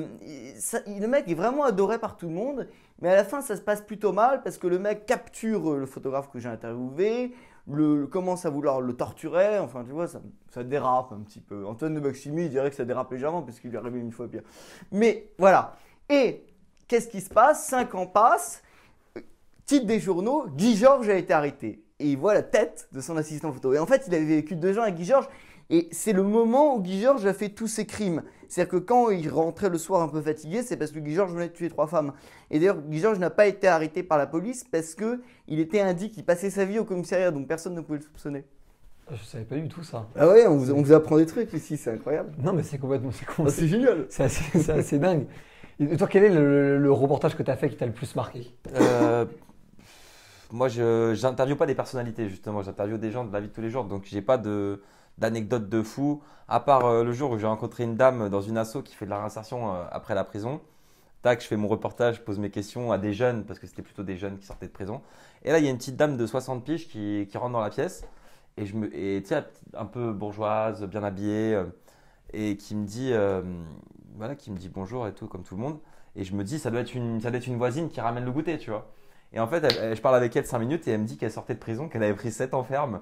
le 0.87 1.07
mec 1.07 1.27
est 1.27 1.33
vraiment 1.33 1.63
adoré 1.63 1.99
par 1.99 2.17
tout 2.17 2.27
le 2.27 2.33
monde. 2.33 2.67
Mais 3.01 3.09
à 3.09 3.15
la 3.15 3.23
fin, 3.23 3.41
ça 3.41 3.55
se 3.55 3.61
passe 3.61 3.81
plutôt 3.81 4.13
mal 4.13 4.43
parce 4.43 4.57
que 4.57 4.67
le 4.67 4.79
mec 4.79 5.05
capture 5.05 5.71
euh, 5.71 5.79
le 5.79 5.85
photographe 5.85 6.29
que 6.31 6.39
j'ai 6.39 6.49
interviewé, 6.49 7.33
commence 8.11 8.45
à 8.45 8.49
vouloir 8.49 8.81
le 8.81 8.93
torturer. 8.93 9.59
Enfin, 9.59 9.83
tu 9.83 9.91
vois, 9.91 10.07
ça, 10.07 10.63
dérape 10.63 11.11
un 11.11 11.21
petit 11.21 11.39
peu. 11.39 11.65
Antoine 11.65 11.95
de 11.95 11.99
Maximi, 11.99 12.49
dirait 12.49 12.69
que 12.69 12.75
ça 12.75 12.85
dérape 12.85 13.11
légèrement 13.11 13.41
parce 13.41 13.59
qu'il 13.59 13.71
lui 13.71 13.77
est 13.77 14.01
une 14.01 14.11
fois 14.11 14.27
pire. 14.27 14.43
Mais 14.91 15.31
voilà. 15.37 15.75
Et 16.09 16.45
qu'est-ce 16.87 17.07
qui 17.07 17.21
se 17.21 17.29
passe? 17.29 17.67
Cinq 17.67 17.95
ans 17.95 18.07
passent. 18.07 18.61
Titre 19.65 19.85
des 19.85 19.99
journaux, 19.99 20.45
Guy 20.49 20.75
Georges 20.75 21.09
a 21.09 21.15
été 21.15 21.33
arrêté. 21.33 21.83
Et 21.99 22.11
il 22.11 22.17
voit 22.17 22.33
la 22.33 22.43
tête 22.43 22.89
de 22.91 22.99
son 22.99 23.15
assistant 23.15 23.53
photo. 23.53 23.73
Et 23.73 23.79
en 23.79 23.85
fait, 23.85 24.03
il 24.07 24.13
avait 24.13 24.25
vécu 24.25 24.55
deux 24.55 24.77
ans 24.77 24.83
avec 24.83 24.95
Guy 24.95 25.05
Georges. 25.05 25.29
Et 25.69 25.87
c'est 25.91 26.13
le 26.13 26.23
moment 26.23 26.75
où 26.75 26.81
Guy 26.81 27.01
Georges 27.01 27.25
a 27.25 27.33
fait 27.33 27.49
tous 27.49 27.67
ses 27.67 27.85
crimes. 27.85 28.21
C'est-à-dire 28.47 28.71
que 28.71 28.77
quand 28.77 29.09
il 29.09 29.29
rentrait 29.29 29.69
le 29.69 29.77
soir 29.77 30.01
un 30.01 30.07
peu 30.07 30.21
fatigué, 30.21 30.61
c'est 30.61 30.77
parce 30.77 30.91
que 30.91 30.99
Guy 30.99 31.13
Georges 31.15 31.31
venait 31.33 31.47
de 31.47 31.53
tuer 31.53 31.69
trois 31.69 31.87
femmes. 31.87 32.13
Et 32.51 32.59
d'ailleurs, 32.59 32.81
Guy 32.81 32.99
Georges 32.99 33.19
n'a 33.19 33.29
pas 33.29 33.47
été 33.47 33.67
arrêté 33.67 34.03
par 34.03 34.17
la 34.17 34.27
police 34.27 34.63
parce 34.63 34.93
que 34.93 35.21
il 35.47 35.59
était 35.59 35.79
indique, 35.81 36.17
il 36.17 36.23
passait 36.23 36.49
sa 36.49 36.65
vie 36.65 36.79
au 36.79 36.85
commissariat, 36.85 37.31
donc 37.31 37.47
personne 37.47 37.73
ne 37.73 37.81
pouvait 37.81 37.99
le 37.99 38.03
soupçonner. 38.03 38.45
Je 39.11 39.23
savais 39.23 39.43
pas 39.43 39.55
du 39.55 39.67
tout 39.67 39.83
ça. 39.83 40.07
Ah 40.15 40.27
ouais, 40.27 40.47
on 40.47 40.57
vous, 40.57 40.71
on 40.71 40.81
vous 40.81 40.93
apprend 40.93 41.17
des 41.17 41.25
trucs 41.25 41.51
ici, 41.53 41.77
c'est 41.77 41.91
incroyable. 41.91 42.31
Non, 42.41 42.53
mais 42.53 42.63
c'est 42.63 42.77
complètement. 42.77 43.11
C'est 43.11 43.25
Ah, 43.37 43.49
c'est 43.49 43.67
génial. 43.67 44.05
c'est 44.09 44.23
assez, 44.69 44.99
dingue. 44.99 45.25
Et 45.79 45.97
toi, 45.97 46.07
quel 46.07 46.23
est 46.23 46.29
le, 46.29 46.77
le 46.77 46.91
reportage 46.91 47.35
que 47.35 47.43
tu 47.43 47.51
as 47.51 47.57
fait 47.57 47.69
qui 47.69 47.75
t'a 47.75 47.85
le 47.85 47.91
plus 47.91 48.15
marqué? 48.15 48.55
Euh, 48.75 49.25
moi, 50.51 50.67
je 50.69 51.13
j'interviewe 51.15 51.55
pas 51.57 51.65
des 51.65 51.75
personnalités 51.75 52.29
justement, 52.29 52.61
j'interviewe 52.61 52.97
des 52.97 53.11
gens 53.11 53.25
de 53.25 53.33
la 53.33 53.41
vie 53.41 53.47
de 53.47 53.53
tous 53.53 53.61
les 53.61 53.71
jours, 53.71 53.85
donc 53.85 54.03
j'ai 54.05 54.21
pas 54.21 54.37
de 54.37 54.81
d'anecdotes 55.17 55.69
de 55.69 55.81
fou. 55.81 56.21
À 56.47 56.59
part 56.59 56.85
euh, 56.85 57.03
le 57.03 57.13
jour 57.13 57.31
où 57.31 57.37
j'ai 57.39 57.47
rencontré 57.47 57.83
une 57.83 57.95
dame 57.95 58.29
dans 58.29 58.41
une 58.41 58.57
asso 58.57 58.77
qui 58.83 58.95
fait 58.95 59.05
de 59.05 59.09
la 59.09 59.19
réinsertion 59.19 59.73
euh, 59.73 59.85
après 59.91 60.15
la 60.15 60.23
prison. 60.23 60.61
Tac, 61.21 61.41
je 61.41 61.47
fais 61.47 61.55
mon 61.55 61.69
reportage, 61.69 62.17
je 62.17 62.21
pose 62.21 62.37
mes 62.37 62.49
questions 62.49 62.91
à 62.91 62.97
des 62.97 63.13
jeunes 63.13 63.45
parce 63.45 63.59
que 63.59 63.67
c'était 63.67 63.81
plutôt 63.81 64.03
des 64.03 64.17
jeunes 64.17 64.37
qui 64.37 64.45
sortaient 64.45 64.67
de 64.67 64.73
prison. 64.73 65.01
Et 65.43 65.51
là, 65.51 65.59
il 65.59 65.65
y 65.65 65.67
a 65.67 65.71
une 65.71 65.77
petite 65.77 65.95
dame 65.95 66.17
de 66.17 66.25
60 66.25 66.65
piges 66.65 66.87
qui, 66.89 67.27
qui 67.29 67.37
rentre 67.37 67.53
dans 67.53 67.61
la 67.61 67.69
pièce 67.69 68.03
et 68.57 68.65
je 68.65 68.75
me 68.75 68.89
tu 68.89 69.25
sais, 69.25 69.43
un 69.73 69.85
peu 69.85 70.11
bourgeoise, 70.11 70.83
bien 70.85 71.03
habillée 71.03 71.55
euh, 71.55 71.63
et 72.33 72.57
qui 72.57 72.75
me 72.75 72.85
dit 72.85 73.13
voilà, 74.15 74.35
qui 74.35 74.51
me 74.51 74.57
dit 74.57 74.69
bonjour 74.69 75.07
et 75.07 75.13
tout 75.13 75.27
comme 75.27 75.43
tout 75.43 75.55
le 75.55 75.61
monde. 75.61 75.79
Et 76.15 76.23
je 76.23 76.35
me 76.35 76.43
dis 76.43 76.59
ça 76.59 76.69
doit 76.69 76.81
être 76.81 76.93
une 76.93 77.21
ça 77.21 77.29
doit 77.31 77.39
être 77.39 77.47
une 77.47 77.57
voisine 77.57 77.89
qui 77.89 78.01
ramène 78.01 78.25
le 78.25 78.31
goûter, 78.31 78.57
tu 78.57 78.69
vois. 78.69 78.91
Et 79.31 79.39
en 79.39 79.47
fait, 79.47 79.95
je 79.95 80.01
parle 80.01 80.15
avec 80.15 80.35
elle 80.35 80.45
5 80.45 80.59
minutes 80.59 80.87
et 80.87 80.91
elle 80.91 81.01
me 81.01 81.05
dit 81.05 81.17
qu'elle 81.17 81.31
sortait 81.31 81.55
de 81.55 81.59
prison, 81.59 81.89
qu'elle 81.89 82.03
avait 82.03 82.13
pris 82.13 82.31
7 82.31 82.53
enfermes. 82.53 83.01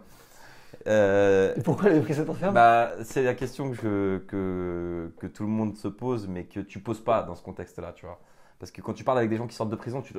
Euh, 0.87 1.53
Et 1.55 1.61
pourquoi 1.61 1.89
pris 2.01 2.13
cette 2.15 2.29
enferme 2.29 2.53
bah, 2.53 2.91
c'est 3.03 3.23
la 3.23 3.33
question 3.33 3.71
que, 3.71 4.23
que, 4.27 5.11
que 5.19 5.27
tout 5.27 5.43
le 5.43 5.49
monde 5.49 5.75
se 5.77 5.87
pose, 5.87 6.27
mais 6.27 6.45
que 6.45 6.59
tu 6.59 6.79
poses 6.79 7.03
pas 7.03 7.23
dans 7.23 7.35
ce 7.35 7.43
contexte-là, 7.43 7.93
tu 7.93 8.05
vois. 8.05 8.19
Parce 8.59 8.71
que 8.71 8.81
quand 8.81 8.93
tu 8.93 9.03
parles 9.03 9.17
avec 9.19 9.29
des 9.29 9.37
gens 9.37 9.47
qui 9.47 9.55
sortent 9.55 9.69
de 9.69 9.75
prison, 9.75 10.01
tu, 10.01 10.13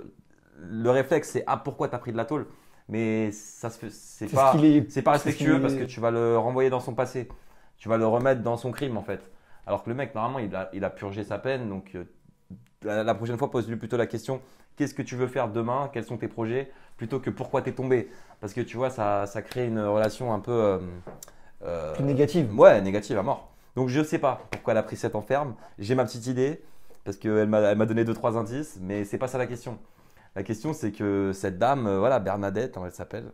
le 0.58 0.90
réflexe 0.90 1.30
c'est 1.30 1.44
ah 1.46 1.56
pourquoi 1.56 1.88
t'as 1.88 1.98
pris 1.98 2.12
de 2.12 2.16
la 2.16 2.24
tôle, 2.24 2.46
mais 2.88 3.30
ça 3.32 3.70
c'est 3.70 4.28
pas, 4.28 4.52
ce 4.88 4.98
est- 4.98 5.02
pas 5.02 5.12
respectueux 5.12 5.60
parce 5.60 5.74
que 5.74 5.84
tu 5.84 6.00
vas 6.00 6.10
le 6.10 6.38
renvoyer 6.38 6.70
dans 6.70 6.80
son 6.80 6.94
passé, 6.94 7.28
tu 7.78 7.88
vas 7.88 7.96
le 7.96 8.06
remettre 8.06 8.42
dans 8.42 8.56
son 8.56 8.70
crime 8.72 8.96
en 8.96 9.02
fait. 9.02 9.30
Alors 9.66 9.82
que 9.84 9.90
le 9.90 9.96
mec 9.96 10.14
normalement 10.14 10.38
il 10.40 10.54
a, 10.54 10.70
il 10.72 10.84
a 10.84 10.90
purgé 10.90 11.24
sa 11.24 11.38
peine, 11.38 11.68
donc 11.68 11.92
euh, 11.94 12.04
la, 12.82 13.04
la 13.04 13.14
prochaine 13.14 13.38
fois 13.38 13.50
pose-lui 13.50 13.76
plutôt 13.76 13.96
la 13.96 14.06
question 14.06 14.40
qu'est-ce 14.76 14.94
que 14.94 15.02
tu 15.02 15.16
veux 15.16 15.26
faire 15.26 15.48
demain, 15.50 15.90
quels 15.92 16.04
sont 16.04 16.16
tes 16.16 16.28
projets, 16.28 16.70
plutôt 16.96 17.20
que 17.20 17.30
pourquoi 17.30 17.62
t'es 17.62 17.72
tombé, 17.72 18.08
parce 18.40 18.52
que 18.52 18.60
tu 18.60 18.76
vois 18.76 18.90
ça, 18.90 19.26
ça 19.26 19.42
crée 19.42 19.66
une 19.66 19.80
relation 19.80 20.32
un 20.32 20.40
peu 20.40 20.52
euh, 20.52 20.78
euh, 21.64 21.94
Plus 21.94 22.04
négative. 22.04 22.58
Ouais, 22.58 22.80
négative 22.80 23.18
à 23.18 23.22
mort. 23.22 23.50
Donc 23.76 23.88
je 23.88 24.02
sais 24.02 24.18
pas 24.18 24.42
pourquoi 24.50 24.72
elle 24.72 24.78
a 24.78 24.82
pris 24.82 24.96
cette 24.96 25.14
enferme. 25.14 25.54
J'ai 25.78 25.94
ma 25.94 26.04
petite 26.04 26.26
idée 26.26 26.62
parce 27.04 27.16
qu'elle 27.16 27.48
m'a 27.48 27.58
elle 27.60 27.78
m'a 27.78 27.86
donné 27.86 28.04
deux 28.04 28.14
trois 28.14 28.36
indices, 28.36 28.78
mais 28.80 29.04
c'est 29.04 29.18
pas 29.18 29.28
ça 29.28 29.38
la 29.38 29.46
question. 29.46 29.78
La 30.36 30.42
question 30.42 30.72
c'est 30.72 30.92
que 30.92 31.32
cette 31.34 31.58
dame, 31.58 31.86
euh, 31.86 31.98
voilà, 31.98 32.18
Bernadette, 32.18 32.76
hein, 32.76 32.82
elle 32.86 32.92
s'appelle, 32.92 33.32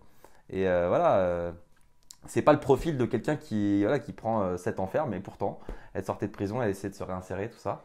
et 0.51 0.67
euh, 0.69 0.89
voilà, 0.89 1.19
euh, 1.19 1.53
c'est 2.27 2.43
pas 2.43 2.53
le 2.53 2.61
profil 2.61 2.99
de 2.99 3.05
quelqu'un 3.05 3.37
qui, 3.37 3.83
voilà, 3.83 3.99
qui 3.99 4.13
prend 4.13 4.43
euh, 4.43 4.57
cet 4.57 4.81
enfer, 4.81 5.07
mais 5.07 5.21
pourtant, 5.21 5.61
elle 5.95 6.05
sortait 6.05 6.27
de 6.27 6.33
prison, 6.33 6.61
elle 6.61 6.71
essayait 6.71 6.91
de 6.91 6.95
se 6.95 7.05
réinsérer, 7.05 7.49
tout 7.51 7.59
ça. 7.59 7.83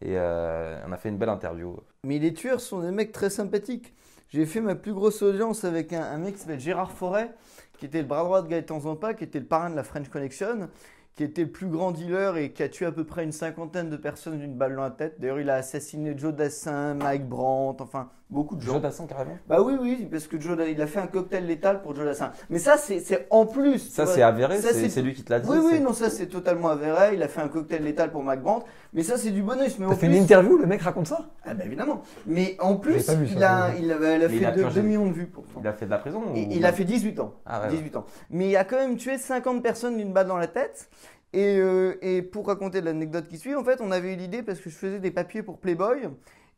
Et 0.00 0.18
euh, 0.18 0.80
on 0.86 0.92
a 0.92 0.96
fait 0.96 1.08
une 1.08 1.18
belle 1.18 1.28
interview. 1.28 1.76
Mais 2.04 2.18
les 2.18 2.34
tueurs 2.34 2.60
sont 2.60 2.80
des 2.80 2.90
mecs 2.90 3.12
très 3.12 3.30
sympathiques. 3.30 3.94
J'ai 4.28 4.46
fait 4.46 4.60
ma 4.60 4.74
plus 4.74 4.92
grosse 4.92 5.22
audience 5.22 5.64
avec 5.64 5.92
un, 5.92 6.16
mec 6.18 6.34
qui 6.34 6.40
s'appelle 6.40 6.60
Gérard 6.60 6.92
Forêt, 6.92 7.34
qui 7.78 7.86
était 7.86 8.02
le 8.02 8.08
bras 8.08 8.24
droit 8.24 8.42
de 8.42 8.48
Gaëtan 8.48 8.80
Zampa, 8.80 9.14
qui 9.14 9.24
était 9.24 9.38
le 9.38 9.46
parrain 9.46 9.70
de 9.70 9.76
la 9.76 9.84
French 9.84 10.08
Connection, 10.08 10.68
qui 11.14 11.22
était 11.22 11.44
le 11.44 11.50
plus 11.50 11.68
grand 11.68 11.92
dealer 11.92 12.36
et 12.36 12.52
qui 12.52 12.62
a 12.62 12.68
tué 12.68 12.86
à 12.86 12.92
peu 12.92 13.04
près 13.04 13.22
une 13.22 13.32
cinquantaine 13.32 13.90
de 13.90 13.96
personnes 13.96 14.38
d'une 14.38 14.54
balle 14.54 14.74
dans 14.74 14.82
la 14.82 14.90
tête. 14.90 15.20
D'ailleurs, 15.20 15.40
il 15.40 15.50
a 15.50 15.56
assassiné 15.56 16.14
Joe 16.16 16.34
Dassin, 16.34 16.94
Mike 16.94 17.28
Brandt, 17.28 17.82
enfin 17.82 18.10
beaucoup 18.34 18.56
de 18.56 18.60
gens. 18.60 18.72
Joe 18.74 18.82
Dassin, 18.82 19.06
carrément? 19.06 19.38
Bah 19.48 19.62
oui, 19.62 19.74
oui, 19.80 20.08
parce 20.10 20.26
que 20.26 20.38
Joe, 20.38 20.58
il 20.68 20.82
a 20.82 20.86
fait 20.86 20.98
un 20.98 21.06
cocktail 21.06 21.46
létal 21.46 21.80
pour 21.80 21.94
Joe 21.94 22.04
Dassin. 22.04 22.32
Mais 22.50 22.58
ça, 22.58 22.76
c'est 22.76 23.26
en 23.30 23.46
plus. 23.46 23.78
Ça, 23.78 24.04
c'est 24.06 24.20
avéré, 24.22 24.60
c'est 24.60 25.00
lui 25.02 25.14
qui 25.14 25.22
te 25.22 25.32
l'a 25.32 25.40
dit 25.40 25.48
Oui, 25.48 25.58
oui, 25.64 25.80
non, 25.80 25.92
ça 25.92 26.10
c'est 26.10 26.26
totalement 26.26 26.68
avéré. 26.68 27.14
Il 27.14 27.22
a 27.22 27.28
fait 27.28 27.40
un 27.40 27.48
cocktail 27.48 27.82
létal 27.82 28.10
pour 28.12 28.22
Mike 28.22 28.42
Brandt. 28.42 28.66
Mais 28.92 29.02
ça, 29.02 29.16
c'est 29.16 29.30
du 29.30 29.42
bonus. 29.42 29.78
Mais 29.78 29.86
T'as 29.86 29.94
fait 29.94 30.06
plus, 30.08 30.16
une 30.16 30.22
interview, 30.22 30.56
le 30.58 30.66
mec 30.66 30.82
raconte 30.82 31.06
ça? 31.06 31.30
Ah 31.44 31.54
bah 31.54 31.64
évidemment. 31.64 32.02
Mais 32.26 32.56
en 32.60 32.76
plus, 32.76 33.08
vu 33.10 33.28
il, 33.36 33.42
a, 33.42 33.70
il, 33.78 33.90
a, 33.92 33.96
il 33.96 34.24
a 34.24 34.28
Mais 34.28 34.28
fait 34.28 34.36
il 34.36 34.46
a 34.46 34.50
2 34.52 34.60
purgé. 34.60 34.82
millions 34.82 35.06
de 35.08 35.12
vues 35.14 35.26
pourtant. 35.26 35.60
Il 35.60 35.66
a 35.66 35.72
fait 35.72 35.86
de 35.86 35.90
la 35.90 35.98
prison 35.98 36.22
ou- 36.32 36.34
il 36.36 36.64
a 36.66 36.72
fait 36.72 36.84
18 36.84 37.18
ans. 37.20 37.34
Ah 37.46 37.60
ouais, 37.60 37.66
ouais. 37.66 37.72
18 37.76 37.96
ans. 37.96 38.04
Mais 38.30 38.50
il 38.50 38.56
a 38.56 38.64
quand 38.64 38.76
même 38.76 38.96
tué 38.96 39.16
50 39.18 39.62
personnes 39.62 39.96
d'une 39.96 40.12
balle 40.12 40.26
dans 40.26 40.36
la 40.36 40.46
tête. 40.48 40.88
Et, 41.32 41.58
euh, 41.58 41.96
et 42.00 42.22
pour 42.22 42.46
raconter 42.46 42.80
l'anecdote 42.80 43.26
qui 43.26 43.38
suit, 43.38 43.56
en 43.56 43.64
fait, 43.64 43.80
on 43.80 43.90
avait 43.90 44.12
eu 44.14 44.16
l'idée, 44.16 44.44
parce 44.44 44.60
que 44.60 44.70
je 44.70 44.76
faisais 44.76 45.00
des 45.00 45.10
papiers 45.10 45.42
pour 45.42 45.58
Playboy, 45.58 46.02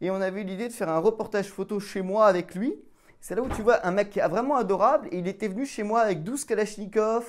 et 0.01 0.11
on 0.11 0.21
avait 0.21 0.43
eu 0.43 0.45
l'idée 0.45 0.69
de 0.69 0.73
faire 0.73 0.89
un 0.89 0.99
reportage 0.99 1.49
photo 1.49 1.81
chez 1.81 2.03
moi 2.03 2.27
avec 2.27 2.55
lui. 2.55 2.75
C'est 3.21 3.35
là 3.35 3.43
où 3.43 3.49
tu 3.49 3.63
vois 3.63 3.85
un 3.87 3.91
mec 3.91 4.11
qui 4.11 4.21
est 4.21 4.29
vraiment 4.29 4.57
adorable, 4.57 5.09
et 5.11 5.19
il 5.19 5.27
était 5.29 5.49
venu 5.49 5.67
chez 5.67 5.83
moi 5.83 6.01
avec 6.01 6.23
12 6.23 6.45
Kalachnikov, 6.45 7.25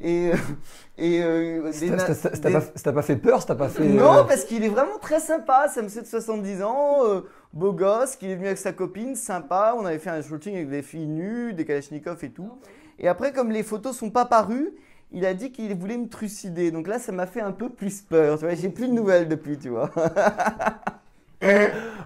et... 0.00 0.30
euh, 0.32 0.36
et 0.98 1.22
euh, 1.22 1.70
des 1.70 1.88
Ça 1.88 1.98
ça- 1.98 2.14
ça 2.14 2.30
t'a 2.30 2.48
des- 2.48 2.92
pas, 2.92 3.02
fait 3.02 3.16
peur, 3.16 3.40
ça 3.40 3.48
t'a 3.48 3.54
pas 3.54 3.68
fait. 3.68 3.84
non, 3.84 4.18
euh, 4.18 4.24
parce 4.24 4.44
qu'il 4.44 4.64
est 4.64 4.68
vraiment 4.68 4.98
très 5.00 5.20
sympa. 5.20 5.66
C'est 5.72 5.80
un 5.80 5.84
monsieur 5.84 6.02
de 6.02 6.06
70 6.06 6.62
ans, 6.62 7.04
euh, 7.06 7.20
beau 7.52 7.72
gosse, 7.72 8.16
qui 8.16 8.30
est 8.30 8.34
venu 8.34 8.46
avec 8.46 8.58
sa 8.58 8.72
copine, 8.72 9.14
sympa. 9.14 9.74
On 9.78 9.84
avait 9.86 9.98
fait 9.98 10.10
un 10.10 10.22
shooting 10.22 10.54
avec 10.54 10.70
des 10.70 10.82
filles 10.82 11.06
nues, 11.06 11.52
des 11.52 11.64
kalachnikovs 11.64 12.24
et 12.24 12.30
tout. 12.30 12.50
Et 12.98 13.06
après, 13.06 13.32
comme 13.32 13.52
les 13.52 13.62
photos 13.62 13.96
sont 13.96 14.10
pas 14.10 14.24
parues, 14.24 14.72
il 15.12 15.24
a 15.24 15.34
dit 15.34 15.52
qu'il 15.52 15.72
voulait 15.76 15.96
me 15.98 16.08
trucider. 16.08 16.70
Donc 16.72 16.88
là, 16.88 16.98
ça 16.98 17.12
m'a 17.12 17.26
fait 17.26 17.40
un 17.40 17.52
peu 17.52 17.68
plus 17.68 18.00
peur. 18.00 18.38
Tu 18.38 18.44
vois, 18.46 18.54
j'ai 18.54 18.70
plus 18.70 18.88
de 18.88 18.92
nouvelles 18.92 19.28
depuis, 19.28 19.56
tu 19.58 19.68
vois. 19.68 19.90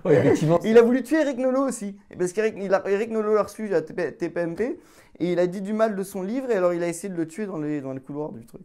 ouais, 0.04 0.16
effectivement. 0.16 0.58
Il 0.64 0.78
a 0.78 0.82
voulu 0.82 1.02
tuer 1.02 1.20
Eric 1.20 1.38
Nolot 1.38 1.66
aussi. 1.68 1.96
Parce 2.18 2.32
qu'Eric 2.32 3.10
Nolot 3.10 3.34
l'a 3.34 3.42
reçu 3.42 3.74
à 3.74 3.82
TP 3.82 4.16
TPMP. 4.16 4.78
Et 5.18 5.32
il 5.32 5.38
a 5.38 5.46
dit 5.46 5.60
du 5.60 5.72
mal 5.72 5.94
de 5.96 6.02
son 6.02 6.22
livre. 6.22 6.50
Et 6.50 6.54
alors, 6.54 6.72
il 6.74 6.82
a 6.82 6.88
essayé 6.88 7.12
de 7.12 7.16
le 7.18 7.26
tuer 7.28 7.46
dans 7.46 7.58
les, 7.58 7.80
dans 7.80 7.92
les 7.92 8.00
couloirs 8.00 8.32
du 8.32 8.44
truc. 8.46 8.62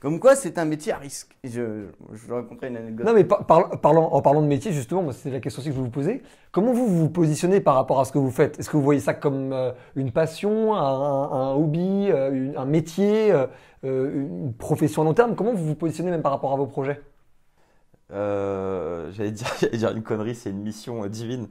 Comme 0.00 0.18
quoi, 0.18 0.34
c'est 0.34 0.56
un 0.56 0.64
métier 0.64 0.92
à 0.92 0.96
risque. 0.96 1.36
Je, 1.44 1.84
je 2.12 2.32
raconterai 2.32 2.68
une 2.68 2.78
anecdote. 2.78 3.06
Non, 3.06 3.12
mais 3.12 3.24
par- 3.24 3.44
par- 3.44 3.68
parlant, 3.82 4.04
en 4.12 4.22
parlant 4.22 4.40
de 4.40 4.46
métier, 4.46 4.72
justement, 4.72 5.12
c'est 5.12 5.28
la 5.28 5.40
question 5.40 5.60
aussi 5.60 5.68
que 5.68 5.76
je 5.76 5.80
vous 5.80 5.90
poser. 5.90 6.22
Comment 6.52 6.72
vous 6.72 6.86
vous 6.86 7.10
positionnez 7.10 7.60
par 7.60 7.74
rapport 7.74 8.00
à 8.00 8.06
ce 8.06 8.12
que 8.12 8.16
vous 8.18 8.30
faites? 8.30 8.58
Est-ce 8.58 8.70
que 8.70 8.78
vous 8.78 8.82
voyez 8.82 9.00
ça 9.00 9.12
comme 9.12 9.52
euh, 9.52 9.72
une 9.96 10.10
passion, 10.10 10.74
un, 10.74 10.80
un 10.80 11.52
hobby, 11.54 12.08
euh, 12.10 12.32
une- 12.32 12.56
un 12.56 12.64
métier, 12.64 13.30
euh, 13.30 13.46
une 13.82 14.54
profession 14.54 15.02
à 15.02 15.04
long 15.04 15.12
terme? 15.12 15.34
Comment 15.36 15.52
vous 15.52 15.66
vous 15.66 15.74
positionnez 15.74 16.10
même 16.10 16.22
par 16.22 16.32
rapport 16.32 16.54
à 16.54 16.56
vos 16.56 16.66
projets? 16.66 16.98
Euh, 18.12 19.10
J'allais 19.12 19.30
dire, 19.30 19.46
j'allais 19.60 19.76
dire 19.78 19.90
une 19.90 20.02
connerie, 20.02 20.34
c'est 20.34 20.50
une 20.50 20.62
mission 20.62 21.04
euh, 21.04 21.08
divine. 21.08 21.48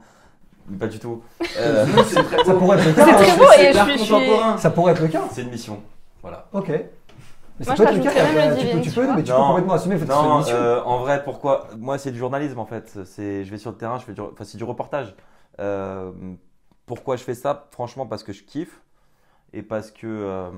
Mais 0.68 0.76
Pas 0.78 0.86
du 0.86 0.98
tout. 0.98 1.22
Euh, 1.58 1.86
Ça 2.44 2.54
pourrait 2.54 2.78
être 2.78 2.86
le 2.86 2.92
C'est 2.94 3.04
cas. 3.04 3.14
très 3.14 3.30
hein. 3.30 3.36
beau 3.36 3.44
et 3.58 3.72
je 3.72 4.02
suis- 4.02 4.12
contemporain. 4.12 4.56
Ça 4.58 4.70
pourrait 4.70 4.92
être 4.92 5.02
le 5.02 5.08
cas. 5.08 5.22
c'est 5.32 5.42
une 5.42 5.50
mission. 5.50 5.80
Voilà. 6.22 6.46
Ok. 6.52 6.68
Mais 6.68 7.66
Moi, 7.66 7.76
ça 7.76 7.76
je 7.76 7.82
peut 7.82 7.88
être 7.88 7.96
le 7.96 8.02
cas. 8.02 8.10
rajouterais 8.10 8.34
même 8.34 8.50
le 8.50 8.56
Tu 8.56 8.60
peux, 8.62 8.66
divine, 8.68 8.82
tu 8.82 8.88
tu 8.90 8.94
peux, 8.94 9.04
vois. 9.04 9.14
mais 9.16 9.22
tu 9.22 9.32
peux 9.32 9.38
Non. 9.38 9.48
complètement 9.48 9.74
assumer 9.74 9.94
le 9.94 10.00
fait 10.00 10.06
que 10.06 10.12
ce 10.12 10.16
soit 10.18 10.24
une 10.26 10.30
Non, 10.32 10.38
mission. 10.38 10.56
euh, 10.56 10.82
en 10.84 10.98
vrai, 10.98 11.24
pourquoi? 11.24 11.68
Moi, 11.78 11.98
c'est 11.98 12.10
du 12.12 12.18
journalisme 12.18 12.58
en 12.58 12.66
fait. 12.66 12.98
C'est, 13.04 13.44
je 13.44 13.50
vais 13.50 13.58
sur 13.58 13.70
le 13.70 13.76
terrain, 13.76 13.98
je 13.98 14.04
fais 14.04 14.12
du, 14.12 14.20
enfin, 14.20 14.44
c'est 14.44 14.56
du 14.58 14.64
reportage. 14.64 15.14
Euh, 15.60 16.12
pourquoi 16.86 17.16
je 17.16 17.24
fais 17.24 17.34
ça? 17.34 17.68
Franchement, 17.72 18.06
parce 18.06 18.22
que 18.22 18.32
je 18.32 18.42
kiffe 18.44 18.80
et 19.52 19.62
parce 19.62 19.90
que 19.90 20.06
euh, 20.06 20.50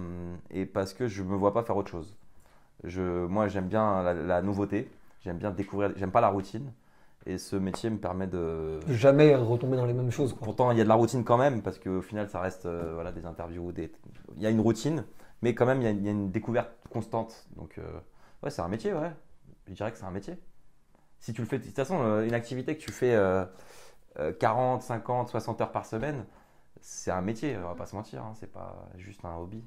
et 0.50 0.66
parce 0.66 0.92
que 0.94 1.06
je 1.08 1.22
me 1.22 1.34
vois 1.36 1.52
pas 1.54 1.62
faire 1.62 1.76
autre 1.76 1.90
chose. 1.90 2.14
Je, 2.84 3.00
moi, 3.26 3.48
j'aime 3.48 3.66
bien 3.68 4.02
la, 4.02 4.14
la 4.14 4.42
nouveauté. 4.42 4.90
J'aime 5.22 5.38
bien 5.38 5.50
découvrir. 5.50 5.92
J'aime 5.96 6.10
pas 6.10 6.20
la 6.20 6.28
routine. 6.28 6.72
Et 7.24 7.38
ce 7.38 7.54
métier 7.54 7.88
me 7.88 7.98
permet 7.98 8.26
de. 8.26 8.80
Jamais 8.88 9.34
retomber 9.36 9.76
dans 9.76 9.86
les 9.86 9.92
mêmes 9.92 10.10
choses. 10.10 10.32
Quoi. 10.32 10.44
Pourtant, 10.44 10.70
il 10.72 10.78
y 10.78 10.80
a 10.80 10.84
de 10.84 10.88
la 10.88 10.96
routine 10.96 11.22
quand 11.22 11.38
même, 11.38 11.62
parce 11.62 11.78
qu'au 11.78 12.02
final, 12.02 12.28
ça 12.28 12.40
reste 12.40 12.66
euh, 12.66 12.92
voilà, 12.94 13.12
des 13.12 13.24
interviews. 13.26 13.70
Des... 13.70 13.92
Il 14.36 14.42
y 14.42 14.46
a 14.46 14.50
une 14.50 14.60
routine, 14.60 15.04
mais 15.40 15.54
quand 15.54 15.66
même, 15.66 15.80
il 15.80 15.84
y 15.84 15.86
a, 15.86 15.90
il 15.90 16.02
y 16.04 16.08
a 16.08 16.10
une 16.10 16.32
découverte 16.32 16.72
constante. 16.90 17.46
Donc, 17.56 17.78
euh, 17.78 17.82
ouais, 18.42 18.50
c'est 18.50 18.62
un 18.62 18.68
métier, 18.68 18.92
ouais. 18.92 19.12
Je 19.68 19.74
dirais 19.74 19.92
que 19.92 19.98
c'est 19.98 20.04
un 20.04 20.10
métier. 20.10 20.36
Si 21.20 21.32
tu 21.32 21.40
le 21.40 21.46
fais, 21.46 21.58
de 21.58 21.64
toute 21.64 21.76
façon, 21.76 22.02
euh, 22.02 22.26
une 22.26 22.34
activité 22.34 22.76
que 22.76 22.82
tu 22.82 22.90
fais 22.90 23.14
euh, 23.14 23.44
euh, 24.18 24.32
40, 24.32 24.82
50, 24.82 25.28
60 25.28 25.60
heures 25.60 25.70
par 25.70 25.86
semaine, 25.86 26.24
c'est 26.80 27.12
un 27.12 27.20
métier, 27.20 27.56
on 27.56 27.68
va 27.68 27.74
pas 27.76 27.86
se 27.86 27.94
mentir. 27.94 28.24
Hein, 28.24 28.32
c'est 28.34 28.50
pas 28.50 28.88
juste 28.96 29.24
un 29.24 29.36
hobby. 29.36 29.62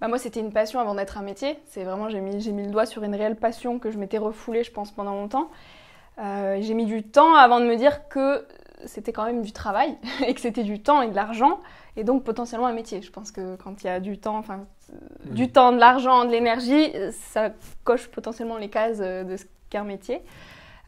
Bah, 0.00 0.08
moi, 0.08 0.18
c'était 0.18 0.40
une 0.40 0.52
passion 0.52 0.80
avant 0.80 0.94
d'être 0.94 1.18
un 1.18 1.22
métier. 1.22 1.58
C'est 1.66 1.84
vraiment, 1.84 2.08
j'ai 2.08 2.20
mis, 2.20 2.36
mis 2.52 2.64
le 2.64 2.70
doigt 2.70 2.86
sur 2.86 3.02
une 3.04 3.14
réelle 3.14 3.36
passion 3.36 3.78
que 3.78 3.90
je 3.90 3.98
m'étais 3.98 4.18
refoulée, 4.18 4.64
je 4.64 4.70
pense, 4.70 4.90
pendant 4.90 5.14
longtemps. 5.14 5.50
Euh, 6.18 6.58
j'ai 6.60 6.74
mis 6.74 6.86
du 6.86 7.02
temps 7.02 7.34
avant 7.34 7.60
de 7.60 7.66
me 7.66 7.76
dire 7.76 8.08
que 8.08 8.46
c'était 8.86 9.12
quand 9.12 9.24
même 9.24 9.42
du 9.42 9.52
travail 9.52 9.96
et 10.26 10.34
que 10.34 10.40
c'était 10.40 10.62
du 10.62 10.80
temps 10.80 11.02
et 11.02 11.08
de 11.08 11.14
l'argent 11.14 11.60
et 11.96 12.04
donc 12.04 12.24
potentiellement 12.24 12.66
un 12.66 12.72
métier. 12.72 13.02
Je 13.02 13.10
pense 13.10 13.30
que 13.30 13.56
quand 13.56 13.82
il 13.82 13.86
y 13.86 13.90
a 13.90 14.00
du 14.00 14.18
temps, 14.18 14.36
enfin, 14.36 14.66
du 15.24 15.50
temps, 15.50 15.72
de 15.72 15.78
l'argent, 15.78 16.24
de 16.24 16.30
l'énergie, 16.30 16.92
ça 17.12 17.50
coche 17.84 18.08
potentiellement 18.08 18.58
les 18.58 18.68
cases 18.68 18.98
euh, 19.00 19.24
de 19.24 19.36
ce 19.36 19.44
qu'est 19.70 19.78
un 19.78 19.84
métier. 19.84 20.22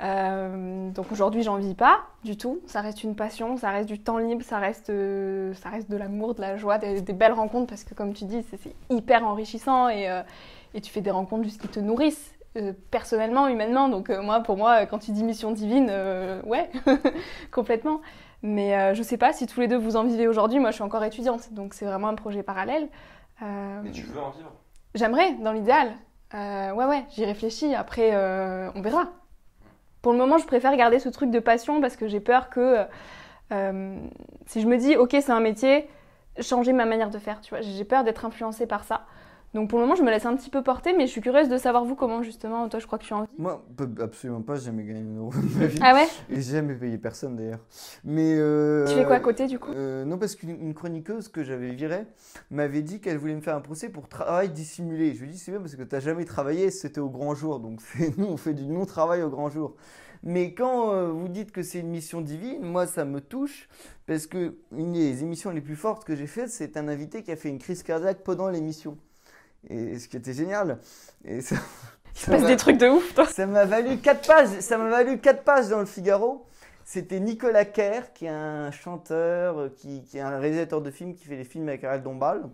Euh, 0.01 0.91
donc 0.91 1.11
aujourd'hui, 1.11 1.43
j'en 1.43 1.57
vis 1.57 1.75
pas 1.75 2.01
du 2.25 2.37
tout. 2.37 2.61
Ça 2.67 2.81
reste 2.81 3.03
une 3.03 3.17
passion, 3.17 3.57
ça 3.57 3.71
reste 3.71 3.89
du 3.89 3.99
temps 3.99 4.19
libre, 4.19 4.43
ça 4.43 4.59
reste, 4.59 4.91
euh, 4.91 5.55
ça 5.55 5.71
reste 5.71 5.91
de 5.91 5.97
l'amour, 5.97 6.35
de 6.35 6.41
la 6.41 6.57
joie, 6.57 6.79
des, 6.79 7.01
des 7.01 7.13
belles 7.13 7.33
rencontres 7.33 7.69
parce 7.69 7.85
que 7.85 7.95
comme 7.95 8.13
tu 8.13 8.25
dis, 8.25 8.45
c'est 8.51 8.75
hyper 8.91 9.27
enrichissant 9.27 9.89
et, 9.89 10.09
euh, 10.11 10.23
et 10.75 10.81
tu 10.81 10.91
fais 10.91 11.01
des 11.01 11.11
rencontres 11.11 11.45
juste 11.45 11.61
qui 11.61 11.69
te 11.69 11.81
nourrissent 11.81 12.33
personnellement, 12.91 13.49
humainement. 13.49 13.89
Donc 13.89 14.09
moi, 14.09 14.41
pour 14.41 14.57
moi, 14.57 14.87
quand 14.87 14.99
tu 14.99 15.11
dis 15.11 15.25
mission 15.25 15.51
divine, 15.51 15.93
ouais, 16.47 16.71
complètement. 17.51 18.01
Mais 18.43 18.95
je 18.95 19.03
sais 19.03 19.19
pas 19.19 19.35
si 19.35 19.47
tous 19.47 19.61
les 19.61 19.69
deux 19.69 19.77
vous 19.77 19.97
en 19.97 20.05
vivez 20.05 20.27
aujourd'hui. 20.27 20.59
Moi, 20.59 20.71
je 20.71 20.77
suis 20.77 20.83
encore 20.83 21.05
étudiante, 21.05 21.53
donc 21.53 21.75
c'est 21.75 21.85
vraiment 21.85 22.09
un 22.09 22.15
projet 22.15 22.43
parallèle. 22.43 22.89
Et 23.43 23.91
tu 23.93 24.05
veux 24.05 24.19
en 24.19 24.31
vivre? 24.31 24.53
J'aimerais, 24.95 25.35
dans 25.35 25.53
l'idéal. 25.53 25.93
Ouais, 26.33 26.87
ouais, 26.87 27.05
j'y 27.11 27.27
réfléchis. 27.27 27.75
Après, 27.75 28.17
on 28.75 28.81
verra. 28.81 29.11
Pour 30.03 30.13
le 30.13 30.19
moment, 30.19 30.39
je 30.39 30.47
préfère 30.47 30.77
garder 30.77 30.99
ce 30.99 31.09
truc 31.09 31.31
de 31.31 31.41
passion 31.41 31.81
parce 31.81 31.97
que 31.97 32.07
j'ai 32.07 32.21
peur 32.21 32.49
que 32.51 32.87
euh, 33.53 33.99
si 34.47 34.61
je 34.61 34.67
me 34.67 34.77
dis, 34.77 34.97
ok, 34.97 35.11
c'est 35.13 35.31
un 35.31 35.41
métier, 35.41 35.89
changer 36.41 36.73
ma 36.73 36.85
manière 36.85 37.11
de 37.11 37.19
faire. 37.19 37.41
Tu 37.41 37.51
vois, 37.51 37.61
j'ai 37.61 37.85
peur 37.85 38.05
d'être 38.05 38.25
influencée 38.25 38.67
par 38.67 38.85
ça. 38.85 39.07
Donc 39.55 39.71
pour 39.71 39.79
le 39.79 39.85
moment, 39.87 39.95
je 39.97 40.03
me 40.03 40.11
laisse 40.11 40.27
un 40.27 40.37
petit 40.37 40.51
peu 40.51 40.63
porter, 40.63 40.93
mais 40.95 41.07
je 41.07 41.13
suis 41.13 41.23
curieuse 41.23 41.49
de 41.49 41.57
savoir 41.57 41.85
vous 41.85 41.95
comment 41.95 42.23
justement. 42.23 42.69
Toi, 42.69 42.79
je 42.79 42.87
crois 42.87 42.99
que 42.99 43.05
tu 43.05 43.15
as 43.15 43.17
envie. 43.19 43.29
Moi, 43.39 43.65
absolument 44.01 44.43
pas, 44.43 44.57
j'ai 44.57 44.67
jamais 44.67 44.85
gagné 44.85 45.01
un 45.01 45.17
euro 45.17 45.31
de 45.31 45.59
ma 45.59 45.67
vie. 45.67 45.79
Ah 45.83 45.95
ouais? 45.95 46.07
Et 46.29 46.37
j'ai 46.43 46.53
jamais 46.57 46.75
payé 46.75 46.99
personne 46.99 47.37
d'ailleurs. 47.37 47.61
Mais. 48.05 48.35
euh, 48.37 48.85
Tu 48.87 48.95
fais 48.95 49.05
quoi 49.07 49.17
à 49.17 49.21
côté 49.21 49.47
du 49.47 49.59
coup? 49.59 49.73
euh, 49.73 50.05
Non, 50.05 50.19
parce 50.19 50.35
qu'une 50.37 50.61
une 50.61 50.75
chroniqueuse 50.75 51.29
que 51.29 51.43
j'avais 51.43 51.71
virée 51.71 52.05
m'avait 52.51 52.83
dit 52.83 53.01
qu'elle 53.01 53.17
voulait 53.17 53.35
me 53.35 53.41
faire 53.41 53.57
un 53.57 53.61
procès 53.63 53.89
pour 53.89 54.09
travail 54.09 54.51
dissimulé. 54.51 55.15
Je 55.15 55.21
lui 55.23 55.31
ai 55.31 55.33
dit, 55.33 55.39
c'est 55.39 55.53
bien 55.53 55.61
parce 55.61 55.75
que 55.75 55.83
tu 55.83 55.95
n'as 55.95 56.01
jamais 56.01 56.27
travaillé, 56.27 56.71
c'était 56.71 57.01
au 57.01 57.09
grand 57.09 57.35
jour. 57.35 57.59
Donc 57.59 57.81
nous, 58.19 58.27
on 58.27 58.37
fait 58.37 58.53
du 58.55 58.67
non-travail 58.67 59.23
au 59.23 59.31
grand 59.31 59.49
jour. 59.49 59.75
Mais 60.23 60.53
quand 60.55 60.93
euh, 60.93 61.09
vous 61.13 61.29
dites 61.29 61.53
que 61.53 61.63
c'est 61.63 61.79
une 61.81 61.89
mission 61.89 62.21
divine, 62.21 62.63
moi, 62.63 62.87
ça 62.87 63.05
me 63.07 63.21
touche 63.21 63.69
parce 64.07 64.27
que 64.27 64.57
une 64.77 64.93
des 64.93 65.23
émissions 65.23 65.51
les 65.51 65.61
plus 65.63 65.77
fortes 65.77 66.05
que 66.05 66.15
j'ai 66.17 66.27
faites, 66.27 66.51
c'est 66.51 66.77
un 66.77 66.89
invité 66.89 67.23
qui 67.23 67.31
a 67.33 67.37
fait 67.37 67.49
une 67.49 67.59
crise 67.59 67.83
cardiaque 67.83 68.23
pendant 68.25 68.49
l'émission. 68.49 68.99
Et 69.69 69.99
ce 69.99 70.09
qui 70.09 70.17
était 70.17 70.33
génial. 70.33 70.79
Et 71.25 71.41
ça, 71.41 71.57
Il 72.15 72.19
se 72.21 72.31
passe 72.31 72.45
des 72.47 72.57
trucs 72.57 72.79
de 72.79 72.89
ouf, 72.89 73.15
toi. 73.15 73.27
ça 73.27 73.47
m'a 73.47 73.65
valu 73.65 73.99
4 73.99 74.27
pages. 74.27 74.61
Ça 74.61 74.79
m'a 74.79 74.89
valu 74.89 75.19
quatre 75.19 75.43
pages 75.43 75.69
dans 75.69 75.81
le 75.81 75.87
Figaro. 75.87 76.47
C'était 76.85 77.19
Nicolas 77.19 77.65
Kerr, 77.65 78.13
qui 78.15 78.27
est 78.27 78.31
un 78.31 78.71
chanteur, 78.71 79.59
euh, 79.59 79.69
qui, 79.77 80.05
qui 80.05 80.19
est 80.19 80.21
un 80.21 80.39
réalisateur 80.39 80.81
de 80.81 80.91
films, 80.93 81.15
qui 81.15 81.25
fait 81.25 81.37
des 81.37 81.45
films 81.45 81.69
avec 81.69 81.83
Ariel 81.83 82.03
Dombal, 82.05 82.49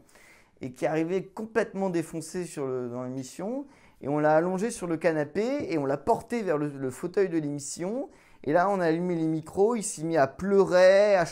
et 0.62 0.72
qui 0.72 0.86
est 0.86 0.88
arrivé 0.88 1.26
complètement 1.26 1.90
défoncé 1.90 2.46
sur 2.46 2.66
le, 2.66 2.88
dans 2.88 3.02
l'émission. 3.04 3.66
Et 4.00 4.08
on 4.08 4.18
l'a 4.18 4.34
allongé 4.34 4.70
sur 4.70 4.86
le 4.86 4.96
canapé 4.96 5.70
et 5.70 5.76
on 5.76 5.84
l'a 5.84 5.98
porté 5.98 6.42
vers 6.42 6.56
le, 6.56 6.68
le 6.68 6.90
fauteuil 6.90 7.28
de 7.28 7.36
l'émission. 7.36 8.08
Et 8.42 8.52
là, 8.54 8.70
on 8.70 8.80
a 8.80 8.86
allumé 8.86 9.16
les 9.16 9.26
micros. 9.26 9.76
Il 9.76 9.84
s'est 9.84 10.02
mis 10.02 10.16
à 10.16 10.26
pleurer, 10.26 11.14
à 11.14 11.26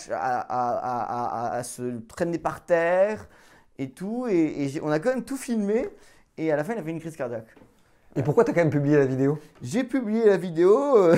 se 1.64 1.98
traîner 2.06 2.38
par 2.38 2.64
terre 2.64 3.26
et 3.80 3.90
tout. 3.90 4.26
Et, 4.28 4.80
on 4.82 4.90
a 4.90 5.00
quand 5.00 5.10
même 5.10 5.24
tout 5.24 5.36
filmé. 5.36 5.88
Et 6.38 6.52
à 6.52 6.56
la 6.56 6.62
fin, 6.62 6.74
il 6.74 6.78
a 6.78 6.82
fait 6.82 6.90
une 6.90 7.00
crise 7.00 7.16
cardiaque. 7.16 7.48
Et 8.16 8.22
pourquoi 8.22 8.44
t'as 8.44 8.52
quand 8.52 8.60
même 8.60 8.70
publié 8.70 8.96
la 8.96 9.06
vidéo? 9.06 9.38
J'ai 9.62 9.84
publié 9.84 10.26
la 10.26 10.36
vidéo 10.36 10.96
euh, 10.96 11.16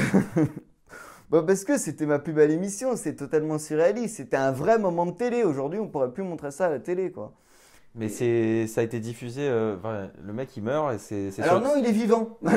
bah, 1.31 1.42
parce 1.46 1.64
que 1.64 1.79
c'était 1.79 2.07
ma 2.07 2.18
plus 2.18 2.33
belle 2.33 2.51
émission, 2.51 2.96
c'est 2.96 3.14
totalement 3.14 3.59
surréaliste, 3.59 4.16
c'était 4.16 4.37
un 4.37 4.53
vrai 4.53 4.79
moment 4.79 5.07
de 5.07 5.12
télé. 5.12 5.42
Aujourd'hui, 5.42 5.79
on 5.79 5.88
pourrait 5.88 6.12
plus 6.12 6.22
montrer 6.22 6.51
ça 6.51 6.66
à 6.66 6.70
la 6.70 6.81
télé, 6.81 7.11
quoi. 7.11 7.33
Mais 7.94 8.09
c'est, 8.09 8.66
ça 8.68 8.81
a 8.81 8.85
été 8.85 9.00
diffusé. 9.00 9.42
euh, 9.42 9.76
enfin, 9.78 10.09
le 10.26 10.33
mec 10.33 10.48
il 10.57 10.62
meurt 10.62 10.94
et 10.94 10.98
c'est. 10.98 11.31
c'est 11.31 11.42
Alors 11.42 11.57
sur- 11.59 11.64
non, 11.68 11.74
il 11.78 11.85
est 11.87 11.92
vivant. 11.92 12.38
Non, 12.42 12.50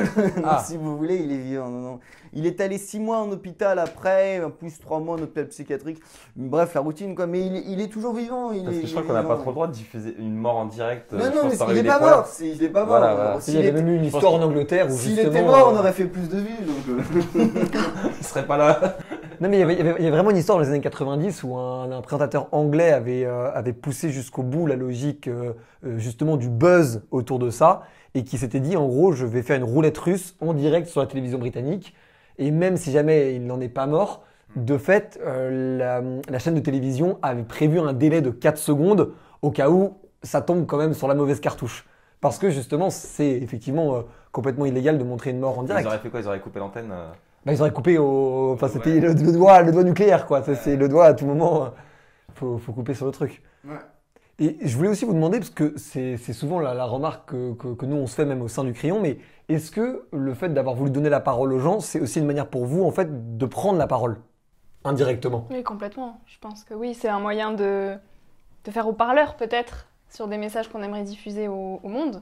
Ah. 0.44 0.64
Si 0.66 0.78
vous 0.78 0.96
voulez, 0.96 1.16
il 1.16 1.30
est 1.30 1.36
vivant. 1.36 1.68
Non, 1.68 1.80
non. 1.80 2.00
Il 2.32 2.46
est 2.46 2.58
allé 2.62 2.78
six 2.78 2.98
mois 2.98 3.18
en 3.18 3.30
hôpital 3.30 3.78
après, 3.78 4.42
en 4.42 4.50
plus 4.50 4.78
trois 4.78 4.98
mois 4.98 5.16
en 5.16 5.22
hôpital 5.22 5.46
psychiatrique. 5.48 5.98
Bref, 6.36 6.72
la 6.72 6.80
routine 6.80 7.14
quoi. 7.14 7.26
Mais 7.26 7.44
il, 7.46 7.54
est- 7.56 7.64
il 7.66 7.80
est 7.82 7.88
toujours 7.88 8.14
vivant. 8.14 8.50
Il 8.52 8.64
Parce 8.64 8.76
est, 8.76 8.80
que 8.80 8.86
je 8.86 8.92
crois 8.92 9.02
qu'on 9.02 9.12
n'a 9.12 9.22
pas 9.24 9.36
trop 9.36 9.50
le 9.50 9.54
droit 9.54 9.66
de 9.66 9.72
diffuser 9.72 10.14
une 10.18 10.36
mort 10.36 10.56
en 10.56 10.64
direct. 10.66 11.12
euh, 11.12 11.18
Non, 11.18 11.24
non, 11.26 11.48
mais 11.50 11.54
il 11.68 11.74
eu 11.76 11.78
est 11.80 11.82
des 11.82 11.88
pas 11.88 12.00
mort. 12.00 12.28
Il 12.40 12.62
est 12.62 12.68
pas 12.70 12.80
mort. 12.80 12.88
Voilà, 12.88 13.14
voilà. 13.14 13.40
S'il 13.42 13.54
Il 13.56 13.60
y 13.64 13.68
avait 13.68 13.72
même 13.82 13.88
eu 13.88 13.96
une 13.96 14.04
histoire 14.06 14.32
en 14.32 14.40
Angleterre 14.42 14.86
où 14.86 14.96
S'il 14.96 15.16
justement. 15.16 15.30
était 15.32 15.42
mort, 15.44 15.70
on 15.70 15.76
euh, 15.76 15.80
aurait 15.80 15.92
fait 15.92 16.06
plus 16.06 16.30
de 16.30 16.38
vues. 16.38 16.64
Donc, 16.64 17.02
euh, 17.36 17.44
Il 18.18 18.24
serait 18.24 18.46
pas 18.46 18.56
là. 18.56 18.96
Non, 19.40 19.48
mais 19.48 19.56
il 19.56 19.60
y, 19.60 19.62
avait, 19.62 19.74
il 19.74 19.78
y 19.78 19.80
avait- 19.82 19.94
il 19.98 20.04
y 20.04 20.06
avait 20.06 20.16
vraiment 20.16 20.30
une 20.30 20.36
histoire 20.36 20.58
dans 20.58 20.64
les 20.64 20.70
années 20.70 20.80
90 20.80 21.42
où 21.42 21.56
un, 21.56 21.90
un 21.90 22.00
présentateur 22.00 22.48
anglais 22.52 22.92
avait, 22.92 23.24
euh, 23.24 23.50
avait 23.52 23.72
poussé 23.72 24.10
jusqu'au 24.10 24.42
bout 24.42 24.66
la 24.66 24.76
logique 24.76 25.28
euh, 25.28 25.52
euh, 25.84 25.98
justement 25.98 26.36
du 26.36 26.48
buzz 26.48 27.02
autour 27.10 27.38
de 27.38 27.50
ça 27.50 27.82
et 28.14 28.24
qui 28.24 28.38
s'était 28.38 28.60
dit 28.60 28.76
en 28.76 28.86
gros 28.86 29.12
je 29.12 29.26
vais 29.26 29.42
faire 29.42 29.56
une 29.56 29.64
roulette 29.64 29.98
russe 29.98 30.36
en 30.40 30.54
direct 30.54 30.88
sur 30.88 31.00
la 31.00 31.06
télévision 31.06 31.38
britannique 31.38 31.94
et 32.38 32.50
même 32.50 32.76
si 32.76 32.90
jamais 32.92 33.34
il 33.34 33.46
n'en 33.46 33.60
est 33.60 33.68
pas 33.68 33.86
mort, 33.86 34.22
de 34.56 34.78
fait 34.78 35.18
euh, 35.24 35.76
la, 35.78 36.02
la 36.30 36.38
chaîne 36.38 36.54
de 36.54 36.60
télévision 36.60 37.18
avait 37.22 37.42
prévu 37.42 37.78
un 37.78 37.92
délai 37.92 38.22
de 38.22 38.30
4 38.30 38.58
secondes 38.58 39.12
au 39.42 39.50
cas 39.50 39.68
où 39.68 39.98
ça 40.22 40.40
tombe 40.40 40.66
quand 40.66 40.78
même 40.78 40.94
sur 40.94 41.08
la 41.08 41.14
mauvaise 41.14 41.40
cartouche. 41.40 41.86
Parce 42.22 42.38
que 42.38 42.48
justement 42.50 42.88
c'est 42.90 43.30
effectivement 43.32 44.02
complètement 44.32 44.64
illégal 44.64 44.96
de 44.98 45.04
montrer 45.04 45.30
une 45.30 45.40
mort 45.40 45.58
en 45.58 45.62
direct. 45.62 45.84
Ils 45.84 45.88
auraient 45.88 45.98
fait 45.98 46.08
quoi? 46.10 46.20
Ils 46.20 46.26
auraient 46.26 46.40
coupé 46.40 46.58
l'antenne. 46.58 46.90
Bah, 47.46 47.52
ils 47.54 47.60
auraient 47.62 47.72
coupé 47.72 47.98
au. 47.98 48.52
Enfin, 48.54 48.68
c'était 48.68 48.94
Ouais. 48.94 49.00
le, 49.00 49.14
le 49.14 49.32
doigt, 49.32 49.62
le 49.62 49.72
doigt 49.72 49.84
nucléaire, 49.84 50.26
quoi. 50.26 50.42
C'est 50.42 50.76
le 50.76 50.88
doigt 50.88 51.06
à 51.06 51.14
tout 51.14 51.26
moment. 51.26 51.64
euh, 51.66 51.68
Faut, 52.34 52.58
faut 52.58 52.72
couper 52.72 52.94
sur 52.94 53.06
le 53.06 53.12
truc. 53.12 53.42
Ouais. 53.64 53.76
Et 54.38 54.58
je 54.68 54.76
voulais 54.76 54.90
aussi 54.90 55.06
vous 55.06 55.14
demander, 55.14 55.38
parce 55.38 55.50
que 55.50 55.74
c'est 55.78 56.18
c'est 56.18 56.34
souvent 56.34 56.60
la, 56.60 56.74
la 56.74 56.84
remarque 56.84 57.30
que, 57.30 57.54
que- 57.54 57.74
que 57.74 57.86
nous 57.86 57.96
on 57.96 58.06
se 58.06 58.14
fait 58.14 58.26
même 58.26 58.42
au 58.42 58.48
sein 58.48 58.64
du 58.64 58.74
crayon, 58.74 59.00
mais 59.00 59.18
est-ce 59.48 59.70
que 59.70 60.06
le 60.12 60.34
fait 60.34 60.50
d'avoir 60.50 60.74
voulu 60.74 60.90
donner 60.90 61.08
la 61.10 61.20
parole 61.20 61.52
aux 61.54 61.58
gens, 61.60 61.80
c'est 61.80 62.00
aussi 62.00 62.18
une 62.18 62.26
manière 62.26 62.48
pour 62.48 62.66
vous, 62.66 62.84
en 62.84 62.90
fait, 62.90 63.38
de 63.38 63.46
prendre 63.46 63.78
la 63.78 63.86
parole 63.86 64.18
indirectement? 64.84 65.46
Oui, 65.50 65.62
complètement. 65.62 66.20
Je 66.26 66.38
pense 66.40 66.64
que 66.64 66.74
oui, 66.74 66.94
c'est 66.94 67.08
un 67.08 67.20
moyen 67.20 67.52
de, 67.52 67.96
de 68.64 68.70
faire 68.70 68.88
au 68.88 68.92
parleur, 68.92 69.36
peut-être, 69.36 69.86
sur 70.10 70.28
des 70.28 70.38
messages 70.38 70.68
qu'on 70.68 70.82
aimerait 70.82 71.04
diffuser 71.04 71.48
au, 71.48 71.80
au 71.82 71.88
monde. 71.88 72.20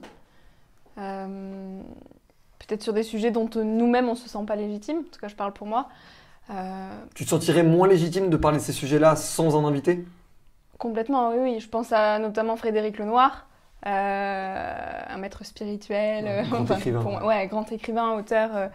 Euh, 0.97 1.81
peut-être 2.67 2.83
sur 2.83 2.93
des 2.93 3.03
sujets 3.03 3.31
dont 3.31 3.49
euh, 3.55 3.63
nous-mêmes, 3.63 4.09
on 4.09 4.15
se 4.15 4.27
sent 4.29 4.45
pas 4.47 4.55
légitime. 4.55 4.99
En 4.99 5.11
tout 5.11 5.19
cas, 5.19 5.27
je 5.27 5.35
parle 5.35 5.53
pour 5.53 5.67
moi. 5.67 5.87
Euh, 6.49 6.89
Tu 7.15 7.25
te 7.25 7.29
sentirais 7.29 7.63
moins 7.63 7.87
légitime 7.87 8.29
de 8.29 8.37
parler 8.37 8.57
de 8.57 8.63
ces 8.63 8.73
sujets-là 8.73 9.15
sans 9.15 9.57
un 9.57 9.65
invité? 9.67 10.05
Complètement, 10.77 11.29
oui, 11.29 11.37
oui. 11.39 11.59
Je 11.59 11.69
pense 11.69 11.91
à 11.91 12.19
notamment 12.19 12.55
Frédéric 12.55 12.99
Lenoir, 12.99 13.47
euh, 13.85 15.01
un 15.07 15.17
maître 15.17 15.43
spirituel, 15.45 16.45
écrivain. 16.69 17.01
pour 17.01 17.23
ouais, 17.23 17.47
grand 17.47 17.71
écrivain, 17.71 18.11
auteur, 18.17 18.55
euh, 18.55 18.67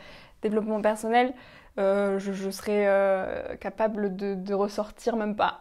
développement 0.42 0.80
personnel. 0.80 1.32
Je, 1.76 2.18
je 2.18 2.50
serais 2.50 3.56
capable 3.58 4.14
de, 4.14 4.34
de 4.34 4.52
ressortir 4.52 5.16
même 5.16 5.34
pas 5.34 5.60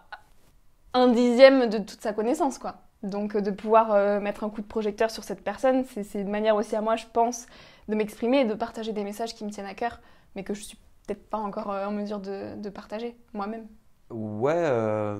un 0.94 1.08
dixième 1.08 1.70
de 1.70 1.78
toute 1.78 2.02
sa 2.02 2.12
connaissance, 2.12 2.58
quoi. 2.58 2.76
Donc 3.04 3.38
de 3.38 3.52
pouvoir 3.52 4.20
mettre 4.20 4.44
un 4.44 4.50
coup 4.50 4.60
de 4.60 4.68
projecteur 4.68 5.12
sur 5.12 5.24
cette 5.24 5.42
personne, 5.42 5.86
c'est 5.94 6.04
c'est 6.04 6.20
une 6.20 6.30
manière 6.30 6.58
aussi 6.58 6.76
à 6.76 6.82
moi, 6.82 6.98
je 6.98 7.06
pense, 7.13 7.46
de 7.89 7.95
m'exprimer 7.95 8.41
et 8.41 8.45
de 8.45 8.54
partager 8.54 8.93
des 8.93 9.04
messages 9.04 9.36
qui 9.36 9.43
me 9.43 9.49
tiennent 9.49 9.65
à 9.65 9.73
cœur, 9.73 9.99
mais 10.36 10.43
que 10.45 10.54
je 10.54 10.62
suis 10.62 10.78
peut-être 11.08 11.28
pas 11.30 11.38
encore 11.39 11.71
euh, 11.71 11.86
en 11.88 11.91
mesure 11.91 12.19
de, 12.19 12.56
de 12.56 12.69
partager 12.69 13.17
moi-même. 13.34 13.67
Ouais, 14.12 14.54
euh, 14.56 15.19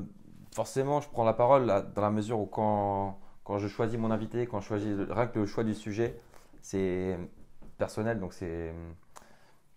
forcément, 0.53 1.01
je 1.01 1.10
prends 1.10 1.23
la 1.25 1.34
parole 1.34 1.65
là, 1.65 1.82
dans 1.82 2.01
la 2.01 2.12
mesure 2.12 2.39
où 2.39 2.45
quand, 2.45 3.19
quand 3.43 3.58
je 3.58 3.67
choisis 3.67 3.99
mon 3.99 4.12
invité, 4.12 4.45
quand 4.45 4.60
je 4.62 4.67
choisis 4.67 4.89
le- 4.95 5.12
rien 5.12 5.27
que 5.27 5.39
le 5.39 5.45
choix 5.45 5.63
du 5.63 5.73
sujet, 5.73 6.15
c'est 6.62 7.17
personnel, 7.77 8.19
donc 8.19 8.34
c'est 8.34 8.73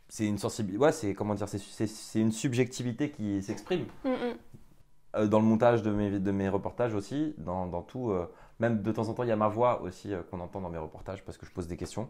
c'est 0.09 0.27
une 0.27 0.37
sensibilité. 0.37 0.83
Ouais, 0.85 0.93
c'est 0.93 1.15
comment 1.15 1.35
dire, 1.35 1.49
c'est- 1.49 2.21
une 2.21 2.33
subjectivité 2.33 3.11
qui 3.11 3.43
s'exprime 3.43 3.87
Mm, 4.05 4.11
mm. 4.11 4.15
Euh, 5.15 5.27
dans 5.27 5.41
le 5.41 5.45
montage 5.47 5.83
de 5.83 5.91
mes 5.91 6.19
de 6.19 6.31
mes 6.31 6.49
reportages 6.49 6.95
aussi, 6.95 7.35
dans, 7.39 7.67
dans 7.67 7.83
tout. 7.83 8.11
euh, 8.11 8.27
même 8.61 8.81
de 8.83 8.93
temps 8.93 9.09
en 9.09 9.15
temps, 9.15 9.23
il 9.25 9.29
y 9.29 9.33
a 9.33 9.37
ma 9.37 9.49
voix 9.49 9.81
aussi 9.83 10.11
qu'on 10.31 10.41
entend 10.41 10.61
dans 10.61 10.71
mes 10.71 10.79
reportages 10.79 11.23
parce 11.25 11.37
que 11.39 11.45
je 11.47 11.51
pose 11.53 11.67
des 11.67 11.77
questions. 11.77 12.09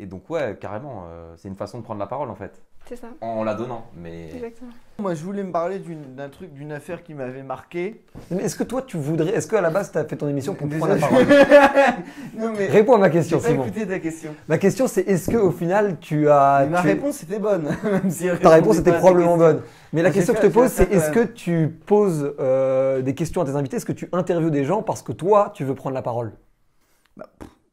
Et 0.00 0.06
donc 0.06 0.30
ouais, 0.30 0.56
carrément, 0.60 1.06
euh, 1.10 1.34
c'est 1.36 1.48
une 1.48 1.56
façon 1.56 1.78
de 1.78 1.82
prendre 1.82 1.98
la 1.98 2.06
parole 2.06 2.30
en 2.30 2.36
fait, 2.36 2.62
C'est 2.88 2.94
ça, 2.94 3.08
en 3.20 3.42
la 3.42 3.54
donnant. 3.54 3.84
Mais 3.96 4.32
exactement. 4.32 4.70
Moi, 5.00 5.14
je 5.14 5.24
voulais 5.24 5.42
me 5.42 5.50
parler 5.50 5.80
d'un 5.80 6.28
truc, 6.28 6.52
d'une 6.54 6.70
affaire 6.70 7.02
qui 7.02 7.14
m'avait 7.14 7.42
marqué. 7.42 8.04
Mais 8.30 8.44
Est-ce 8.44 8.54
que 8.54 8.62
toi, 8.62 8.82
tu 8.82 8.96
voudrais. 8.96 9.30
Est-ce 9.30 9.48
qu'à 9.48 9.60
la 9.60 9.70
base, 9.70 9.90
tu 9.90 9.98
as 9.98 10.04
fait 10.04 10.14
ton 10.14 10.28
émission 10.28 10.54
pour 10.54 10.68
prendre 10.68 10.86
la 10.94 11.00
parole 11.00 11.26
non, 12.36 12.52
mais. 12.56 12.66
Réponds 12.68 12.94
à 12.94 12.98
ma 12.98 13.10
question, 13.10 13.40
pas 13.40 13.48
Simon. 13.48 13.64
écouté 13.64 13.88
ta 13.88 13.98
question. 13.98 14.34
Ma 14.46 14.56
question, 14.58 14.86
c'est 14.86 15.00
est-ce 15.02 15.32
qu'au 15.32 15.50
final, 15.50 15.98
tu 15.98 16.28
as. 16.30 16.60
Mais 16.62 16.70
ma 16.70 16.80
tu- 16.82 16.86
réponse 16.88 17.22
était 17.24 17.40
bonne. 17.40 17.64
même 17.82 18.10
si 18.10 18.26
elle 18.28 18.38
Ta 18.38 18.50
réponse 18.50 18.78
était 18.78 18.92
pas 18.92 18.98
probablement 18.98 19.36
question. 19.36 19.54
bonne. 19.54 19.62
Mais 19.92 20.02
la 20.02 20.10
question 20.12 20.32
que 20.34 20.42
je 20.42 20.46
te 20.46 20.52
pose, 20.52 20.70
c'est 20.70 20.92
est-ce 20.92 21.10
que 21.10 21.24
tu 21.24 21.76
poses 21.86 22.34
euh, 22.38 23.02
des 23.02 23.16
questions 23.16 23.42
à 23.42 23.44
tes 23.46 23.56
invités? 23.56 23.78
Est-ce 23.78 23.86
que 23.86 23.92
tu 23.92 24.08
interviews 24.12 24.50
des 24.50 24.64
gens 24.64 24.82
parce 24.84 25.02
que 25.02 25.10
toi, 25.12 25.50
tu 25.54 25.64
veux 25.64 25.74
prendre 25.74 25.94
la 25.94 26.02
parole? 26.02 26.34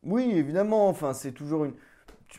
Oui, 0.04 0.32
évidemment. 0.36 0.88
Enfin, 0.90 1.14
c'est 1.14 1.32
toujours 1.32 1.66
une. 1.66 1.74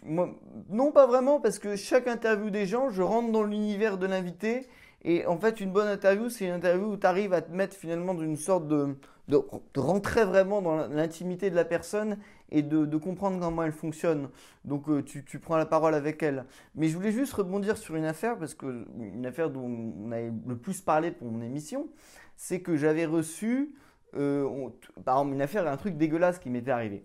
Non, 0.04 0.92
pas 0.92 1.06
vraiment, 1.06 1.40
parce 1.40 1.58
que 1.58 1.76
chaque 1.76 2.06
interview 2.08 2.50
des 2.50 2.66
gens, 2.66 2.90
je 2.90 3.02
rentre 3.02 3.32
dans 3.32 3.42
l'univers 3.42 3.98
de 3.98 4.06
l'invité. 4.06 4.66
Et 5.04 5.26
en 5.26 5.38
fait, 5.38 5.60
une 5.60 5.72
bonne 5.72 5.88
interview, 5.88 6.28
c'est 6.28 6.46
une 6.46 6.52
interview 6.52 6.92
où 6.92 6.96
tu 6.96 7.06
arrives 7.06 7.32
à 7.32 7.42
te 7.42 7.52
mettre 7.52 7.76
finalement 7.76 8.14
d'une 8.14 8.36
sorte 8.36 8.66
de, 8.66 8.96
de, 9.28 9.40
rentrer 9.76 10.24
vraiment 10.24 10.62
dans 10.62 10.88
l'intimité 10.88 11.50
de 11.50 11.54
la 11.56 11.64
personne 11.64 12.18
et 12.50 12.62
de, 12.62 12.96
comprendre 12.96 13.40
comment 13.40 13.62
elle 13.62 13.72
fonctionne. 13.72 14.28
Donc, 14.64 14.88
euh, 14.88 15.02
tu, 15.02 15.38
prends 15.38 15.56
la 15.56 15.66
parole 15.66 15.94
avec 15.94 16.22
elle. 16.22 16.44
Mais 16.74 16.88
je 16.88 16.96
voulais 16.96 17.12
juste 17.12 17.32
rebondir 17.32 17.76
sur 17.76 17.96
une 17.96 18.04
affaire, 18.04 18.38
parce 18.38 18.54
que 18.54 18.86
une 18.98 19.26
affaire 19.26 19.50
dont 19.50 19.64
on 19.64 20.12
a 20.12 20.20
le 20.20 20.56
plus 20.56 20.80
parlé 20.80 21.10
pour 21.10 21.30
mon 21.30 21.42
émission, 21.42 21.88
c'est 22.36 22.60
que 22.60 22.76
j'avais 22.76 23.06
reçu, 23.06 23.74
euh, 24.14 24.68
par 25.04 25.18
exemple, 25.18 25.34
une 25.34 25.42
affaire, 25.42 25.66
un 25.66 25.76
truc 25.76 25.96
dégueulasse 25.96 26.38
qui 26.38 26.50
m'était 26.50 26.70
arrivé. 26.70 27.04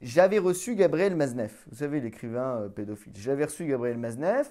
J'avais 0.00 0.38
reçu 0.38 0.74
Gabriel 0.76 1.14
Maznev, 1.14 1.52
vous 1.70 1.76
savez, 1.76 2.00
l'écrivain 2.00 2.62
euh, 2.62 2.68
pédophile. 2.68 3.12
J'avais 3.16 3.44
reçu 3.44 3.66
Gabriel 3.66 3.98
Maznev, 3.98 4.48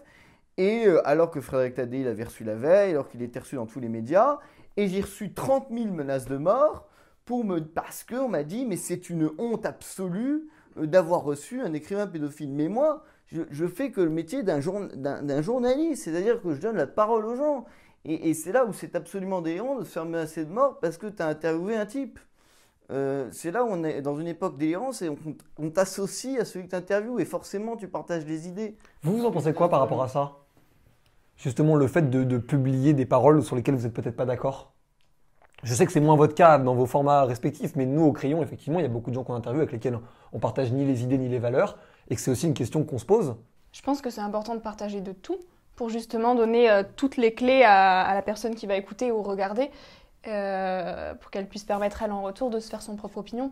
et 0.57 0.85
euh, 0.85 1.01
alors 1.07 1.31
que 1.31 1.41
Frédéric 1.41 1.75
Tadé 1.75 2.03
l'avait 2.03 2.23
reçu 2.25 2.43
la 2.43 2.55
veille, 2.55 2.91
alors 2.91 3.07
qu'il 3.09 3.21
était 3.23 3.39
reçu 3.39 3.55
dans 3.55 3.65
tous 3.65 3.79
les 3.79 3.89
médias, 3.89 4.37
et 4.77 4.87
j'ai 4.87 5.01
reçu 5.01 5.33
30 5.33 5.67
000 5.71 5.87
menaces 5.93 6.25
de 6.27 6.37
mort 6.37 6.87
pour 7.25 7.43
me, 7.45 7.59
parce 7.61 8.03
qu'on 8.03 8.27
m'a 8.29 8.43
dit, 8.43 8.65
mais 8.65 8.77
c'est 8.77 9.09
une 9.09 9.31
honte 9.39 9.65
absolue 9.65 10.47
euh, 10.77 10.85
d'avoir 10.85 11.23
reçu 11.23 11.61
un 11.61 11.73
écrivain 11.73 12.05
pédophile. 12.05 12.51
Mais 12.53 12.67
moi, 12.67 13.03
je, 13.31 13.65
fais 13.67 13.91
que 13.91 14.01
le 14.01 14.09
métier 14.09 14.43
d'un 14.43 14.59
journ- 14.59 14.89
d'un- 14.95 15.23
d'un 15.23 15.41
journaliste, 15.41 16.03
c'est-à-dire 16.03 16.41
que 16.41 16.53
je 16.53 16.61
donne 16.61 16.77
la 16.77 16.87
parole 16.87 17.25
aux 17.25 17.35
gens. 17.35 17.65
Et, 18.05 18.29
et 18.29 18.33
c'est 18.35 18.51
là 18.51 18.65
où 18.65 18.73
c'est 18.73 18.95
absolument 18.95 19.41
délirant 19.41 19.77
de 19.79 19.83
se 19.83 19.89
faire 19.91 20.05
menacer 20.05 20.45
de 20.45 20.51
mort 20.51 20.79
parce 20.79 20.97
que 20.97 21.07
tu 21.07 21.21
as 21.23 21.27
interviewé 21.27 21.75
un 21.75 21.85
type. 21.85 22.19
Euh, 22.91 23.27
c'est 23.31 23.51
là 23.51 23.63
où 23.63 23.67
on 23.69 23.83
est 23.83 24.01
dans 24.01 24.19
une 24.19 24.27
époque 24.27 24.57
délirante 24.57 25.01
et 25.01 25.09
on, 25.09 25.17
on 25.59 25.69
t'associe 25.69 26.39
à 26.39 26.45
celui 26.45 26.65
que 26.65 26.71
tu 26.71 26.75
interviews 26.75 27.19
et 27.19 27.25
forcément 27.25 27.75
tu 27.75 27.87
partages 27.87 28.25
des 28.25 28.47
idées. 28.47 28.77
Vous, 29.03 29.17
vous 29.17 29.25
en 29.25 29.31
pensez 29.31 29.53
quoi 29.53 29.69
par 29.69 29.79
rapport 29.79 30.01
à 30.01 30.07
ça? 30.07 30.37
Justement, 31.37 31.75
le 31.75 31.87
fait 31.87 32.09
de, 32.09 32.23
de 32.23 32.37
publier 32.37 32.93
des 32.93 33.05
paroles 33.05 33.43
sur 33.43 33.55
lesquelles 33.55 33.75
vous 33.75 33.83
n'êtes 33.83 33.93
peut-être 33.93 34.15
pas 34.15 34.25
d'accord? 34.25 34.73
Je 35.61 35.73
sais 35.73 35.85
que 35.85 35.91
c'est 35.91 35.99
moins 35.99 36.15
votre 36.15 36.35
cas 36.35 36.57
dans 36.57 36.73
vos 36.73 36.85
formats 36.85 37.25
respectifs, 37.25 37.75
mais 37.75 37.85
nous, 37.85 38.03
au 38.03 38.11
crayon, 38.11 38.41
effectivement, 38.41 38.79
il 38.79 38.83
y 38.83 38.85
a 38.85 38.89
beaucoup 38.89 39.09
de 39.09 39.15
gens 39.15 39.23
qu'on 39.23 39.35
interviewe 39.35 39.61
avec 39.61 39.71
lesquels 39.71 39.99
on 40.33 40.39
partage 40.39 40.71
ni 40.71 40.85
les 40.85 41.03
idées 41.03 41.17
ni 41.17 41.29
les 41.29 41.39
valeurs, 41.39 41.77
et 42.09 42.15
que 42.15 42.21
c'est 42.21 42.31
aussi 42.31 42.47
une 42.47 42.53
question 42.53 42.83
qu'on 42.83 42.97
se 42.97 43.05
pose. 43.05 43.35
Je 43.71 43.81
pense 43.81 44.01
que 44.01 44.09
c'est 44.09 44.21
important 44.21 44.55
de 44.55 44.61
partager 44.61 45.01
de 45.01 45.11
tout 45.11 45.37
pour 45.75 45.89
justement 45.89 46.33
donner 46.33 46.69
euh, 46.69 46.83
toutes 46.95 47.17
les 47.17 47.33
clés 47.33 47.63
à, 47.63 48.01
à 48.01 48.13
la 48.13 48.21
personne 48.21 48.55
qui 48.55 48.67
va 48.67 48.75
écouter 48.75 49.11
ou 49.11 49.21
regarder 49.21 49.69
euh, 50.27 51.13
pour 51.15 51.31
qu'elle 51.31 51.47
puisse 51.47 51.63
permettre 51.63 52.03
elle 52.03 52.11
en 52.11 52.21
retour 52.21 52.49
de 52.49 52.59
se 52.59 52.69
faire 52.69 52.81
son 52.81 52.95
propre 52.95 53.17
opinion. 53.17 53.51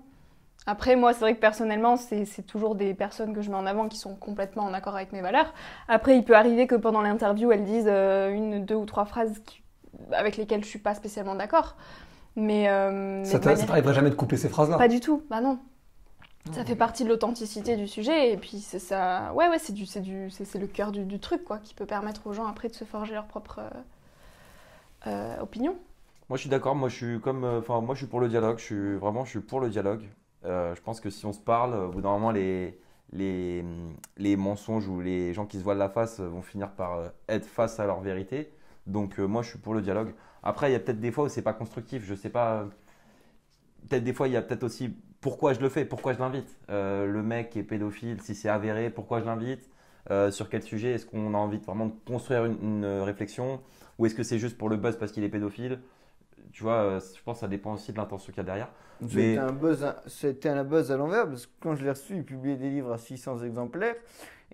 Après, 0.66 0.98
moi, 0.98 1.14
c'est 1.14 1.22
vrai 1.22 1.34
que 1.34 1.40
personnellement, 1.40 1.96
c'est 1.96 2.26
toujours 2.46 2.76
des 2.76 2.94
personnes 2.94 3.34
que 3.34 3.42
je 3.42 3.50
mets 3.50 3.56
en 3.56 3.66
avant 3.66 3.88
qui 3.88 3.98
sont 3.98 4.16
complètement 4.16 4.64
en 4.64 4.74
accord 4.74 4.96
avec 4.96 5.14
mes 5.14 5.22
valeurs. 5.22 5.54
Après, 5.88 6.18
il 6.18 6.26
peut 6.26 6.36
arriver 6.36 6.68
que 6.68 6.76
pendant 6.76 7.02
l'interview, 7.02 7.52
elles 7.54 7.64
disent 7.64 7.88
euh, 7.88 8.32
une, 8.34 8.66
deux 8.66 8.76
ou 8.76 8.86
trois 8.86 9.06
phrases 9.06 9.40
qui- 9.46 9.64
avec 10.12 10.36
lesquelles 10.36 10.64
je 10.66 10.70
suis 10.70 10.80
pas 10.80 10.94
spécialement 10.94 11.36
d'accord. 11.36 11.78
Mais, 12.36 12.68
euh, 12.70 13.20
mais 13.20 13.26
Ça 13.26 13.40
manière- 13.40 13.66
t'arriverait 13.66 13.94
jamais 13.94 14.10
de 14.10 14.16
couper 14.16 14.36
ces 14.36 14.50
phrases-là? 14.50 14.78
Pas 14.78 14.90
du 14.90 15.00
tout, 15.00 15.24
bah 15.30 15.40
non. 15.42 15.58
Ça 16.54 16.64
fait 16.64 16.76
partie 16.76 17.04
de 17.04 17.10
l'authenticité 17.10 17.76
du 17.76 17.88
sujet 17.88 18.32
et 18.32 18.38
puis 18.38 18.60
c'est 18.62 18.80
ça. 18.80 19.34
Ouais, 19.34 19.50
ouais, 19.50 19.60
c'est 19.60 19.74
du, 19.74 19.86
c'est 19.86 20.00
du, 20.02 20.30
c'est 20.32 20.46
c'est 20.46 20.60
le 20.60 20.68
cœur 20.68 20.92
du, 20.94 21.04
du 21.04 21.20
truc 21.20 21.44
quoi, 21.44 21.58
qui 21.58 21.74
peut 21.74 21.86
permettre 21.86 22.26
aux 22.28 22.34
gens 22.34 22.46
après 22.48 22.70
de 22.70 22.74
se 22.74 22.86
forger 22.86 23.14
leur 23.16 23.26
propre 23.26 23.60
euh, 23.60 23.70
euh, 25.08 25.42
opinion. 25.42 25.76
Moi, 26.30 26.36
je 26.36 26.42
suis 26.42 26.50
d'accord. 26.50 26.76
Moi, 26.76 26.90
je 26.90 26.96
suis 26.96 27.20
comme, 27.22 27.46
euh, 27.46 27.60
enfin, 27.60 27.80
moi, 27.82 27.96
je 27.96 28.00
suis 28.00 28.08
pour 28.08 28.20
le 28.20 28.28
dialogue. 28.28 28.58
Je 28.58 28.64
suis 28.64 28.96
vraiment, 28.98 29.24
je 29.24 29.30
suis 29.32 29.40
pour 29.40 29.62
le 29.62 29.70
dialogue. 29.70 30.04
Euh, 30.46 30.76
je 30.76 30.82
pense 30.82 31.00
que 31.00 31.10
si 31.10 31.26
on 31.26 31.32
se 31.34 31.40
parle, 31.40 31.74
au 31.74 31.90
bout 31.90 32.32
les, 32.34 32.80
les, 33.14 33.64
les 34.18 34.36
mensonges 34.36 34.88
ou 34.88 35.00
les 35.00 35.34
gens 35.34 35.46
qui 35.46 35.58
se 35.58 35.64
voilent 35.64 35.78
la 35.78 35.90
face 35.90 36.20
vont 36.20 36.42
finir 36.42 36.72
par 36.72 36.96
euh, 36.98 37.10
être 37.30 37.46
face 37.46 37.80
à 37.80 37.86
leur 37.86 38.02
vérité. 38.02 38.52
Donc, 38.88 39.20
moi, 39.20 39.42
je 39.42 39.50
suis 39.50 39.60
pour 39.60 39.74
le 39.74 39.82
dialogue. 39.82 40.14
Après, 40.44 40.70
il 40.70 40.74
y 40.74 40.76
a 40.76 40.80
peut-être 40.80 41.00
des 41.00 41.12
fois 41.12 41.26
où 41.26 41.30
c'est 41.30 41.42
pas 41.42 41.54
constructif. 41.54 42.04
Je 42.06 42.16
sais 42.16 42.30
pas. 42.30 42.68
Peut-être 43.90 44.04
des 44.04 44.14
fois, 44.14 44.28
il 44.28 44.34
y 44.34 44.38
a 44.38 44.42
peut-être 44.42 44.64
aussi 44.64 44.90
pourquoi 45.22 45.54
je 45.54 45.62
le 45.62 45.70
fais, 45.70 45.86
pourquoi 45.86 46.14
je 46.14 46.20
l'invite. 46.20 46.58
Le 46.70 47.22
mec 47.22 47.56
est 47.58 47.64
pédophile, 47.64 48.22
si 48.22 48.36
c'est 48.36 48.50
avéré, 48.50 48.90
pourquoi 48.90 49.20
je 49.22 49.26
l'invite? 49.26 49.70
Sur 50.32 50.50
quel 50.50 50.64
sujet? 50.64 50.92
Est-ce 50.94 51.06
qu'on 51.06 51.34
a 51.34 51.38
envie 51.38 51.58
vraiment 51.58 51.88
de 51.88 51.94
construire 52.06 52.46
une, 52.46 52.86
réflexion? 52.86 53.62
Ou 54.00 54.06
est-ce 54.06 54.16
que 54.16 54.24
c'est 54.24 54.40
juste 54.40 54.58
pour 54.58 54.70
le 54.70 54.78
buzz 54.78 54.98
parce 54.98 55.12
qu'il 55.12 55.24
est 55.24 55.30
pédophile? 55.30 55.80
Tu 56.52 56.64
vois, 56.64 56.74
euh, 56.84 57.00
je 57.00 57.22
pense 57.24 57.38
que 57.38 57.42
ça 57.42 57.48
dépend 57.48 57.74
aussi 57.74 57.92
de 57.92 57.98
l'intention 57.98 58.32
qu'il 58.32 58.38
y 58.38 58.42
a 58.42 58.44
derrière. 58.46 58.70
C'était 59.02 59.16
Mais- 59.16 59.38
un 59.38 59.52
buzz, 59.52 59.84
à- 59.84 60.02
c'était 60.08 60.50
un 60.50 60.64
buzz 60.64 60.92
à 60.92 60.98
l'envers 60.98 61.28
parce 61.28 61.46
que 61.46 61.52
quand 61.62 61.76
je 61.76 61.84
l'ai 61.84 61.92
reçu, 61.92 62.16
il 62.16 62.24
publiait 62.24 62.56
des 62.56 62.70
livres 62.70 62.92
à 62.94 62.98
600 62.98 63.44
exemplaires 63.44 63.96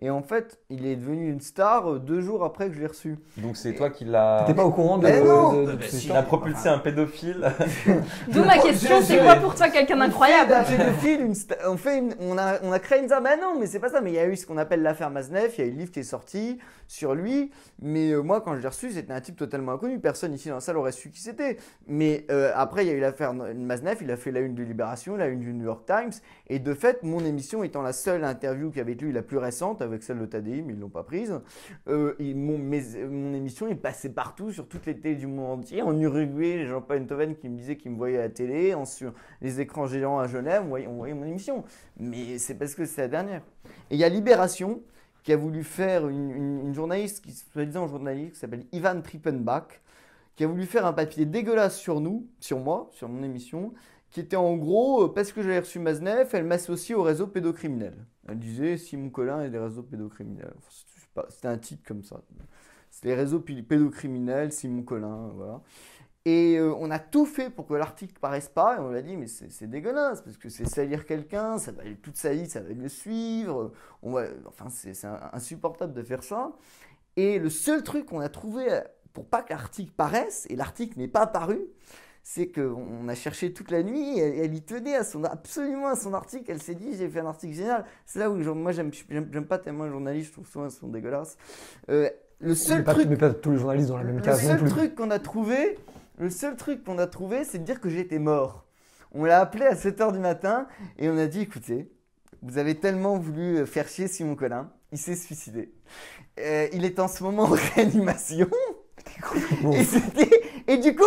et 0.01 0.09
en 0.09 0.21
fait, 0.21 0.59
il 0.69 0.85
est 0.85 0.95
devenu 0.95 1.29
une 1.31 1.39
star 1.39 1.89
euh, 1.93 1.99
deux 1.99 2.19
jours 2.21 2.43
après 2.43 2.67
que 2.67 2.73
je 2.75 2.79
l'ai 2.81 2.87
reçu. 2.87 3.17
Donc 3.37 3.55
c'est 3.57 3.73
toi 3.73 3.89
qui 3.89 4.05
l'as. 4.05 4.39
T'étais 4.41 4.55
pas 4.55 4.65
au 4.65 4.71
courant 4.71 4.97
de, 4.97 5.03
Mais 5.07 5.21
de- 5.21 5.27
non 5.27 5.53
de- 5.53 5.61
de 5.61 5.65
Bah, 5.67 5.71
toute 5.73 5.83
cette 5.83 5.99
si. 6.01 6.11
a 6.11 6.23
propulsé 6.23 6.67
un 6.69 6.79
pédophile. 6.79 7.51
D'où 8.27 8.43
ma 8.43 8.57
question, 8.57 9.01
c'est 9.01 9.19
quoi 9.19 9.35
pour 9.35 9.55
toi 9.55 9.69
quelqu'un 9.69 9.97
d'incroyable 9.97 10.49
d'un 10.49 10.63
pédophile, 10.63 11.21
une 11.21 11.33
sta- 11.33 11.57
on, 11.67 11.77
fait 11.77 11.99
une- 11.99 12.15
on, 12.19 12.37
a, 12.37 12.59
on 12.63 12.71
a 12.71 12.79
créé 12.79 12.99
une 12.99 13.05
star. 13.07 13.21
Bah 13.21 13.37
non, 13.39 13.55
mais 13.59 13.67
c'est 13.67 13.79
pas 13.79 13.89
ça. 13.89 14.01
Mais 14.01 14.11
il 14.11 14.15
y 14.15 14.19
a 14.19 14.27
eu 14.27 14.35
ce 14.35 14.45
qu'on 14.45 14.57
appelle 14.57 14.81
l'affaire 14.81 15.09
Maznev. 15.09 15.51
Il 15.57 15.61
y 15.61 15.63
a 15.63 15.67
eu 15.67 15.71
le 15.71 15.77
livre 15.77 15.91
qui 15.91 15.99
est 15.99 16.03
sorti 16.03 16.57
sur 16.87 17.13
lui. 17.15 17.51
Mais 17.81 18.11
euh, 18.11 18.21
moi, 18.21 18.41
quand 18.41 18.55
je 18.55 18.61
l'ai 18.61 18.67
reçu, 18.67 18.91
c'était 18.91 19.13
un 19.13 19.21
type 19.21 19.37
totalement 19.37 19.73
inconnu. 19.73 19.99
Personne 19.99 20.33
ici 20.33 20.49
dans 20.49 20.55
la 20.55 20.61
salle 20.61 20.77
aurait 20.77 20.91
su 20.91 21.11
qui 21.11 21.21
c'était. 21.21 21.57
Mais 21.87 22.25
euh, 22.31 22.51
après, 22.55 22.83
il 22.83 22.87
y 22.87 22.91
a 22.91 22.95
eu 22.95 22.99
l'affaire 22.99 23.33
Maznev. 23.33 23.97
Il 24.01 24.11
a 24.11 24.17
fait 24.17 24.31
la 24.31 24.39
une 24.39 24.55
de 24.55 24.63
Libération, 24.63 25.15
la 25.15 25.27
une 25.27 25.39
du 25.39 25.53
New 25.53 25.65
York 25.65 25.85
Times. 25.85 26.11
Et 26.47 26.59
de 26.59 26.73
fait, 26.73 27.03
mon 27.03 27.23
émission 27.23 27.63
étant 27.63 27.81
la 27.83 27.93
seule 27.93 28.23
interview 28.23 28.71
qu'avec 28.71 29.01
lui, 29.01 29.11
la 29.13 29.21
plus 29.21 29.37
récente, 29.37 29.81
avec 29.83 30.01
celle 30.03 30.19
de 30.19 30.25
Tadei, 30.25 30.61
mais 30.63 30.73
ils 30.73 30.79
l'ont 30.79 30.89
pas 30.89 31.03
prise. 31.03 31.39
euh, 31.87 32.15
mon, 32.19 33.33
émission 33.33 33.67
est 33.67 33.75
passée 33.75 34.09
partout 34.09 34.51
sur 34.51 34.67
toutes 34.67 34.85
les 34.87 34.99
télés 34.99 35.15
du 35.15 35.27
monde 35.27 35.59
entier. 35.59 35.81
En 35.81 35.97
Uruguay, 35.99 36.57
les 36.57 36.65
gens 36.65 36.81
pas 36.81 36.95
Eindhoven 36.97 37.35
qui 37.35 37.49
me 37.49 37.57
disaient 37.57 37.77
qu'ils 37.77 37.91
me 37.91 37.97
voyaient 37.97 38.17
à 38.17 38.21
la 38.23 38.29
télé. 38.29 38.73
Sur 38.85 39.13
les 39.41 39.61
écrans 39.61 39.85
géants 39.87 40.19
à 40.19 40.27
Genève, 40.27 40.63
on 40.65 40.69
voyait, 40.69 40.87
on 40.87 40.95
voyait 40.95 41.13
mon 41.13 41.25
émission. 41.25 41.63
Mais 41.99 42.37
c'est 42.39 42.55
parce 42.55 42.73
que 42.75 42.85
c'est 42.85 43.01
la 43.01 43.07
dernière. 43.07 43.41
Et 43.91 43.95
il 43.95 43.97
y 43.99 44.03
a 44.03 44.09
Libération 44.09 44.81
qui 45.23 45.31
a 45.31 45.37
voulu 45.37 45.63
faire 45.63 46.07
une, 46.09 46.31
une- 46.31 46.59
une 46.67 46.73
journaliste, 46.73 47.23
qui 47.23 47.31
soi-disant 47.31 47.87
journaliste, 47.87 48.33
qui 48.33 48.39
s'appelle 48.39 48.65
Ivan 48.73 49.01
Trippenbach, 49.01 49.81
qui 50.35 50.43
a 50.43 50.47
voulu 50.47 50.65
faire 50.65 50.85
un 50.85 50.93
papier 50.93 51.25
dégueulasse 51.25 51.77
sur 51.77 52.01
nous, 52.01 52.27
sur 52.39 52.59
moi, 52.59 52.89
sur 52.91 53.07
mon 53.07 53.23
émission, 53.23 53.73
qui 54.09 54.19
était 54.19 54.35
en 54.35 54.55
gros, 54.57 55.05
euh, 55.05 55.13
parce 55.13 55.31
que 55.31 55.41
j'avais 55.41 55.59
reçu 55.59 55.79
Maznev, 55.79 56.29
elle 56.33 56.43
m'associe 56.45 56.97
au 56.97 57.03
réseau 57.03 57.27
pédocriminel. 57.27 57.95
Elle 58.27 58.39
disait 58.39 58.77
Simon 58.77 59.09
Collin 59.09 59.43
et 59.43 59.49
les 59.49 59.59
réseaux 59.59 59.83
pédocriminels. 59.83 60.53
C'était 61.29 61.47
un 61.47 61.57
titre 61.57 61.83
comme 61.85 62.03
ça. 62.03 62.21
C'est 62.89 63.05
les 63.05 63.15
réseaux 63.15 63.39
pédocriminels, 63.39 64.51
Simon 64.51 64.83
Collin, 64.83 65.31
voilà. 65.35 65.61
Et 66.25 66.57
euh, 66.57 66.73
on 66.77 66.89
a 66.89 66.99
tout 66.99 67.25
fait 67.25 67.49
pour 67.49 67.67
que 67.67 67.73
l'article 67.73 68.13
paraisse 68.19 68.47
pas, 68.47 68.77
et 68.77 68.79
on 68.79 68.93
a 68.93 69.01
dit, 69.01 69.17
mais 69.17 69.27
c'est 69.27 69.67
dégueulasse, 69.67 70.21
parce 70.21 70.37
que 70.37 70.47
c'est 70.47 70.65
salir 70.65 71.05
quelqu'un, 71.05 71.57
ça 71.57 71.73
va 71.73 71.83
toute 72.01 72.15
sa 72.15 72.33
vie, 72.33 72.49
ça 72.49 72.61
va 72.61 72.69
le 72.69 72.87
suivre, 72.87 73.73
enfin, 74.01 74.69
c'est 74.69 74.93
insupportable 75.33 75.93
de 75.93 76.01
faire 76.01 76.23
ça. 76.23 76.53
Et 77.17 77.39
le 77.39 77.49
seul 77.49 77.83
truc 77.83 78.05
qu'on 78.05 78.21
a 78.21 78.29
trouvé 78.29 78.81
pour 79.11 79.27
pas 79.27 79.43
que 79.43 79.49
l'article 79.49 79.91
paraisse, 79.91 80.47
et 80.49 80.55
l'article 80.55 80.97
n'est 80.97 81.09
pas 81.09 81.27
paru, 81.27 81.59
c'est 82.23 82.47
qu'on 82.47 82.87
on 83.03 83.07
a 83.09 83.15
cherché 83.15 83.51
toute 83.51 83.69
la 83.69 83.83
nuit, 83.83 84.17
elle, 84.17 84.39
elle 84.39 84.55
y 84.55 84.61
tenait 84.61 84.95
à 84.95 85.03
son, 85.03 85.23
absolument 85.25 85.87
à 85.87 85.95
son 85.95 86.13
article, 86.13 86.45
elle 86.49 86.61
s'est 86.61 86.73
dit, 86.73 86.95
j'ai 86.97 87.09
fait 87.09 87.19
un 87.19 87.25
article 87.27 87.53
génial. 87.53 87.85
C'est 88.05 88.19
là 88.19 88.29
où, 88.29 88.41
genre, 88.41 88.55
moi, 88.55 88.71
j'aime 88.71 88.91
pas 89.45 89.57
tellement 89.59 89.83
les 89.83 89.91
journalistes, 89.91 90.27
je 90.29 90.31
trouve 90.33 90.47
souvent 90.47 90.65
ils 90.65 90.71
sont 90.71 90.87
dégueulasses. 90.87 91.37
Euh, 91.89 92.09
le 92.39 92.49
Mais 92.49 92.55
seul 92.55 92.83
pas, 92.83 92.93
truc 92.93 93.07
mais 93.09 93.17
pas 93.17 93.33
tous 93.33 93.51
les 93.51 93.57
journalistes 93.57 93.89
dans 93.89 93.97
la 93.97 94.03
même 94.05 94.17
le 94.17 94.21
case 94.21 94.41
non 94.41 94.49
seul 94.49 94.59
plus. 94.59 94.69
truc 94.69 94.95
qu'on 94.95 95.11
a 95.11 95.19
trouvé, 95.19 95.77
le 96.17 96.29
seul 96.29 96.55
truc 96.55 96.83
qu'on 96.83 96.97
a 96.97 97.07
trouvé, 97.07 97.43
c'est 97.43 97.59
de 97.59 97.63
dire 97.65 97.81
que 97.81 97.89
j'étais 97.89 98.19
mort. 98.19 98.65
On 99.11 99.25
l'a 99.25 99.39
appelé 99.41 99.65
à 99.65 99.75
7h 99.75 100.11
du 100.13 100.19
matin 100.19 100.67
et 100.97 101.09
on 101.09 101.17
a 101.17 101.27
dit 101.27 101.41
écoutez, 101.41 101.91
vous 102.41 102.57
avez 102.57 102.75
tellement 102.75 103.17
voulu 103.17 103.65
faire 103.65 103.87
chier 103.87 104.07
Simon 104.07 104.35
Collin, 104.35 104.71
il 104.91 104.97
s'est 104.97 105.15
suicidé. 105.15 105.73
Euh, 106.39 106.67
il 106.73 106.83
est 106.85 106.99
en 106.99 107.07
ce 107.07 107.21
moment 107.23 107.43
en 107.43 107.47
réanimation. 107.75 108.49
et 110.67 110.77
du 110.77 110.95
coup, 110.95 111.03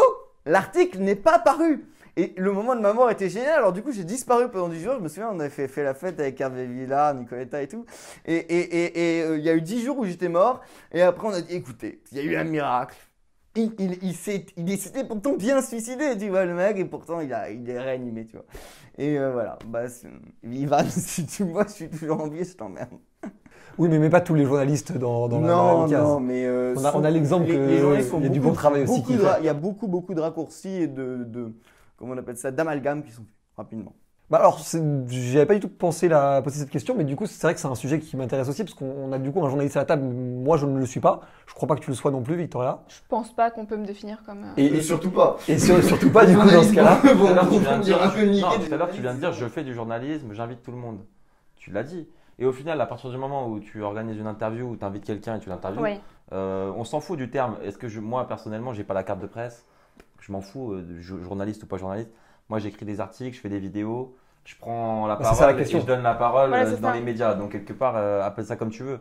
l'article 0.47 0.99
n'est 1.01 1.17
pas 1.17 1.39
paru. 1.39 1.85
Et 2.19 2.33
le 2.39 2.51
moment 2.51 2.75
de 2.75 2.81
ma 2.81 2.95
mort 2.95 3.11
était 3.11 3.29
génial. 3.29 3.59
Alors 3.59 3.73
du 3.75 3.83
coup, 3.83 3.93
j'ai 3.93 4.05
disparu 4.05 4.49
pendant 4.51 4.69
10 4.69 4.81
jours. 4.81 4.95
Je 4.97 5.03
me 5.03 5.09
souviens, 5.09 5.31
on 5.31 5.39
avait 5.39 5.51
fait, 5.51 5.83
la 5.83 5.93
fête 5.93 6.19
avec 6.19 6.41
Hervé 6.41 6.67
Villard, 6.67 7.15
Nicoletta 7.15 7.61
et 7.63 7.69
tout. 7.69 7.85
Et 8.25 8.47
euh, 9.23 9.37
il 9.37 9.45
y 9.45 9.51
a 9.51 9.55
eu 9.55 9.61
10 9.61 9.85
jours 9.85 9.99
où 9.99 10.07
j'étais 10.07 10.31
mort. 10.31 10.63
Et 10.93 11.03
après, 11.03 11.29
on 11.29 11.33
a 11.33 11.43
dit, 11.43 11.55
écoutez, 11.55 12.01
il 12.13 12.19
y 12.19 12.21
a 12.21 12.25
eu 12.25 12.37
un 12.37 12.45
miracle. 12.45 12.97
Il, 13.55 13.73
il, 13.79 13.99
il 14.03 14.15
s'est 14.15 14.47
s'était 14.77 15.05
pourtant 15.05 15.35
bien 15.35 15.63
suicidé, 15.63 16.17
tu 16.19 16.29
vois, 16.29 16.45
le 16.45 16.55
mec, 16.55 16.77
et 16.77 16.85
pourtant 16.85 17.21
il, 17.23 17.33
a, 17.33 17.51
il 17.51 17.69
est 17.71 17.81
réanimé, 17.81 18.27
tu 18.27 18.37
vois. 18.37 18.45
Et 18.99 19.19
euh, 19.19 19.33
voilà, 19.33 19.59
bah, 19.67 19.85
Ivan, 20.43 20.85
si 20.91 21.27
tu 21.27 21.45
me 21.45 21.53
vois, 21.53 21.67
je 21.67 21.73
suis 21.73 21.89
toujours 21.89 22.21
en 22.21 22.29
vie, 22.29 22.45
je 22.45 22.55
t'emmerde. 22.55 22.99
Oui, 23.79 23.89
mais, 23.89 23.99
mais 23.99 24.09
pas 24.11 24.21
tous 24.21 24.35
les 24.35 24.45
journalistes 24.45 24.97
dans, 24.97 25.29
dans 25.29 25.41
la- 25.41 25.49
dans 25.49 25.87
la 25.87 25.99
Non, 25.99 26.05
non, 26.15 26.21
mais. 26.21 26.45
euh, 26.47 26.75
On 26.77 26.85
a- 26.85 26.93
sont- 26.93 26.99
on 27.01 27.05
a 27.05 27.11
l'exemple 27.11 27.47
les- 27.47 27.55
que 27.55 27.59
les 27.61 27.79
journalistes 27.79 28.09
font 28.11 28.19
il 28.19 28.25
y 28.25 28.27
a 28.27 28.31
du 28.31 28.41
bon 28.41 28.53
travail 28.53 28.85
aussi. 28.85 29.05
Il 29.41 29.45
y 29.45 29.49
a 29.49 29.55
beaucoup, 29.55 29.87
beaucoup 29.89 30.15
de 30.15 30.21
raccourcis 30.21 30.83
et 30.83 30.87
de. 30.87 31.25
de 31.25 31.53
comment 31.99 32.15
on 32.15 32.19
appelle 32.19 32.37
ça 32.37 32.51
D'amalgames 32.51 33.03
qui 33.03 33.11
sont 33.13 33.23
faits 33.23 33.57
rapidement. 33.57 33.93
Bah 34.29 34.39
alors, 34.39 34.59
c'est- 34.59 34.83
j'y 35.07 35.37
avais 35.37 35.47
pas 35.47 35.55
du 35.55 35.61
tout 35.61 35.69
pensé 35.69 36.09
la, 36.09 36.43
poser 36.43 36.59
cette 36.59 36.71
question, 36.71 36.97
mais 36.97 37.05
du 37.05 37.15
coup, 37.15 37.27
c'est 37.27 37.41
vrai 37.43 37.55
que 37.55 37.61
c'est 37.61 37.69
un 37.69 37.77
sujet 37.77 38.01
qui 38.01 38.17
m'intéresse 38.17 38.49
aussi, 38.49 38.65
parce 38.65 38.75
qu'on 38.75 39.13
a 39.13 39.19
du 39.21 39.31
coup 39.31 39.41
un 39.45 39.49
journaliste 39.49 39.77
à 39.77 39.81
la 39.81 39.85
table. 39.85 40.03
Moi, 40.03 40.57
je 40.57 40.67
ne 40.67 40.77
le 40.81 40.85
suis 40.87 40.99
pas. 40.99 41.21
Je 41.47 41.55
crois 41.55 41.69
pas 41.69 41.77
que 41.77 41.81
tu 41.81 41.91
le 41.91 41.95
sois 41.97 42.11
non 42.11 42.23
plus, 42.23 42.35
Victoria. 42.35 42.81
Je 42.89 42.97
pense 43.09 43.33
pas 43.33 43.53
qu'on 43.53 43.67
peut 43.67 43.77
me 43.77 43.87
définir 43.87 44.25
comme. 44.27 44.39
euh, 44.43 44.53
Et, 44.57 44.65
et- 44.65 44.83
surtout 44.83 45.13
pas. 45.13 45.37
et 45.47 45.59
sur- 45.61 45.81
surtout 45.85 46.11
pas, 46.11 46.27
du 46.27 46.37
coup, 46.37 46.51
dans 46.51 46.63
ce 46.65 46.73
cas-là. 46.75 46.97
Tout 47.03 47.09
à 47.27 47.35
l'heure, 47.35 47.49
tu 47.49 47.55
on 47.55 47.59
viens 47.61 47.79
de 47.79 47.83
dire 47.85 47.99
dire- 47.99 48.03
un 48.03 48.09
peu 48.09 48.23
niquer 48.25 48.41
non, 48.43 48.59
des 48.59 48.67
tout 48.69 48.75
à 48.75 48.77
l'heure, 48.79 48.91
tu 48.91 49.01
viens 49.01 49.15
de 49.15 49.19
dire 49.21 49.33
journalistes. 49.33 49.41
je 49.41 49.49
fais 49.49 49.63
du 49.65 49.75
journalisme, 49.75 50.27
j'invite 50.33 50.63
tout 50.63 50.73
le 50.73 50.77
monde. 50.79 50.99
Tu 51.55 51.71
l'as 51.71 51.85
dit. 51.85 52.09
Et 52.39 52.45
au 52.45 52.53
final, 52.53 52.81
à 52.81 52.87
partir 52.87 53.11
du 53.11 53.17
moment 53.17 53.49
où 53.49 53.61
tu 53.61 53.83
organises 53.83 54.19
une 54.19 54.27
interview, 54.27 54.67
où 54.67 54.77
tu 54.77 54.85
invites 54.85 55.05
quelqu'un 55.05 55.37
et 55.37 55.41
tu 55.41 55.49
l'interviews, 55.49 55.83
Oui. 55.83 55.99
euh, 56.33 56.71
on 56.77 56.85
s'en 56.85 57.01
fout 57.01 57.17
du 57.19 57.31
terme. 57.31 57.57
Est-ce 57.63 57.79
que 57.79 57.89
je, 57.89 58.01
moi, 58.01 58.27
personnellement, 58.29 58.73
j'ai 58.75 58.85
pas 58.85 58.95
la 58.95 59.03
carte 59.03 59.21
de 59.21 59.27
presse? 59.27 59.67
Je 60.21 60.33
m'en 60.33 60.41
fous, 60.43 60.73
euh, 60.73 61.01
journaliste 61.01 61.63
ou 61.63 61.67
pas 61.67 61.79
journaliste. 61.79 62.11
Moi, 62.49 62.59
j'écris 62.59 62.85
des 62.85 63.01
articles, 63.01 63.35
je 63.37 63.41
fais 63.41 63.49
des 63.49 63.59
vidéos, 63.59 64.17
je 64.45 64.55
prends 64.57 65.07
la 65.07 65.17
Bah, 65.17 65.25
c'est 65.25 65.35
ça, 65.35 65.47
la 65.47 65.47
parole 65.49 65.55
et 65.55 65.63
question. 65.63 65.81
je 65.81 65.87
donne 65.87 66.03
la 66.03 66.15
parole 66.15 66.49
Voilà, 66.51 66.67
euh, 66.69 66.77
dans 66.77 66.89
ça. 66.89 66.95
les 66.95 67.01
médias. 67.01 67.35
Donc, 67.35 67.53
quelque 67.53 67.73
part, 67.73 67.95
euh, 67.97 68.23
appelle 68.23 68.45
ça 68.45 68.57
comme 68.57 68.71
tu 68.71 68.83
veux. 68.83 69.01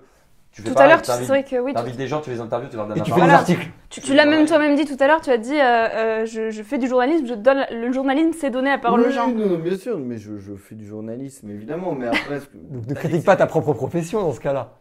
Tu 0.56 0.62
fais 0.62 0.72
Tout 0.74 0.80
à 0.80 0.88
l'heure, 0.88 1.02
tu- 1.02 1.12
vrai 1.12 1.44
que 1.44 1.58
oui. 1.58 1.72
tu- 1.72 1.76
T'invites 1.76 1.98
des 1.98 2.08
gens, 2.08 2.22
tu 2.22 2.30
les 2.30 2.40
interviews, 2.40 2.70
tu 2.70 2.78
leur 2.78 2.88
donnes 2.88 2.98
Et 2.98 3.02
tu 3.02 3.10
fais 3.10 3.16
des 3.16 3.22
Voilà. 3.24 3.40
articles. 3.40 3.68
Tu, 3.90 4.00
tu 4.00 4.14
l'as 4.14 4.26
même 4.26 4.46
toi-même 4.46 4.78
dit 4.78 4.86
tout 4.86 4.96
à 5.02 5.08
l'heure, 5.08 5.20
tu 5.20 5.30
as 5.30 5.38
dit 5.38 5.52
euh, 5.54 5.60
euh, 5.62 6.26
je, 6.26 6.50
je 6.50 6.64
fais 6.64 6.78
du 6.78 6.88
journalisme, 6.88 7.26
je 7.28 7.34
donne 7.34 7.66
le 7.72 7.92
journalisme, 7.92 8.32
c'est 8.40 8.52
donner 8.52 8.70
la 8.70 8.78
parole 8.78 9.02
Oui, 9.02 9.08
aux 9.08 9.12
gens. 9.12 9.28
non, 9.28 9.48
non, 9.48 9.58
bien 9.58 9.76
sûr, 9.76 10.00
mais 10.00 10.18
je, 10.18 10.38
je 10.40 10.56
fais 10.56 10.76
du 10.76 10.88
journalisme, 10.88 11.50
évidemment. 11.50 11.94
Mais 11.94 12.08
après, 12.08 12.40
ne 12.88 12.94
critique 12.94 13.26
pas 13.26 13.36
ta 13.36 13.48
propre 13.48 13.74
profession 13.74 14.22
dans 14.22 14.32
ce 14.32 14.40
cas-là. 14.40 14.78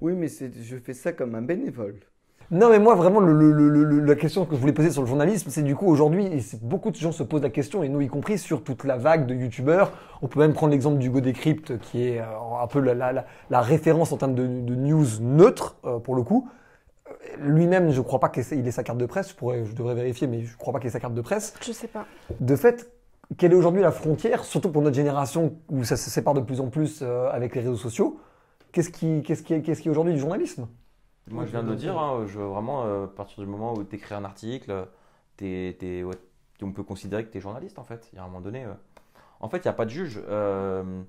oui, 0.00 0.14
mais 0.16 0.26
je 0.28 0.76
fais 0.78 0.92
ça 0.92 1.12
comme 1.12 1.36
un 1.36 1.42
bénévole. 1.42 2.00
Non, 2.50 2.70
mais 2.70 2.78
moi, 2.78 2.94
vraiment, 2.94 3.18
le- 3.20 3.32
le- 3.32 3.50
le- 3.68 3.84
le- 3.84 4.00
la 4.00 4.14
question 4.14 4.44
que 4.44 4.54
je 4.54 4.60
voulais 4.60 4.72
poser 4.72 4.90
sur 4.92 5.02
le 5.02 5.08
journalisme, 5.08 5.50
c'est 5.50 5.62
du 5.62 5.74
coup, 5.74 5.86
aujourd'hui, 5.86 6.30
beaucoup 6.62 6.90
de 6.92 6.96
gens 6.96 7.10
se 7.10 7.24
posent 7.24 7.42
la 7.42 7.50
question, 7.50 7.82
et 7.82 7.88
nous 7.88 8.00
y 8.00 8.06
compris, 8.08 8.38
sur 8.38 8.62
toute 8.62 8.84
la 8.84 8.96
vague 8.96 9.26
de 9.26 9.34
youtubeurs. 9.34 9.90
On 10.22 10.28
peut 10.28 10.38
même 10.38 10.52
prendre 10.52 10.70
l'exemple 10.72 10.98
d'Hugo 10.98 11.20
Décrypte, 11.20 11.78
qui 11.78 12.06
est 12.08 12.20
euh, 12.20 12.24
un 12.62 12.66
peu 12.68 12.78
la, 12.80 12.94
la- 12.94 13.12
la- 13.12 13.26
la 13.50 13.60
référence 13.60 14.12
en 14.12 14.16
termes 14.16 14.34
de, 14.36 14.46
de 14.46 14.74
news 14.76 15.06
neutre, 15.20 15.76
euh, 15.84 15.98
pour 15.98 16.14
le 16.14 16.22
coup. 16.22 16.48
Euh, 17.08 17.12
Lui-même, 17.40 17.90
je 17.90 18.00
crois 18.00 18.20
pas 18.20 18.28
qu'il 18.28 18.66
ait 18.66 18.70
sa 18.70 18.84
carte 18.84 18.98
de 18.98 19.06
presse, 19.06 19.30
je, 19.30 19.34
pourrais, 19.34 19.64
je 19.64 19.74
devrais 19.74 19.94
vérifier, 19.96 20.28
mais 20.28 20.42
je 20.42 20.56
crois 20.56 20.72
pas 20.72 20.78
qu'il 20.78 20.86
ait 20.88 20.92
sa 20.92 21.00
carte 21.00 21.14
de 21.14 21.20
presse. 21.22 21.52
Je 21.60 21.72
sais 21.72 21.88
pas. 21.88 22.06
De 22.38 22.54
fait, 22.54 22.92
quelle 23.38 23.52
est 23.52 23.56
aujourd'hui 23.56 23.82
la 23.82 23.90
frontière, 23.90 24.44
surtout 24.44 24.70
pour 24.70 24.82
notre 24.82 24.94
génération, 24.96 25.54
où 25.68 25.82
ça 25.82 25.96
se 25.96 26.10
sépare 26.10 26.34
de 26.34 26.40
plus 26.40 26.60
en 26.60 26.68
plus 26.68 27.00
euh, 27.02 27.28
avec 27.32 27.56
les 27.56 27.62
réseaux 27.62 27.76
sociaux? 27.76 28.20
Qu'est-ce 28.70 28.90
qui, 28.90 29.22
qu'est-ce 29.24 29.42
qui, 29.42 29.54
est- 29.54 29.62
qu'est-ce 29.62 29.82
qui 29.82 29.88
est 29.88 29.90
aujourd'hui 29.90 30.12
du 30.14 30.20
journalisme? 30.20 30.68
Moi, 31.30 31.44
je 31.44 31.50
viens 31.50 31.62
de 31.62 31.68
le 31.70 31.76
dire, 31.76 31.98
hein, 31.98 32.24
je, 32.26 32.38
vraiment, 32.38 32.84
euh, 32.84 33.04
à 33.04 33.08
partir 33.08 33.42
du 33.42 33.50
moment 33.50 33.74
où 33.74 33.82
tu 33.84 33.96
écris 33.96 34.14
un 34.14 34.24
article, 34.24 34.86
t'es- 35.36 35.76
t'es- 35.78 36.04
ouais, 36.04 36.14
on 36.62 36.72
peut 36.72 36.84
considérer 36.84 37.24
que 37.26 37.30
tu 37.32 37.38
es 37.38 37.40
journaliste, 37.40 37.78
en 37.78 37.84
fait. 37.84 38.08
Il 38.12 38.16
y 38.16 38.18
a 38.18 38.22
un 38.22 38.26
moment 38.26 38.40
donné. 38.40 38.64
euh. 38.64 38.72
En 39.40 39.48
fait, 39.48 39.58
il 39.58 39.62
n'y 39.64 39.68
a 39.70 39.74
pas 39.74 39.84
de 39.86 39.90
juge. 39.90 40.22
euh, 40.28 41.02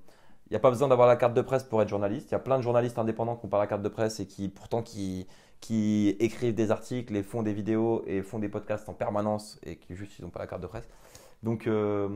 Il 0.50 0.52
n'y 0.54 0.56
a 0.56 0.60
pas 0.60 0.70
besoin 0.70 0.88
d'avoir 0.88 1.08
la 1.08 1.16
carte 1.16 1.34
de 1.34 1.42
presse 1.42 1.64
pour 1.64 1.82
être 1.82 1.88
journaliste. 1.90 2.30
Il 2.30 2.32
y 2.32 2.36
a 2.36 2.38
plein 2.40 2.56
de 2.58 2.62
journalistes 2.62 2.98
indépendants 2.98 3.36
qui 3.36 3.46
n'ont 3.46 3.50
pas 3.50 3.58
la 3.58 3.66
carte 3.66 3.82
de 3.82 3.88
presse 3.90 4.18
et 4.20 4.26
qui, 4.26 4.48
pourtant, 4.48 4.82
qui, 4.82 5.26
qui 5.60 6.08
écrivent 6.20 6.54
des 6.54 6.70
articles 6.70 7.14
et 7.16 7.22
font 7.22 7.42
des 7.42 7.52
vidéos 7.52 8.02
et 8.06 8.22
font 8.22 8.38
des 8.38 8.48
podcasts 8.48 8.88
en 8.88 8.94
permanence 8.94 9.58
et 9.64 9.76
qui 9.76 9.94
juste, 9.94 10.18
ils 10.18 10.22
n'ont 10.24 10.30
pas 10.30 10.40
la 10.40 10.46
carte 10.46 10.62
de 10.62 10.66
presse. 10.66 10.88
Donc, 11.42 11.66
euh, 11.66 12.08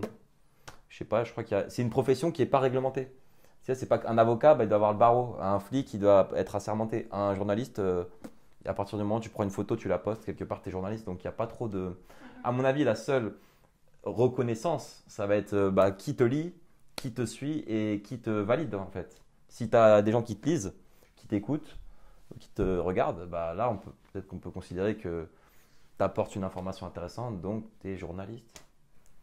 je 0.89 0.99
sais 0.99 1.05
pas, 1.05 1.25
je 1.25 1.33
crois 1.33 1.45
qu'il 1.45 1.57
y 1.57 1.61
a... 1.61 1.69
C'est 1.71 1.83
une 1.83 1.91
profession 1.91 2.31
qui 2.33 2.43
n'est 2.43 2.47
pas 2.49 2.61
réglementée. 2.61 3.09
Tu 3.63 3.67
sais, 3.67 3.75
c'est 3.77 3.87
pas 3.87 3.99
qu'un 3.99 4.19
avocat, 4.19 4.55
bah, 4.55 4.65
il 4.65 4.69
doit 4.69 4.77
avoir 4.77 4.93
le 4.93 4.99
barreau. 4.99 5.37
Un 5.41 5.61
flic, 5.61 5.95
il 5.95 6.01
doit 6.01 6.29
être 6.35 6.57
assermenté. 6.57 7.07
Un 7.13 7.35
journaliste, 7.35 7.79
euh, 7.79 8.05
à 8.67 8.75
partir 8.75 8.99
du 8.99 9.05
moment 9.05 9.17
où 9.17 9.21
tu 9.21 9.29
prends 9.31 9.45
une 9.45 9.51
photo, 9.51 9.77
tu 9.77 9.87
la 9.89 9.99
postes, 9.99 10.25
quelque 10.25 10.43
part, 10.45 10.63
tu 10.63 10.69
es 10.69 10.73
journaliste. 10.73 11.07
Donc 11.07 11.19
il 11.23 11.27
n'y 11.27 11.29
a 11.29 11.33
pas 11.33 11.47
trop 11.47 11.69
de. 11.69 11.97
À 12.43 12.51
mon 12.51 12.65
avis, 12.65 12.83
la 12.83 12.97
seule 12.97 13.35
reconnaissance, 14.05 15.03
ça 15.07 15.27
va 15.27 15.37
être 15.37 15.53
euh, 15.55 15.71
bah, 15.71 15.91
qui 15.93 16.17
te 16.17 16.25
lit, 16.25 16.53
qui 16.97 17.13
te 17.13 17.25
suit 17.25 17.61
et 17.69 18.01
qui 18.03 18.19
te 18.19 18.31
valide 18.31 18.75
en 18.75 18.87
fait. 18.87 19.21
Si 19.49 19.69
tu 19.71 19.77
as 19.77 20.03
des 20.03 20.11
gens 20.13 20.23
qui 20.23 20.37
te 20.37 20.49
lisent, 20.49 20.75
qui 21.17 21.27
t'écoutent, 21.29 21.79
qui 22.41 22.49
te 22.49 22.79
regardent, 22.79 23.27
bah, 23.29 23.55
là, 23.55 23.71
on 23.71 23.77
peut- 23.77 23.93
peut-être 24.13 24.27
qu'on 24.27 24.39
peut 24.39 24.51
considérer 24.51 24.97
que 24.97 25.29
tu 25.99 26.05
apportes 26.05 26.35
une 26.35 26.45
information 26.45 26.87
intéressante, 26.87 27.41
donc 27.41 27.65
tu 27.81 27.91
es 27.93 27.97
journaliste. 27.97 28.65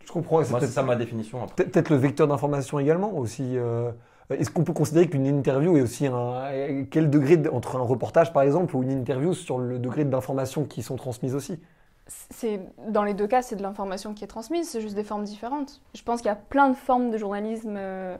Je 0.05 0.11
comprends. 0.11 0.37
Moi, 0.37 0.45
c'est 0.45 0.53
peut-être 0.59 0.69
ça 0.71 0.83
ma 0.83 0.95
définition. 0.95 1.43
après. 1.43 1.65
peut-être 1.65 1.89
le 1.89 1.97
vecteur 1.97 2.27
d'information 2.27 2.79
également 2.79 3.13
aussi. 3.17 3.57
euh, 3.57 3.91
Est-ce 4.29 4.51
qu'on 4.51 4.63
peut 4.63 4.73
considérer 4.73 5.07
qu'une 5.09 5.25
interview 5.25 5.75
est 5.77 5.81
aussi 5.81 6.05
un. 6.07 6.83
Quel 6.91 7.09
degré 7.09 7.37
de- 7.37 7.49
entre 7.49 7.75
un 7.77 7.81
reportage 7.81 8.31
par 8.31 8.43
exemple 8.43 8.75
ou 8.75 8.83
une 8.83 8.91
interview 8.91 9.33
sur 9.33 9.57
le 9.57 9.79
degré 9.79 10.05
d'information 10.05 10.65
qui 10.65 10.83
sont 10.83 10.95
transmises 10.97 11.33
aussi? 11.35 11.59
C'est 12.07 12.59
dans 12.87 13.03
les 13.03 13.13
deux 13.13 13.27
cas, 13.27 13.41
c'est 13.41 13.55
de 13.55 13.61
l'information 13.61 14.13
qui 14.13 14.23
est 14.23 14.27
transmise, 14.27 14.67
c'est 14.69 14.81
juste 14.81 14.95
des 14.95 15.03
formes 15.03 15.23
différentes. 15.23 15.81
Je 15.95 16.01
pense 16.03 16.21
qu'il 16.21 16.27
y 16.27 16.31
a 16.31 16.35
plein 16.35 16.69
de 16.69 16.73
formes 16.75 17.11
de 17.11 17.17
journalisme 17.17 17.75
euh, 17.77 18.17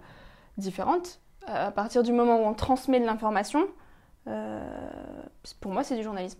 différentes. 0.57 1.19
Euh, 1.47 1.67
à 1.67 1.71
partir 1.71 2.03
du 2.03 2.11
moment 2.11 2.37
où 2.37 2.45
on 2.45 2.53
transmet 2.53 2.99
de 2.99 3.05
l'information, 3.05 3.65
euh, 4.27 4.59
pour 5.59 5.71
moi, 5.71 5.83
c'est 5.83 5.95
du 5.95 6.03
journalisme. 6.03 6.39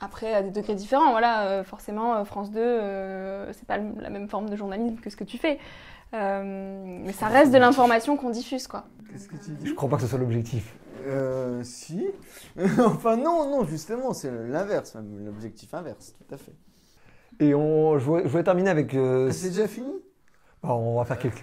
Après, 0.00 0.32
à 0.34 0.42
des 0.42 0.50
degrés 0.50 0.74
différents, 0.74 1.10
voilà, 1.10 1.46
euh, 1.46 1.64
forcément, 1.64 2.14
euh, 2.16 2.24
France 2.24 2.50
2, 2.50 2.58
euh, 2.60 3.52
c'est 3.52 3.66
pas 3.66 3.76
la 3.78 4.10
même 4.10 4.28
forme 4.28 4.48
de 4.48 4.56
journalisme 4.56 4.96
que 4.96 5.10
ce 5.10 5.16
que 5.16 5.24
tu 5.24 5.36
fais. 5.38 5.58
Euh, 6.14 6.42
mais 7.04 7.12
ça 7.12 7.26
reste 7.28 7.52
de 7.52 7.58
l'information 7.58 8.16
qu'on 8.16 8.30
diffuse, 8.30 8.66
quoi. 8.66 8.84
Qu'est-ce 9.10 9.28
que 9.28 9.36
tu 9.36 9.50
Je 9.62 9.68
dis 9.68 9.74
crois 9.74 9.88
pas 9.88 9.96
que 9.96 10.02
ce 10.02 10.08
soit 10.08 10.18
l'objectif. 10.18 10.74
Euh, 11.06 11.62
si. 11.62 12.06
enfin, 12.78 13.16
non, 13.16 13.48
non, 13.50 13.64
justement, 13.64 14.12
c'est 14.12 14.30
l'inverse, 14.30 14.94
même 14.96 15.24
l'objectif 15.24 15.72
inverse, 15.74 16.14
tout 16.18 16.34
à 16.34 16.36
fait. 16.36 16.52
Et 17.38 17.54
on, 17.54 17.98
je, 17.98 18.04
voulais, 18.04 18.22
je 18.24 18.28
voulais 18.28 18.42
terminer 18.44 18.70
avec. 18.70 18.94
euh, 18.94 19.28
Ah, 19.30 19.32
C'est 19.32 19.48
déjà 19.48 19.66
fini? 19.68 19.92
On 20.62 20.98
va 20.98 21.06
faire 21.06 21.18
quelques. 21.18 21.42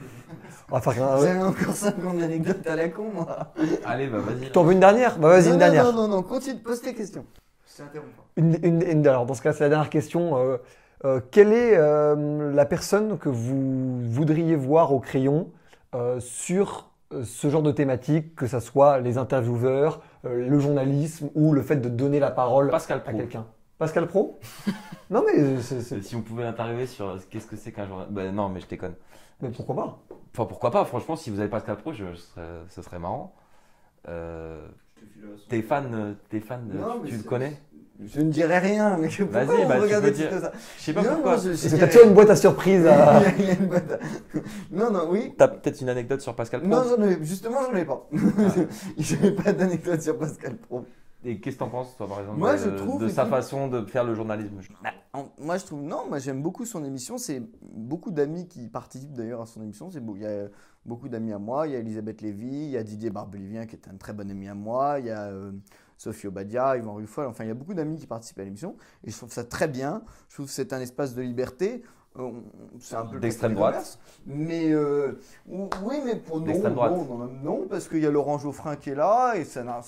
On 0.70 0.76
va 0.78 0.82
faire 0.82 1.04
un- 1.04 1.20
J'avais 1.20 1.42
encore 1.42 1.74
50 1.74 2.22
anecdotes 2.22 2.68
à 2.68 2.76
la 2.76 2.90
con, 2.90 3.10
moi. 3.12 3.52
Allez, 3.84 4.08
bah 4.08 4.20
vas-y. 4.20 4.52
T'en 4.52 4.64
veux 4.64 4.74
une 4.74 4.80
dernière? 4.80 5.18
Bah 5.18 5.30
vas-y, 5.30 5.46
non, 5.46 5.48
une 5.48 5.52
non, 5.54 5.58
dernière. 5.58 5.86
Non, 5.86 5.94
non, 5.94 6.08
non, 6.08 6.22
continue, 6.24 6.60
pose 6.60 6.82
tes 6.82 6.94
questions. 6.94 7.26
Je 7.66 7.78
t'interromps 7.84 8.12
pas. 8.16 8.26
Une, 8.36 8.60
une- 8.62 8.82
une- 8.84 9.08
alors, 9.08 9.26
dans 9.26 9.34
ce 9.34 9.42
cas, 9.42 9.54
c'est 9.54 9.64
la 9.64 9.70
dernière 9.70 9.90
question. 9.90 10.38
Euh, 10.38 10.58
euh, 11.06 11.22
quelle 11.32 11.54
est 11.54 11.76
euh, 11.78 12.52
la 12.54 12.66
personne 12.66 13.18
que 13.18 13.30
vous 13.30 14.02
voudriez 14.10 14.56
voir 14.56 14.94
au 14.94 15.00
crayon 15.00 15.52
euh, 15.96 16.20
sur 16.20 16.90
ce 17.24 17.50
genre 17.50 17.64
de 17.64 17.72
thématique, 17.72 18.36
que 18.36 18.48
ce 18.48 18.60
soit 18.60 19.00
les 19.00 19.18
intervieweurs, 19.18 20.02
euh, 20.26 20.48
le 20.50 20.60
journalisme 20.60 21.30
ou 21.36 21.54
le 21.54 21.62
fait 21.62 21.78
de 21.78 21.88
donner 21.90 22.20
la 22.20 22.32
parole 22.32 22.70
Pascal 22.70 22.98
à 22.98 23.02
Pro. 23.10 23.18
quelqu'un? 23.18 23.46
Pascal 23.78 24.08
Pro? 24.08 24.40
Non, 25.10 25.24
mais, 25.26 25.62
Si 25.62 26.16
on 26.18 26.22
pouvait 26.22 26.44
l'interviewer 26.44 26.86
sur 26.86 27.18
qu'est-ce 27.30 27.48
que 27.48 27.56
c'est 27.56 27.72
qu'un 27.72 27.88
journal. 27.88 28.08
Bah, 28.10 28.30
non, 28.30 28.50
mais 28.50 28.60
je 28.60 28.68
déconne. 28.68 28.96
mais 29.42 29.50
pourquoi 29.52 29.74
pas? 29.76 30.00
Enfin, 30.34 30.46
pourquoi 30.46 30.70
pas 30.70 30.84
Franchement, 30.84 31.16
si 31.16 31.30
vous 31.30 31.40
avez 31.40 31.48
Pascal 31.48 31.78
Pro, 31.78 31.94
je, 31.94 32.04
je 32.12 32.18
serais- 32.18 32.42
ce 32.68 32.82
serait 32.82 33.00
marrant. 33.00 33.34
Euh, 34.10 34.68
t'es 35.48 35.62
fan, 35.62 36.18
t'es 36.30 36.42
fan 36.42 36.68
de- 36.68 36.78
Non, 36.78 37.00
tu, 37.06 37.16
le 37.16 37.24
connais? 37.24 37.58
Je 38.06 38.22
ne 38.22 38.30
dirai 38.32 38.60
rien, 38.60 38.96
mais 38.98 39.08
pourquoi 39.08 39.44
Vas-y, 39.46 39.66
bah, 39.68 39.76
tu 39.78 39.82
regarde 39.82 40.04
peux 40.04 40.12
des 40.12 40.16
trucs 40.18 40.30
dire. 40.30 40.42
comme 40.42 40.42
ça 40.42 40.52
Je 40.78 40.84
sais 40.84 40.94
pas 40.94 41.02
Non, 41.02 41.10
pourquoi. 41.16 41.36
non, 41.38 41.42
je- 41.42 41.54
je 41.54 41.62
Parce 41.62 41.74
que 41.74 41.80
t'as 41.80 41.88
toujours 41.88 42.08
une 42.08 42.14
boîte 42.14 42.30
à 42.30 42.36
surprise 42.36 42.86
à. 42.86 43.22
Il 43.40 43.46
y 43.46 43.50
a 43.50 43.54
une 43.54 43.66
boîte 43.68 43.92
à- 43.92 44.00
Non, 44.72 44.92
non, 44.92 45.08
oui. 45.10 45.34
T'as 45.38 45.48
peut-être 45.48 45.82
une 45.82 45.90
anecdote 45.90 46.22
sur 46.22 46.36
Pascal 46.36 46.62
Pro 46.62 46.70
Non, 46.70 46.84
j'en 46.88 47.04
ai, 47.04 47.18
justement, 47.24 47.58
j'en 47.64 47.76
ai 47.76 47.86
pas. 47.86 48.08
J'avais 48.98 49.32
pas 49.32 49.54
d'anecdote 49.54 50.02
sur 50.02 50.18
Pascal 50.18 50.58
Pro. 50.58 50.86
Et 51.26 51.40
qu'est-ce 51.40 51.56
que 51.56 51.60
t'en 51.60 51.70
penses, 51.70 51.98
toi, 51.98 52.08
par 52.08 52.20
exemple 52.22 52.38
Moi, 52.38 52.54
de, 52.54 52.58
je 52.60 52.70
trouve 52.70 53.02
de 53.02 53.08
sa 53.10 53.26
façon 53.26 53.68
de 53.68 53.84
faire 53.86 54.04
le 54.04 54.14
journalisme 54.14 54.58
je- 54.62 54.70
Bah, 54.84 54.92
en- 55.14 55.26
moi, 55.40 55.58
je 55.58 55.66
trouve, 55.66 55.82
non, 55.82 56.04
moi 56.08 56.20
j'aime 56.20 56.42
beaucoup 56.44 56.66
son 56.66 56.86
émission. 56.86 57.18
C'est 57.18 57.42
beaucoup 57.74 58.12
d'amis 58.12 58.48
qui 58.48 58.68
participent 58.68 59.14
d'ailleurs 59.14 59.42
à 59.42 59.46
son 59.48 59.62
émission. 59.64 59.90
C'est 59.92 60.00
beau. 60.00 60.16
Il 60.16 60.22
y 60.22 60.26
a 60.28 60.48
beaucoup 60.86 61.10
d'amis 61.10 61.34
à 61.34 61.40
moi. 61.40 61.68
Il 61.68 61.74
y 61.74 61.76
a 61.76 61.80
Elisabeth 61.80 62.22
Lévy, 62.22 62.46
il 62.48 62.70
y 62.70 62.78
a 62.78 62.84
Didier 62.84 63.10
Barbelivien 63.10 63.66
qui 63.66 63.76
est 63.76 63.88
un 63.92 63.98
très 63.98 64.14
bon 64.14 64.30
ami 64.30 64.48
à 64.48 64.54
moi. 64.54 65.00
Il 65.00 65.08
y 65.08 65.10
a 65.10 65.24
euh, 65.24 65.52
Sophie 65.98 66.28
Obadia, 66.28 66.78
Yvan 66.78 66.94
Ruffol. 66.96 67.26
Enfin, 67.28 67.44
il 67.44 67.48
y 67.48 67.52
a 67.52 67.56
beaucoup 67.56 67.74
d'amis 67.74 67.98
qui 67.98 68.08
participent 68.08 68.40
à 68.40 68.44
l'émission. 68.44 68.76
Et 69.04 69.12
je 69.12 69.18
trouve 69.18 69.32
ça 69.32 69.44
très 69.44 69.68
bien. 69.68 70.04
Je 70.30 70.36
trouve 70.36 70.46
que 70.46 70.52
c'est 70.52 70.72
un 70.74 70.80
espace 70.82 71.14
de 71.16 71.22
liberté. 71.22 71.84
Euh, 72.20 72.32
C'est 72.80 72.96
un 72.96 73.06
peu 73.06 73.20
D'extrême 73.20 73.54
droite. 73.54 74.00
Mais 74.26 74.72
euh, 74.72 75.20
ou- 75.48 75.70
oui, 75.84 75.98
mais 76.04 76.16
pour 76.16 76.42
D'extrême 76.42 76.74
droite. 76.74 76.92
non, 76.94 77.06
non, 77.18 77.28
non, 77.44 77.68
parce 77.70 77.88
qu'il 77.88 78.00
y 78.00 78.06
a 78.08 78.12
Laurent 78.12 78.38
Geoffrin 78.40 78.76
qui 78.76 78.90
est 78.92 78.96
là 78.96 79.36
et 79.36 79.44
ça 79.44 79.64
n'a 79.64 79.82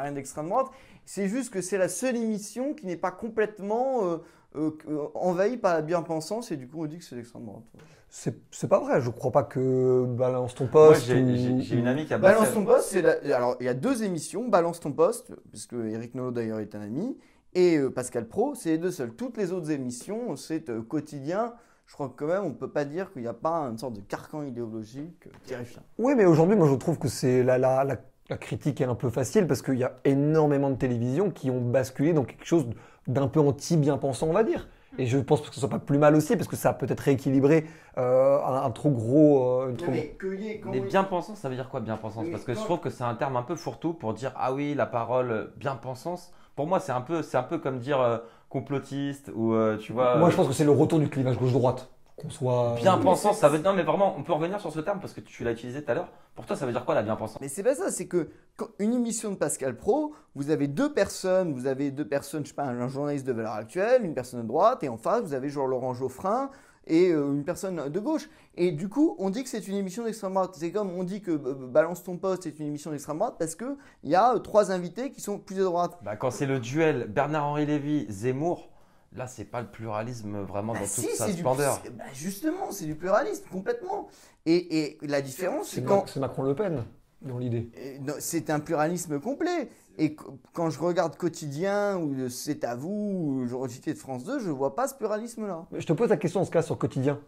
rien 0.00 0.12
d'extrême 0.12 0.48
droite. 0.48 0.66
C'est 1.04 1.28
juste 1.28 1.52
que 1.52 1.60
c'est 1.60 1.78
la 1.78 1.88
seule 1.88 2.16
émission 2.16 2.74
qui 2.74 2.86
n'est 2.86 2.96
pas 2.96 3.12
complètement 3.12 4.18
euh, 4.56 5.10
envahie 5.14 5.58
par 5.58 5.74
la 5.74 5.82
bien-pensance 5.82 6.50
et 6.50 6.56
du 6.56 6.66
coup 6.66 6.82
on 6.82 6.86
dit 6.86 6.98
que 6.98 7.04
c'est 7.04 7.14
l'extrême 7.14 7.44
droite. 7.44 7.62
C'est 8.08 8.68
pas 8.68 8.80
vrai, 8.80 9.00
je 9.00 9.10
crois 9.10 9.30
pas 9.32 9.42
que 9.42 10.04
Balance 10.06 10.54
ton 10.54 10.64
Moi, 10.64 10.72
poste. 10.72 11.06
j'ai 11.06 11.14
ou- 11.14 11.78
une 11.78 11.86
amie 11.86 12.06
qui 12.06 12.14
a 12.14 12.18
Balance 12.18 12.52
ton 12.54 12.64
poste, 12.64 12.88
c'est 12.90 13.02
la- 13.02 13.36
alors 13.36 13.56
il 13.60 13.66
y 13.66 13.68
a 13.68 13.74
deux 13.74 14.02
émissions, 14.04 14.48
Balance 14.48 14.80
ton 14.80 14.92
poste, 14.92 15.32
puisque 15.50 15.74
Eric 15.74 16.14
Nolot 16.14 16.30
d'ailleurs 16.30 16.60
est 16.60 16.74
un 16.74 16.80
ami, 16.80 17.18
et 17.54 17.76
euh, 17.76 17.90
Pascal 17.90 18.26
Pro, 18.26 18.54
c'est 18.54 18.70
les 18.70 18.78
deux 18.78 18.90
seuls. 18.90 19.12
Toutes 19.12 19.36
les 19.36 19.52
autres 19.52 19.70
émissions, 19.70 20.36
c'est 20.36 20.70
euh, 20.70 20.82
quotidien. 20.82 21.54
Je 21.86 21.94
crois 21.94 22.08
que 22.08 22.14
quand 22.16 22.26
même 22.26 22.44
on 22.44 22.52
peut 22.52 22.70
pas 22.70 22.84
dire 22.84 23.12
qu'il 23.12 23.22
n'y 23.22 23.28
a 23.28 23.34
pas 23.34 23.60
une 23.70 23.78
sorte 23.78 23.94
de 23.94 24.00
carcan 24.00 24.42
idéologique 24.42 25.26
euh, 25.26 25.30
terrifiant. 25.46 25.82
Oui, 25.98 26.14
mais 26.16 26.24
aujourd'hui, 26.24 26.56
moi, 26.56 26.68
je 26.68 26.74
trouve 26.74 26.98
que 26.98 27.08
c'est 27.08 27.42
la, 27.42 27.58
la, 27.58 27.84
la, 27.84 27.96
la 28.30 28.36
critique 28.38 28.80
est 28.80 28.84
un 28.86 28.94
peu 28.94 29.10
facile 29.10 29.46
parce 29.46 29.62
qu'il 29.62 29.78
y 29.78 29.84
a 29.84 29.98
énormément 30.04 30.70
de 30.70 30.76
télévisions 30.76 31.30
qui 31.30 31.50
ont 31.50 31.60
basculé 31.60 32.12
dans 32.12 32.24
quelque 32.24 32.46
chose 32.46 32.66
d'un 33.06 33.28
peu 33.28 33.40
anti-bien-pensant, 33.40 34.26
on 34.28 34.32
va 34.32 34.42
dire. 34.42 34.68
Et 34.98 35.06
je 35.06 35.18
pense 35.18 35.40
que 35.42 35.52
ce 35.54 35.60
soit 35.60 35.68
pas 35.68 35.78
plus 35.78 35.98
mal 35.98 36.14
aussi 36.14 36.36
parce 36.36 36.48
que 36.48 36.56
ça 36.56 36.70
a 36.70 36.74
peut-être 36.74 37.00
rééquilibré 37.00 37.66
euh, 37.98 38.38
un, 38.42 38.62
un 38.64 38.70
trop 38.70 38.90
gros. 38.90 39.62
euh, 39.62 39.70
une 39.70 39.76
trop- 39.76 39.90
Mais 39.92 40.80
oui. 40.80 40.88
bien-pensance, 40.88 41.38
ça 41.38 41.48
veut 41.48 41.54
dire 41.54 41.68
quoi 41.68 41.80
bien-pensance 41.80 42.24
Oui, 42.24 42.30
Parce 42.30 42.44
que 42.44 42.54
je 42.54 42.58
trouve 42.64 42.80
que 42.80 42.90
c'est 42.90 43.04
un 43.04 43.14
terme 43.14 43.36
un 43.36 43.42
peu 43.42 43.56
fourre-tout 43.56 43.92
pour 43.94 44.14
dire 44.14 44.32
ah 44.36 44.52
oui, 44.52 44.74
la 44.74 44.86
parole 44.86 45.30
euh, 45.30 45.44
bien-pensance. 45.56 46.32
Pour 46.54 46.66
moi, 46.66 46.80
c'est 46.80 46.92
un 46.92 47.02
peu, 47.02 47.22
c'est 47.22 47.36
un 47.36 47.42
peu 47.42 47.58
comme 47.58 47.78
dire 47.78 48.00
euh, 48.00 48.18
complotiste 48.48 49.30
ou 49.34 49.52
euh, 49.52 49.76
tu 49.76 49.92
vois. 49.92 50.16
Moi, 50.18 50.30
je 50.30 50.36
pense 50.36 50.48
que 50.48 50.54
c'est 50.54 50.64
le 50.64 50.70
retour 50.70 50.98
du 50.98 51.08
clivage 51.08 51.36
gauche-droite. 51.38 51.90
Qu'on 52.16 52.30
soit. 52.30 52.74
Bien-pensance, 52.76 53.38
ça 53.38 53.48
veut 53.48 53.58
non 53.58 53.74
mais 53.74 53.82
vraiment, 53.82 54.14
on 54.16 54.22
peut 54.22 54.32
revenir 54.32 54.60
sur 54.60 54.72
ce 54.72 54.80
terme 54.80 55.00
parce 55.00 55.12
que 55.12 55.20
tu 55.20 55.44
l'as 55.44 55.52
utilisé 55.52 55.82
tout 55.84 55.90
à 55.90 55.94
l'heure. 55.94 56.08
Pour 56.34 56.46
toi, 56.46 56.56
ça 56.56 56.66
veut 56.66 56.72
dire 56.72 56.84
quoi 56.84 56.94
la 56.94 57.02
bien-pensance? 57.02 57.40
Mais 57.40 57.48
c'est 57.48 57.62
pas 57.62 57.74
ça, 57.74 57.90
c'est 57.90 58.06
que 58.06 58.30
quand 58.56 58.68
une 58.78 58.94
émission 58.94 59.30
de 59.30 59.36
Pascal 59.36 59.76
Pro, 59.76 60.14
vous 60.34 60.50
avez 60.50 60.66
deux 60.66 60.92
personnes, 60.92 61.52
vous 61.52 61.66
avez 61.66 61.90
deux 61.90 62.06
personnes, 62.06 62.44
je 62.44 62.50
sais 62.50 62.54
pas, 62.54 62.64
un 62.64 62.88
journaliste 62.88 63.26
de 63.26 63.32
valeur 63.32 63.52
actuelle, 63.52 64.04
une 64.04 64.14
personne 64.14 64.42
de 64.42 64.46
droite, 64.46 64.82
et 64.82 64.88
en 64.88 64.96
face, 64.96 65.22
vous 65.22 65.34
avez 65.34 65.48
genre 65.48 65.66
Laurent 65.66 65.94
Geoffrin 65.94 66.50
et 66.86 67.10
euh, 67.10 67.32
une 67.32 67.44
personne 67.44 67.88
de 67.88 68.00
gauche. 68.00 68.28
Et 68.56 68.72
du 68.72 68.88
coup, 68.88 69.16
on 69.18 69.30
dit 69.30 69.42
que 69.42 69.48
c'est 69.48 69.66
une 69.68 69.76
émission 69.76 70.04
d'extrême 70.04 70.34
droite. 70.34 70.54
C'est 70.54 70.70
comme 70.70 70.90
on 70.90 71.04
dit 71.04 71.20
que 71.20 71.32
euh, 71.32 71.54
Balance 71.54 72.02
ton 72.02 72.16
poste 72.16 72.46
est 72.46 72.58
une 72.58 72.66
émission 72.66 72.90
d'extrême 72.90 73.18
droite 73.18 73.36
parce 73.38 73.54
que 73.54 73.76
il 74.04 74.10
y 74.10 74.14
a 74.14 74.34
euh, 74.34 74.38
trois 74.38 74.70
invités 74.70 75.10
qui 75.10 75.20
sont 75.20 75.38
plus 75.38 75.56
de 75.56 75.64
droite. 75.64 75.98
Bah, 76.02 76.16
quand 76.16 76.30
c'est 76.30 76.46
le 76.46 76.60
duel 76.60 77.06
Bernard-Henri 77.08 77.66
Lévy, 77.66 78.06
Zemmour, 78.08 78.70
là 79.14 79.26
c'est 79.26 79.44
pas 79.44 79.60
le 79.60 79.68
pluralisme 79.68 80.38
vraiment 80.40 80.72
Bah 80.72 80.80
dans 80.80 80.86
si, 80.86 81.02
toute 81.02 81.10
sa 81.16 81.26
c'est 81.26 81.32
du, 81.32 81.38
splendeur. 81.38 81.80
c'est- 81.82 81.90
bah 81.90 82.04
justement, 82.12 82.70
c'est 82.70 82.86
du 82.86 82.94
pluralisme 82.94 83.44
complètement. 83.50 84.08
Et, 84.46 84.78
et 84.78 84.98
la 85.06 85.22
différence, 85.22 85.70
C'est 85.70 85.82
quand 85.84 86.06
c'est 86.08 86.20
Macron-Le 86.20 86.54
Pen, 86.54 86.84
dans 87.22 87.38
l'idée. 87.38 87.70
C'est 88.18 88.50
un 88.50 88.60
pluralisme 88.60 89.18
complet. 89.20 89.68
Et 89.98 90.14
qu- 90.14 90.24
quand 90.52 90.68
je 90.70 90.78
regarde 90.78 91.16
Quotidien 91.16 91.96
ou 91.96 92.28
C'est 92.28 92.62
à 92.64 92.74
vous 92.74 93.46
ou 93.48 93.66
JT 93.68 93.94
de 93.94 93.98
France 93.98 94.24
2, 94.24 94.38
je 94.38 94.50
vois 94.50 94.74
pas 94.74 94.86
ce 94.88 94.94
pluralisme-là. 94.94 95.64
Je 95.72 95.86
te 95.86 95.92
pose 95.94 96.10
la 96.10 96.16
question 96.16 96.40
en 96.40 96.44
ce 96.44 96.50
cas 96.50 96.62
sur 96.62 96.78
quotidien. 96.78 97.18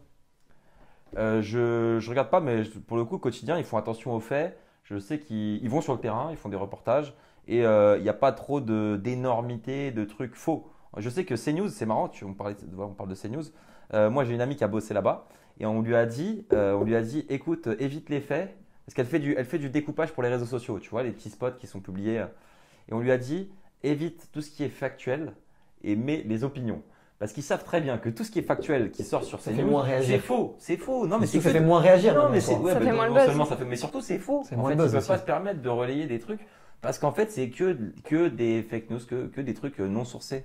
Euh, 1.17 1.41
je, 1.41 1.99
je 2.01 2.11
regarde 2.11 2.31
pas, 2.31 2.41
mais 2.41 2.64
pour 2.87 2.97
le 2.97 3.05
coup, 3.05 3.19
quotidien, 3.19 3.59
ils 3.59 3.64
font 3.64 3.79
attention 3.79 4.14
aux 4.14 4.21
faits. 4.21 4.59
Je 4.85 4.99
sais 4.99 5.19
qu'ils 5.19 5.62
ils 5.62 5.71
vont 5.71 5.81
sur 5.81 5.95
le 5.95 6.01
terrain, 6.01 6.29
ils 6.31 6.37
font 6.37 6.49
des 6.49 6.57
reportages 6.57 7.14
et 7.47 7.64
euh, 7.64 7.97
il 7.99 8.03
n'y 8.03 8.09
a 8.09 8.14
pas 8.14 8.33
trop 8.33 8.61
de- 8.61 8.99
d'énormité, 9.03 9.91
de, 9.91 10.05
trucs 10.05 10.35
faux. 10.35 10.67
Je 10.96 11.09
sais 11.11 11.24
que 11.24 11.35
CNews, 11.35 11.68
c'est 11.68 11.87
marrant, 11.87 12.09
tu, 12.09 12.24
on, 12.24 12.35
parlait, 12.35 12.57
on 12.79 12.88
parle 12.88 13.11
de 13.11 13.14
CNews. 13.14 13.44
Euh, 13.94 14.11
moi, 14.11 14.24
j'ai 14.24 14.35
une 14.35 14.40
amie 14.40 14.57
qui 14.57 14.64
a 14.64 14.68
bossé 14.68 14.94
là-bas 14.94 15.27
et 15.61 15.66
on 15.66 15.83
lui 15.83 15.94
a 15.94 16.07
dit, 16.07 16.46
euh, 16.53 16.72
on 16.74 16.85
lui 16.85 16.96
a 16.96 17.03
dit, 17.03 17.27
écoute, 17.29 17.66
euh, 17.68 17.77
évite 17.79 18.09
les 18.11 18.20
faits 18.20 18.57
parce 18.87 18.94
qu'elle 18.94 19.07
fait 19.07 19.18
du, 19.18 19.35
elle 19.37 19.44
fait 19.44 19.59
du 19.59 19.68
découpage 19.70 20.12
pour 20.12 20.22
les 20.22 20.29
réseaux 20.31 20.46
sociaux, 20.46 20.79
tu 20.79 20.88
vois, 20.90 21.03
les 21.03 21.11
petits 21.11 21.31
spots 21.31 21.53
qui 21.59 21.66
sont 21.66 21.81
publiés. 21.81 22.24
Et 22.88 22.94
on 22.94 23.01
lui 23.01 23.12
a 23.12 23.18
dit, 23.18 23.51
évite 23.83 24.29
tout 24.33 24.40
ce 24.40 24.51
qui 24.51 24.64
est 24.64 24.68
factuel 24.70 25.35
et 25.85 25.94
mets 25.94 26.24
les 26.27 26.42
opinions. 26.42 26.83
Parce 27.18 27.33
qu'ils 27.33 27.42
savent 27.42 27.64
très 27.64 27.81
bien 27.81 27.98
que 27.98 28.09
tout 28.09 28.22
ce 28.22 28.31
qui 28.31 28.38
est 28.38 28.42
factuel 28.42 28.92
qui 28.92 29.03
sort 29.03 29.24
sur 29.24 29.40
moins 29.66 29.83
réagir. 29.83 30.20
c'est 30.20 30.27
faux, 30.27 30.55
c'est 30.59 30.77
faux. 30.77 31.07
Non, 31.07 31.18
mais 31.18 31.27
c'est 31.27 31.40
ça 31.40 31.51
fait 31.51 31.61
moins 31.61 31.80
réagir. 31.80 32.14
non, 32.14 32.28
mais 32.30 32.41
c'est 32.41 32.55
ouais, 32.55 32.72
Ça 32.72 32.78
bah, 32.78 32.84
fait 32.84 32.91
non- 32.91 32.97
moins 32.97 33.05
le 33.07 33.11
non 33.11 33.16
buzz. 33.16 33.26
seulement 33.26 33.45
ça 33.45 33.57
fait, 33.57 33.64
mais 33.64 33.76
surtout 33.76 34.01
c'est 34.01 34.18
faux. 34.18 34.43
C'est 34.49 34.55
En 34.55 34.59
moins 34.59 34.70
fait, 34.70 34.76
ils 34.76 34.91
peuvent 34.93 35.07
pas 35.07 35.18
se 35.18 35.24
permettre 35.24 35.61
de 35.61 35.68
relayer 35.68 36.07
des 36.07 36.20
trucs 36.20 36.41
parce 36.80 36.99
qu'en 37.01 37.11
fait, 37.11 37.32
c'est 37.32 37.51
que 37.51 37.76
que 38.05 38.28
des 38.28 38.62
fake 38.62 38.91
news, 38.91 39.01
que, 39.05 39.26
que 39.26 39.41
des 39.41 39.55
trucs 39.55 39.80
non 39.80 40.05
sourcés. 40.05 40.45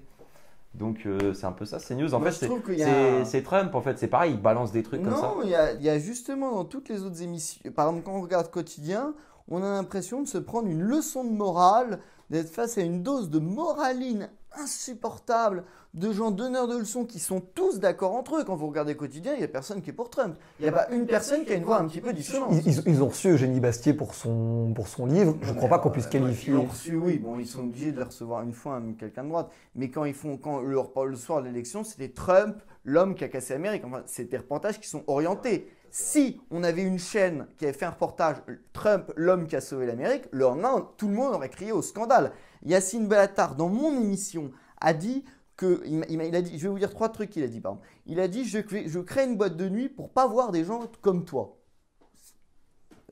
Donc 0.73 1.05
euh, 1.05 1.33
c'est 1.33 1.45
un 1.45 1.51
peu 1.51 1.65
ça, 1.65 1.77
c'est 1.79 1.95
news. 1.95 2.13
En 2.13 2.19
Moi, 2.19 2.31
fait, 2.31 2.37
c'est- 2.39 2.47
a 2.47 3.43
Trump. 3.43 3.75
En 3.75 3.81
fait, 3.81 3.99
c'est 3.99 4.07
pareil, 4.07 4.33
il 4.33 4.41
balance 4.41 4.71
des 4.71 4.81
trucs 4.83 5.03
comme 5.03 5.13
ça. 5.15 5.21
Non, 5.21 5.35
il 5.43 5.49
il 5.75 5.83
y 5.83 5.89
a 5.89 5.99
justement 5.99 6.51
dans 6.51 6.65
toutes 6.65 6.89
les 6.89 7.03
autres 7.03 7.21
émissions, 7.21 7.61
par 7.75 7.87
exemple 7.89 8.05
quand 8.05 8.17
on 8.17 8.21
regarde 8.21 8.49
Quotidien, 8.49 9.13
on 9.47 9.57
a 9.61 9.69
l'impression 9.69 10.21
de 10.21 10.27
se 10.27 10.37
prendre 10.39 10.67
une 10.67 10.81
leçon 10.81 11.23
de 11.23 11.31
morale 11.31 11.99
d'être 12.29 12.49
face 12.49 12.77
à 12.77 12.81
une 12.81 13.03
dose 13.03 13.29
de 13.29 13.37
moraline 13.39 14.29
insupportable 14.57 15.63
de 15.93 16.11
gens 16.11 16.31
donneurs 16.31 16.67
de 16.67 16.77
leçons 16.77 17.05
qui 17.05 17.19
sont 17.19 17.39
tous 17.39 17.79
d'accord 17.79 18.15
entre 18.15 18.37
eux. 18.37 18.43
Quand 18.43 18.55
vous 18.55 18.67
regardez 18.67 18.95
quotidien, 18.95 19.33
il 19.33 19.39
n'y 19.39 19.43
a 19.43 19.47
personne 19.47 19.81
qui 19.81 19.91
est 19.91 19.93
pour 19.93 20.09
Trump. 20.09 20.35
Il 20.59 20.63
n'y 20.63 20.69
a 20.69 20.71
pas 20.71 20.89
une 20.89 21.05
personne 21.05 21.45
qui 21.45 21.51
a 21.53 21.55
une 21.55 21.63
voix 21.63 21.79
un 21.79 21.87
petit 21.87 22.01
peu 22.01 22.13
dissonante. 22.13 22.49
Ils, 22.51 22.67
ils- 22.67 22.83
ils 22.87 23.03
ont 23.03 23.07
reçu 23.09 23.29
Eugénie 23.29 23.59
Bastier 23.59 23.93
pour 23.93 24.15
son, 24.15 24.71
pour 24.75 24.87
son 24.87 25.05
livre. 25.05 25.37
Je 25.41 25.51
ne 25.51 25.55
crois 25.57 25.69
pas 25.69 25.79
qu'on 25.79 25.91
puisse 25.91 26.05
Ils 26.05 26.09
qualifier. 26.19 26.53
l'ont 26.53 26.65
reçu, 26.65 26.95
oui. 26.95 27.19
Bon, 27.19 27.37
ils 27.39 27.47
sont 27.47 27.59
obligés 27.61 27.91
de 27.91 27.97
le 27.99 28.05
recevoir 28.05 28.41
une 28.41 28.53
fois, 28.53 28.75
hein, 28.77 28.93
quelqu'un 28.99 29.23
de 29.23 29.29
droite. 29.29 29.49
Mais 29.75 29.89
quand 29.89 30.05
ils 30.05 30.15
font, 30.15 30.37
quand 30.37 30.61
le 30.61 31.15
soir 31.15 31.41
de 31.41 31.47
l'élection, 31.47 31.83
c'était 31.83 32.09
Trump, 32.09 32.55
l'homme 32.85 33.13
qui 33.13 33.23
a 33.23 33.27
cassé 33.27 33.53
l'Amérique. 33.53 33.83
Enfin, 33.85 34.01
c'est 34.07 34.25
des 34.29 34.37
reportages 34.37 34.79
qui 34.79 34.87
sont 34.89 35.03
orientés. 35.07 35.69
Si 35.95 36.41
on 36.49 36.63
avait 36.63 36.81
une 36.81 36.97
chaîne 36.97 37.45
qui 37.55 37.65
avait 37.65 37.73
fait 37.77 37.85
un 37.85 37.91
reportage 37.91 38.37
Trump, 38.73 39.13
l'homme 39.15 39.45
qui 39.45 39.55
a 39.55 39.61
sauvé 39.61 39.85
l'Amérique, 39.85 40.23
le 40.31 40.39
lendemain, 40.39 40.89
tout 40.97 41.07
le 41.07 41.13
monde 41.13 41.35
aurait 41.35 41.49
crié 41.49 41.71
au 41.71 41.83
scandale. 41.83 42.33
Yacine 42.63 43.07
Bellatar, 43.07 43.55
dans 43.55 43.69
mon 43.69 44.01
émission, 44.01 44.49
a 44.81 44.95
dit 44.95 45.23
que, 45.55 45.83
je 45.85 46.63
vais 46.63 46.67
vous 46.67 46.79
dire 46.79 46.89
trois 46.89 47.09
trucs 47.09 47.29
qu'il 47.29 47.43
a 47.43 47.47
dit, 47.47 47.61
pardon. 47.61 47.79
Il 48.07 48.19
a 48.19 48.27
dit, 48.27 48.43
je, 48.43 48.57
crée- 48.57 48.87
je 48.87 48.99
crée 48.99 49.25
une 49.25 49.37
boîte 49.37 49.55
de 49.55 49.69
nuit 49.69 49.87
pour 49.87 50.09
pas 50.09 50.25
voir 50.25 50.51
des 50.51 50.63
gens 50.63 50.89
comme 51.01 51.25
toi. 51.25 51.59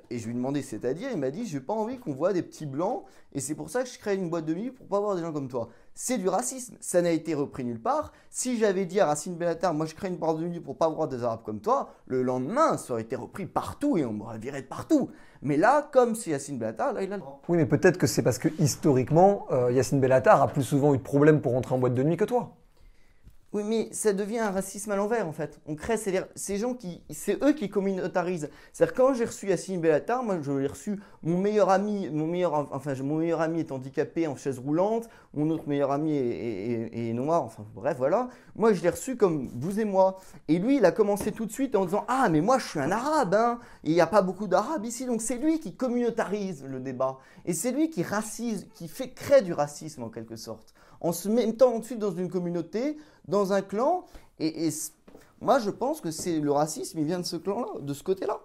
Et 0.10 0.18
je 0.18 0.26
lui 0.26 0.32
ai 0.32 0.36
demandé, 0.36 0.64
c'est-à-dire, 0.64 1.12
il 1.12 1.20
m'a 1.20 1.30
dit, 1.30 1.46
j'ai 1.46 1.62
pas 1.62 1.74
envie 1.74 2.00
qu'on 2.00 2.14
voit 2.14 2.34
des 2.34 2.42
petits 2.42 2.66
blancs, 2.66 3.06
et 3.32 3.40
c'est 3.42 3.54
pour 3.54 3.70
ça 3.70 3.84
que 3.84 3.90
je 3.90 4.00
crée 4.00 4.16
une 4.16 4.32
boîte 4.32 4.46
de 4.46 4.56
nuit 4.56 4.72
pour 4.72 4.88
pas 4.88 5.00
voir 5.00 5.16
des 5.16 5.22
gens 5.22 5.32
comme 5.32 5.50
toi. 5.50 5.70
C'est 5.94 6.18
du 6.18 6.30
racisme, 6.30 6.76
ça 6.80 7.02
n'a 7.02 7.12
été 7.12 7.34
repris 7.34 7.66
nulle 7.66 7.82
part. 7.82 8.14
Si 8.30 8.58
j'avais 8.58 8.86
dit 8.86 9.00
à 9.00 9.08
Racine 9.08 9.36
Bellatar, 9.36 9.74
moi 9.74 9.86
je 9.86 9.94
crée 9.94 10.08
une 10.08 10.16
boîte 10.16 10.38
de 10.38 10.48
nuit 10.48 10.62
pour 10.62 10.78
pas 10.78 10.88
voir 10.88 11.08
des 11.08 11.24
arabes 11.24 11.42
comme 11.44 11.60
toi, 11.60 11.94
le 12.06 12.24
lendemain, 12.24 12.78
ça 12.78 12.94
aurait 12.94 13.02
été 13.02 13.16
repris 13.16 13.46
partout 13.46 13.98
et 13.98 14.06
on 14.06 14.14
m'aurait 14.14 14.40
viré 14.40 14.62
de 14.62 14.68
partout. 14.68 15.12
Mais 15.42 15.58
là, 15.58 15.90
comme 15.92 16.16
c'est 16.16 16.32
Yacine 16.32 16.58
Bellatar, 16.58 16.94
là 16.94 17.04
il 17.04 17.12
a 17.12 17.18
le 17.18 17.22
droit. 17.22 17.42
Oui, 17.50 17.58
mais 17.58 17.66
peut-être 17.66 17.98
que 17.98 18.08
c'est 18.08 18.22
parce 18.22 18.38
que 18.38 18.48
historiquement, 18.58 19.48
euh, 19.52 19.72
Yacine 19.72 20.00
Bellatar 20.00 20.42
a 20.42 20.48
plus 20.48 20.64
souvent 20.64 20.94
eu 20.94 20.98
de 20.98 21.04
problèmes 21.04 21.42
pour 21.42 21.52
rentrer 21.52 21.76
en 21.76 21.80
boîte 21.80 21.94
de 21.94 22.04
nuit 22.04 22.18
que 22.18 22.26
toi. 22.26 22.56
Oui, 23.54 23.64
mais 23.66 23.90
ça 23.92 24.14
devient 24.14 24.40
un 24.40 24.52
racisme 24.52 24.92
à 24.92 24.96
l'envers 24.96 25.28
en 25.28 25.34
fait. 25.34 25.60
On 25.66 25.76
crée 25.76 25.98
ces, 25.98 26.22
ces 26.36 26.56
gens 26.56 26.74
qui, 26.74 27.04
c'est 27.10 27.44
eux 27.44 27.52
qui 27.52 27.70
communautarisent. 27.70 28.50
C'est-à-dire 28.72 28.96
quand 28.96 29.14
j'ai 29.14 29.26
reçu 29.26 29.50
Yacine 29.50 29.82
Bellatar, 29.82 30.24
moi 30.24 30.38
je 30.42 30.54
l'ai 30.54 30.68
reçu, 30.68 31.02
mon 31.22 31.38
meilleur 31.38 31.70
ami, 31.70 32.10
mon 32.10 32.28
meilleur, 32.28 32.70
enfin 32.72 32.94
mon 33.04 33.18
meilleur 33.18 33.42
ami 33.42 33.60
est 33.60 33.74
handicapé 33.74 34.26
en 34.26 34.38
chaise 34.38 34.58
roulante, 34.58 35.10
mon 35.34 35.50
autre 35.50 35.68
meilleur 35.68 35.92
ami 35.92 36.16
est, 36.16 37.12
noir, 37.12 37.44
enfin 37.44 37.66
bref 37.76 37.98
voilà. 37.98 38.30
Moi 38.56 38.72
je 38.72 38.82
l'ai 38.84 38.90
reçu 38.90 39.18
comme 39.18 39.50
vous 39.54 39.82
et 39.82 39.86
moi. 39.86 40.18
Et 40.48 40.58
lui 40.58 40.78
il 40.78 40.86
a 40.86 40.94
commencé 40.94 41.34
tout 41.34 41.46
de 41.46 41.52
suite 41.52 41.76
en 41.76 41.84
disant 41.84 42.06
ah 42.08 42.30
mais 42.30 42.40
moi 42.40 42.58
je 42.58 42.68
suis 42.68 42.80
un 42.80 42.92
arabe, 42.92 43.34
hein. 43.34 43.60
Il 43.84 43.92
n'y 43.92 44.00
a 44.00 44.08
pas 44.08 44.22
beaucoup 44.22 44.48
d'arabes 44.48 44.86
ici, 44.86 45.06
donc 45.06 45.22
c'est 45.22 45.38
lui 45.38 45.60
qui 45.60 45.76
communautarise 45.76 46.64
le 46.64 46.80
débat. 46.80 47.18
Et 47.46 47.54
c'est 47.54 47.72
lui 47.72 47.90
qui 47.90 48.02
racise, 48.02 48.70
qui 48.76 48.88
fait 48.88 49.10
créer 49.10 49.42
du 49.42 49.52
racisme 49.52 50.04
en 50.04 50.10
quelque 50.10 50.38
sorte. 50.38 50.74
En 51.02 51.12
se 51.12 51.28
mettant 51.30 51.76
ensuite 51.76 52.00
dans 52.00 52.12
une 52.12 52.30
communauté, 52.30 52.98
dans 53.28 53.54
un 53.54 53.62
clan. 53.62 54.06
Et, 54.40 54.70
moi, 55.42 55.60
je 55.60 55.70
pense 55.72 56.02
que 56.02 56.12
c'est 56.12 56.40
le 56.40 56.52
racisme, 56.52 57.00
il 57.00 57.06
vient 57.06 57.20
de 57.20 57.26
ce 57.26 57.36
clan-là, 57.36 57.80
de 57.82 57.94
ce 57.94 58.04
côté-là. 58.04 58.40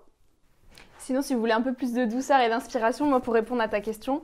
Sinon, 0.99 1.23
si 1.23 1.35
vous 1.35 1.41
voulez 1.41 1.53
un 1.53 1.61
peu 1.61 1.75
plus 1.75 1.93
de 1.93 2.07
douceur 2.07 2.41
et 2.41 2.49
d'inspiration, 2.49 3.07
moi, 3.07 3.21
pour 3.21 3.35
répondre 3.35 3.61
à 3.61 3.69
ta 3.69 3.81
question, 3.81 4.23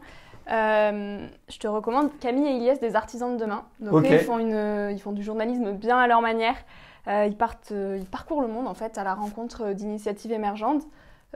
euh, 0.51 1.27
je 1.49 1.59
te 1.59 1.69
recommande 1.69 2.11
Camille 2.19 2.49
et 2.49 2.57
Iliès 2.57 2.81
des 2.81 2.97
Artisans 2.97 3.37
de 3.37 3.41
demain. 3.41 3.65
Donc, 3.81 4.05
eux, 4.05 4.09
ils, 4.11 4.19
font 4.21 4.39
une, 4.39 4.91
ils 4.91 5.01
font 5.01 5.13
du 5.13 5.23
journalisme 5.23 5.73
bien 5.73 5.99
à 5.99 6.07
leur 6.07 6.23
manière. 6.23 6.57
Euh, 7.09 7.27
ils, 7.27 7.37
partent, 7.37 7.73
euh, 7.73 7.99
ils 7.99 8.07
parcourent 8.07 8.43
le 8.43 8.49
monde, 8.49 8.69
en 8.69 8.75
fait, 8.75 8.97
à 8.97 9.05
la 9.05 9.15
rencontre 9.15 9.73
d'initiatives 9.73 10.33
émergentes, 10.33 10.83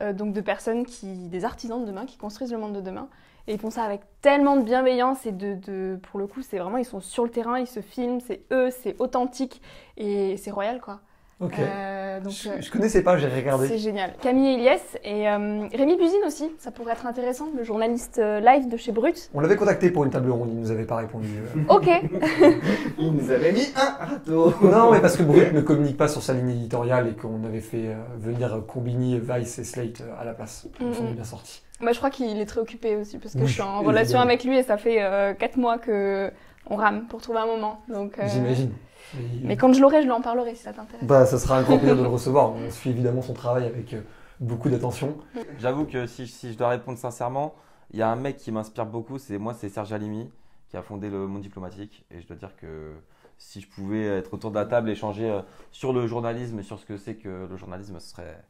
euh, 0.01 0.13
donc 0.13 0.33
de 0.33 0.41
personnes 0.41 0.87
qui, 0.87 1.29
des 1.29 1.45
artisans 1.45 1.81
de 1.81 1.87
demain, 1.87 2.07
qui 2.07 2.17
construisent 2.19 2.53
le 2.53 2.59
monde 2.59 2.75
de 2.75 2.81
demain. 2.81 3.09
Et 3.49 3.55
ils 3.55 3.59
font 3.61 3.71
ça 3.71 3.85
avec 3.85 4.01
tellement 4.23 4.57
de 4.57 4.63
bienveillance 4.63 5.25
et 5.27 5.33
de, 5.33 5.55
de- 5.55 5.99
pour 6.11 6.19
le 6.19 6.27
coup, 6.27 6.43
c'est 6.43 6.59
vraiment, 6.59 6.79
ils 6.79 6.85
sont 6.85 7.01
sur 7.01 7.23
le 7.25 7.31
terrain, 7.31 7.59
ils 7.61 7.67
se 7.69 7.81
filment, 7.81 8.19
c'est 8.27 8.41
eux, 8.53 8.71
c'est 8.71 8.97
authentique 8.99 9.63
et 9.97 10.37
c'est 10.37 10.51
royal, 10.51 10.81
quoi. 10.81 11.01
Ok. 11.39 11.53
Euh, 11.59 12.19
donc, 12.21 12.33
je, 12.33 12.49
euh, 12.49 12.53
je 12.63 12.71
connaissais 12.71 13.03
pas, 13.03 13.19
j'ai 13.19 13.29
c'est 13.29 13.37
regardé. 13.37 13.77
génial. 13.77 14.15
Camille 14.23 14.55
Eliès 14.55 14.81
et 15.05 15.29
euh, 15.29 15.69
Rémi 15.75 15.97
Buzine 15.97 16.23
aussi, 16.27 16.51
ça 16.59 16.71
pourrait 16.71 16.95
être 16.95 17.05
intéressant, 17.07 17.49
le 17.55 17.63
journaliste 17.63 18.19
euh, 18.19 18.41
live 18.41 18.69
de 18.71 18.77
chez 18.79 18.91
Brut. 18.91 19.31
On 19.35 19.41
l'avait 19.41 19.57
contacté 19.57 19.91
pour 19.91 20.05
une 20.05 20.11
table 20.11 20.31
ronde, 20.31 20.49
il 20.51 20.59
nous 20.59 20.71
avait 20.71 20.87
pas 20.87 20.97
répondu. 20.97 21.29
euh. 21.29 21.61
Ok, 21.69 21.89
Il 22.99 23.13
nous 23.13 23.31
avait 23.31 23.53
mis 23.53 23.69
un 23.77 24.05
râteau. 24.07 24.51
non, 24.63 24.91
mais 24.93 25.01
parce 25.01 25.17
que 25.19 25.23
Brut 25.23 25.53
ne 25.53 25.61
communique 25.61 25.99
pas 25.99 26.09
sur 26.09 26.23
sa 26.23 26.33
ligne 26.33 26.51
éditoriale 26.51 27.09
et 27.09 27.13
qu'on 27.13 27.45
avait 27.45 27.61
fait 27.61 27.89
euh, 27.89 27.97
venir 28.19 28.63
Combini, 28.67 29.21
Vice 29.21 29.59
et 29.59 29.65
Slate 29.65 30.01
euh, 30.01 30.19
à 30.21 30.25
la 30.25 30.33
place. 30.33 30.67
Ils 30.81 30.95
sont 30.95 31.05
Mhm. 31.05 31.13
bien 31.13 31.25
sortis. 31.25 31.63
Moi, 31.81 31.93
je 31.93 31.99
crois 31.99 32.11
qu'il 32.11 32.39
est 32.39 32.47
très 32.47 32.61
occupé 32.61 32.97
aussi 32.97 33.18
parce 33.18 33.35
que 33.35 33.41
Oui, 33.41 33.47
je 33.47 33.53
suis 33.53 33.62
en 33.62 33.81
relation 33.83 34.18
avec 34.20 34.45
lui 34.45 34.57
et 34.59 34.62
ça 34.62 34.77
fait 34.79 34.97
4 35.39 35.57
mois 35.57 35.79
que 35.79 36.31
on 36.68 36.77
rame 36.77 37.07
pour 37.09 37.20
trouver 37.22 37.39
un 37.39 37.47
moment. 37.47 37.81
Donc, 37.89 38.18
euh, 38.18 38.27
J'imagine. 38.29 38.72
Mais- 39.14 39.20
Mais 39.45 39.57
quand 39.57 39.72
je 39.72 39.81
l'aurai, 39.81 40.01
je 40.01 40.07
lui 40.07 40.12
en 40.12 40.20
parlerai 40.20 40.55
si 40.57 40.62
ça 40.62 40.72
t'intéresse. 40.72 41.07
Bah, 41.07 41.27
ça 41.27 41.39
sera 41.39 41.59
un 41.59 41.62
grand 41.62 41.79
plaisir 41.79 41.97
de 41.97 42.03
le 42.03 42.09
recevoir. 42.18 42.53
On 42.53 42.70
suit 42.70 42.91
évidemment 42.91 43.22
son 43.22 43.35
travail 43.35 43.66
avec 43.66 43.93
euh, 43.95 44.01
beaucoup 44.41 44.68
d'attention. 44.68 45.16
J'avoue 45.59 45.85
que 45.85 46.07
si, 46.07 46.27
si 46.27 46.53
je 46.53 46.59
dois 46.59 46.68
répondre 46.70 46.99
sincèrement, 46.99 47.55
il 47.93 47.99
y 48.01 48.03
a 48.03 48.09
un 48.09 48.16
mec 48.16 48.37
qui 48.37 48.51
m'inspire 48.51 48.87
beaucoup, 48.87 49.18
c'est 49.18 49.39
moi, 49.39 49.55
c'est 49.55 49.68
Serge 49.68 49.93
Alimi, 49.93 50.29
qui 50.68 50.77
a 50.77 50.83
fondé 50.83 51.09
le 51.09 51.29
Monde 51.29 51.43
Diplomatique. 51.43 52.05
Et 52.11 52.20
je 52.20 52.27
dois 52.27 52.37
dire 52.37 52.57
que 52.57 52.95
si 53.39 53.61
je 53.61 53.68
pouvais 53.68 54.05
être 54.07 54.35
autour 54.35 54.51
de 54.51 54.57
la 54.57 54.64
table 54.64 54.89
et 54.89 54.93
échanger 54.93 55.31
euh, 55.31 55.43
sur 55.70 55.93
le 55.93 56.07
journalisme, 56.09 56.59
et 56.59 56.62
sur 56.64 56.81
ce 56.81 56.85
que 56.87 56.97
c'est 56.97 57.14
que 57.14 57.47
le 57.49 57.57
journalisme, 57.57 58.01
ce 58.01 58.09
serait 58.11 58.43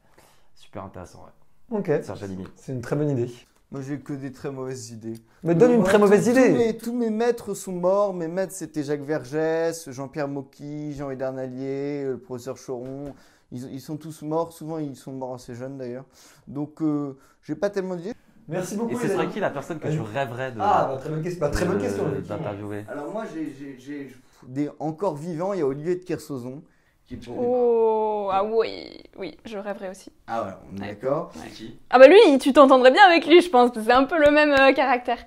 super 0.54 0.84
intéressant. 0.84 1.18
ouais. 1.24 1.32
Ok. 1.70 1.90
Serge 2.02 2.22
Alimi. 2.22 2.44
C'est 2.56 2.72
une 2.72 2.80
très 2.80 2.96
bonne 2.96 3.10
idée. 3.10 3.30
Moi, 3.72 3.80
j'ai 3.82 3.98
que 3.98 4.12
des 4.12 4.30
très 4.30 4.50
mauvaises 4.50 4.90
idées. 4.90 5.18
Mais 5.42 5.54
donne 5.54 5.72
une 5.72 5.78
Moi, 5.78 5.88
très 5.88 5.98
mauvaise 5.98 6.28
idée. 6.28 6.50
Tous 6.50 6.56
mes, 6.56 6.76
tous 6.76 6.92
mes 6.92 7.10
maîtres 7.10 7.54
sont 7.54 7.72
morts. 7.72 8.14
Mes 8.14 8.28
maîtres, 8.28 8.52
c'était 8.52 8.84
Jacques 8.84 9.02
Vergès, 9.02 9.90
Jean-Pierre 9.90 10.28
Mocky, 10.28 10.94
Jean 10.94 11.10
Edernalier, 11.10 12.04
le 12.04 12.18
professeur 12.18 12.56
Choron. 12.56 13.12
Ils, 13.50 13.72
ils 13.72 13.80
sont 13.80 13.96
tous 13.96 14.22
morts. 14.22 14.52
Souvent, 14.52 14.78
ils 14.78 14.94
sont 14.94 15.12
morts 15.12 15.34
assez 15.34 15.54
jeunes 15.54 15.78
d'ailleurs. 15.78 16.04
Donc, 16.46 16.80
euh, 16.80 17.16
j'ai 17.42 17.56
pas 17.56 17.70
tellement 17.70 17.96
d'idées. 17.96 18.14
Merci 18.48 18.76
beaucoup. 18.76 18.92
Et 18.92 18.96
ce 18.96 19.08
serait 19.08 19.28
qui 19.28 19.40
la 19.40 19.50
personne 19.50 19.80
que 19.80 19.88
tu 19.88 20.00
rêverais 20.00 20.52
de, 20.52 20.58
Ah, 20.60 20.88
bah, 20.92 20.98
très 20.98 21.10
bonne 21.10 21.22
question. 21.22 21.40
Bah, 21.40 21.50
très 21.50 21.64
bonne 21.64 21.80
question. 21.80 22.04
d'interviewer 22.28 22.84
Alors, 22.88 23.10
moi, 23.10 23.24
j'ai 23.32 24.06
des 24.46 24.70
encore 24.78 25.16
vivants. 25.16 25.52
Il 25.52 25.58
y 25.58 25.62
a 25.62 25.66
Olivier 25.66 25.96
de 25.96 26.04
Kersauzon. 26.04 26.62
Qui 27.06 27.14
est 27.14 27.16
pour- 27.18 27.36
Oh, 27.38 28.28
ah 28.32 28.42
oui, 28.44 29.02
oui, 29.16 29.36
je 29.44 29.58
rêverais 29.58 29.90
aussi. 29.90 30.10
Ah, 30.26 30.40
voilà, 30.42 30.60
on 30.72 30.76
est 30.76 30.80
Ouais. 30.80 30.86
d'accord. 30.94 31.30
C'est 31.34 31.50
qui 31.50 31.78
Ah 31.90 31.98
bah 32.00 32.08
lui, 32.08 32.38
tu 32.40 32.52
t'entendrais 32.52 32.90
bien 32.90 33.04
avec 33.06 33.26
lui, 33.26 33.40
je 33.40 33.48
pense. 33.48 33.70
parce 33.70 33.84
que 33.86 33.90
C'est 33.92 33.96
un 33.96 34.04
peu 34.04 34.18
le 34.18 34.32
même 34.32 34.50
euh, 34.50 34.72
caractère. 34.72 35.24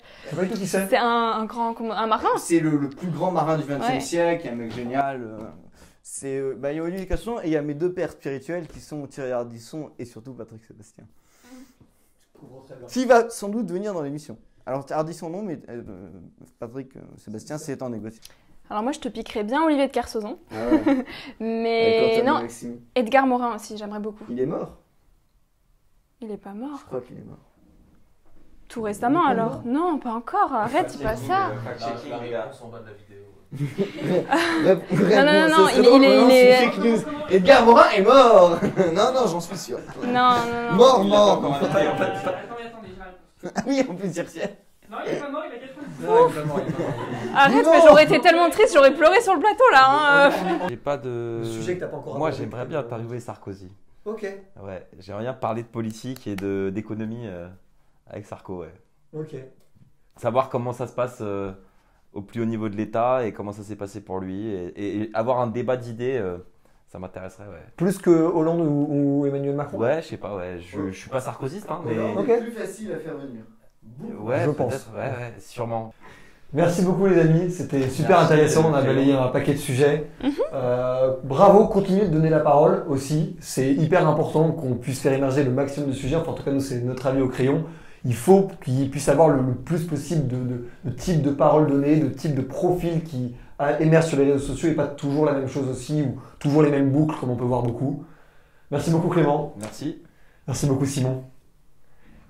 Qui 0.54 0.68
c'est? 0.68 0.88
C'est 0.90 0.98
un, 0.98 1.06
un 1.06 1.46
grand, 1.46 1.74
un 1.80 2.08
marin. 2.08 2.38
C'est 2.38 2.60
le, 2.60 2.72
le 2.78 2.90
plus 2.90 3.08
grand 3.10 3.32
marin 3.32 3.58
du 3.58 3.64
XXe 3.64 3.88
Ouais. 3.88 4.00
siècle, 4.02 4.50
un 4.52 4.56
mec 4.56 4.72
génial. 4.74 5.22
euh, 5.24 5.40
C'est, 6.04 6.38
euh, 6.38 6.56
bah, 6.58 6.74
il 6.74 6.78
y 6.78 6.80
a 6.80 6.84
Olivier 6.84 7.06
Casson 7.08 7.38
et 7.42 7.48
il 7.48 7.52
y 7.52 7.56
a 7.58 7.62
mes 7.62 7.76
deux 7.76 7.94
pères 7.94 8.12
spirituels 8.12 8.68
qui 8.68 8.82
sont 8.82 9.08
Thierry 9.08 9.32
Ardisson 9.32 9.92
et 9.98 10.04
surtout 10.06 10.34
Patrick 10.34 10.66
Sébastien. 10.66 11.06
Qui 12.88 13.06
va 13.06 13.30
sans 13.30 13.50
doute 13.50 13.70
venir 13.72 13.94
dans 13.94 14.02
l'émission. 14.02 14.38
Alors 14.66 14.86
Ardisson 14.92 15.30
non, 15.30 15.42
mais 15.44 15.60
euh, 15.70 15.82
Patrick 16.60 16.96
euh, 16.96 17.02
Sébastien 17.18 17.58
c'est 17.58 17.82
en 17.82 17.90
négociation. 17.90 18.34
Alors 18.70 18.84
moi, 18.84 18.92
je 18.92 19.00
te 19.00 19.08
piquerais 19.08 19.44
bien 19.44 19.64
Olivier 19.64 19.88
de 19.88 19.92
Kersauzon. 19.92 20.38
Ah 20.52 20.56
ouais. 20.72 21.06
Mais 21.40 22.22
non, 22.24 22.42
Maxime. 22.42 22.80
Edgar 22.96 23.26
Morin 23.26 23.56
aussi, 23.56 23.78
j'aimerais 23.78 24.00
beaucoup. 24.00 24.26
Il 24.30 24.40
est 24.40 24.46
mort. 24.46 24.78
Il 26.22 26.30
est 26.32 26.38
pas 26.38 26.54
mort. 26.54 26.78
Je 26.82 26.86
crois 26.86 27.02
qu'il 27.02 27.18
est 27.18 27.26
mort. 27.26 27.38
Tout 28.68 28.84
récemment 28.84 29.22
Il 29.26 29.32
est 29.32 29.36
pas 29.36 29.42
alors 29.42 29.62
Non, 29.66 29.98
pas 29.98 30.12
encore. 30.12 30.54
Arrête, 30.54 30.92
c'est 30.92 31.02
pas 31.02 31.16
ça. 31.16 31.50
non, 33.52 33.66
non, 35.26 35.26
non, 35.26 35.50
non, 35.50 35.68
il- 35.76 35.80
il 35.80 36.04
est- 36.04 36.70
il 36.78 36.86
est- 36.86 37.06
Edgar 37.32 37.66
Morin 37.66 37.90
est 37.96 38.04
mort 38.04 38.60
Non, 38.94 39.12
non, 39.12 39.26
j'en 39.28 39.40
suis 39.40 39.58
sûr. 39.58 39.80
Non, 40.06 40.12
non, 40.12 40.70
non. 40.70 40.76
Mort, 40.76 41.04
mort 41.04 41.60
Ah 43.56 43.62
oui, 43.66 43.84
en 43.90 43.96
plus, 43.96 44.16
il 44.16 44.22
retienne. 44.22 44.52
Arrête, 44.92 45.24
Non. 46.02 46.30
Mais 47.34 47.82
j'aurais 47.88 48.04
été 48.04 48.20
tellement 48.22 48.50
triste, 48.50 48.74
j'aurais 48.74 48.94
pleuré 48.94 49.22
sur 49.22 49.34
le 49.34 49.40
plateau 49.40 49.64
là. 49.72 49.86
hein, 49.88 50.32
euh. 50.32 50.68
J'ai 50.70 50.78
pas 50.78 50.98
de. 50.98 51.40
Le 51.40 51.46
sujet 51.46 51.76
que 51.76 51.80
t'as 51.82 51.88
pas 51.88 51.98
encore 51.98 52.18
Moi, 52.18 52.32
j'aimerais 52.32 52.66
bien 52.66 52.80
euh, 52.80 52.82
interviewer 52.86 53.20
Sarkozy. 53.20 53.72
Ok. 54.06 54.26
Ouais, 54.62 54.88
j'aimerais 55.00 55.24
bien 55.24 55.34
parler 55.34 55.64
de 55.64 55.68
politique 55.68 56.26
et 56.28 56.36
de 56.36 56.72
d'économie 56.74 57.28
euh, 57.28 57.48
avec 58.08 58.26
Sarko, 58.26 58.62
ouais. 58.62 58.74
Ok. 59.14 59.36
Savoir 60.18 60.50
comment 60.50 60.74
ça 60.74 60.88
se 60.88 60.94
passe 60.94 61.20
euh, 61.22 61.52
au 62.14 62.22
plus 62.22 62.42
haut 62.42 62.46
niveau 62.46 62.70
de 62.70 62.76
l'État 62.76 63.26
et 63.26 63.32
comment 63.34 63.52
ça 63.52 63.64
s'est 63.64 63.76
passé 63.76 64.02
pour 64.02 64.20
lui. 64.20 64.48
Et, 64.48 64.68
et- 64.68 65.02
et 65.04 65.10
avoir 65.14 65.40
un 65.40 65.48
débat 65.48 65.78
d'idées, 65.78 66.18
euh, 66.18 66.38
ça 66.88 66.98
m'intéresserait, 67.00 67.48
ouais. 67.48 67.64
Plus 67.78 67.98
que 68.00 68.10
Hollande 68.10 68.62
ou, 68.62 68.88
ou 69.22 69.26
Emmanuel 69.28 69.56
Macron? 69.56 69.78
Ouais, 69.78 70.02
je 70.02 70.08
sais 70.08 70.18
pas, 70.18 70.36
ouais. 70.36 70.60
Je, 70.60 70.92
je 70.92 70.98
suis 70.98 71.10
pas 71.10 71.20
sarkozyste, 71.22 71.70
hein, 71.70 71.82
mais. 71.86 71.98
Ok. 72.18 72.42
plus 72.42 72.52
facile 72.52 72.92
à 72.94 72.98
faire 73.00 73.18
venir. 73.18 73.44
Ouais, 74.20 74.44
Je 74.46 74.50
pense. 74.52 74.88
Ouais, 74.96 75.02
ouais, 75.02 75.34
sûrement. 75.40 75.94
Merci 76.52 76.82
beaucoup 76.82 77.06
les 77.06 77.20
amis, 77.20 77.52
c'était 77.52 77.88
super 77.89 78.18
Merci, 78.18 78.34
intéressant, 78.34 78.72
on 78.72 78.74
a 78.74 78.82
balayé 78.82 79.14
un 79.14 79.28
paquet 79.28 79.54
de 79.54 79.60
sujets. 79.60 80.10
Euh, 80.54 81.14
bravo, 81.24 81.68
continuez 81.68 82.08
de 82.08 82.12
donner 82.12 82.30
la 82.30 82.39
parole 82.39 82.86
aussi, 82.89 83.36
c'est 83.39 83.72
hyper 83.72 84.08
important 84.08 84.52
qu'on 84.52 84.74
puisse 84.74 85.00
faire 85.00 85.14
émerger 85.14 85.43
le 85.43 85.52
maximum 85.52 85.89
de 85.89 85.93
sujets, 85.95 86.16
enfin 86.16 86.32
en 86.32 86.34
tout 86.34 86.41
cas 86.43 86.52
nous 86.52 86.60
c'est 86.60 86.82
notre 86.82 87.06
avis 87.06 87.22
au 87.22 87.28
crayon. 87.28 87.66
Il 88.04 88.16
faut 88.16 88.47
qu'il 88.64 88.89
puisse 88.89 89.10
avoir 89.10 89.30
le, 89.30 89.41
le 89.43 89.54
plus 89.54 89.84
possible 89.84 90.28
de, 90.28 90.38
de, 90.38 90.66
de 90.86 90.89
types 90.91 91.22
de 91.22 91.30
paroles 91.32 91.68
données, 91.68 91.97
de 91.97 92.08
types 92.10 92.34
de 92.34 92.41
profils 92.41 93.04
qui 93.04 93.36
euh, 93.62 93.78
émergent 93.80 94.08
sur 94.08 94.18
les 94.18 94.32
réseaux 94.32 94.39
sociaux 94.47 94.70
et 94.70 94.74
pas 94.74 94.88
toujours 94.88 95.26
la 95.26 95.34
même 95.34 95.47
chose 95.50 95.68
aussi 95.70 96.02
ou 96.02 96.20
toujours 96.39 96.64
les 96.64 96.72
mêmes 96.72 96.89
boucles 96.89 97.16
comme 97.20 97.30
on 97.30 97.36
peut 97.36 97.43
voir 97.43 97.62
beaucoup. 97.62 98.04
Merci 98.72 98.89
beaucoup 98.89 99.10
Clément, 99.10 99.54
Merci. 99.60 100.02
merci 100.47 100.66
beaucoup 100.66 100.86
Simon 100.86 101.29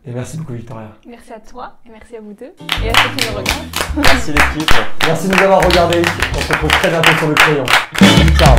et 0.05 0.11
merci 0.11 0.37
beaucoup 0.37 0.53
Victoria. 0.53 0.91
Merci 1.07 1.33
à 1.33 1.39
toi 1.39 1.77
et 1.85 1.89
merci 1.89 2.15
à 2.15 2.21
vous 2.21 2.33
deux 2.33 2.53
et 2.83 2.89
à 2.89 2.93
ceux 2.93 3.09
qui 3.17 3.27
nous 3.27 3.37
regardent. 3.37 3.67
Merci 3.97 4.31
l'équipe. 4.31 4.71
Merci 5.05 5.27
de 5.27 5.35
nous 5.35 5.43
avoir 5.43 5.61
regardés. 5.63 6.01
On 6.35 6.41
se 6.41 6.53
retrouve 6.53 6.69
très 6.69 6.89
bientôt 6.89 7.11
sur 7.17 7.27
le 7.27 7.33
crayon. 7.33 7.65
Ciao. 8.37 8.55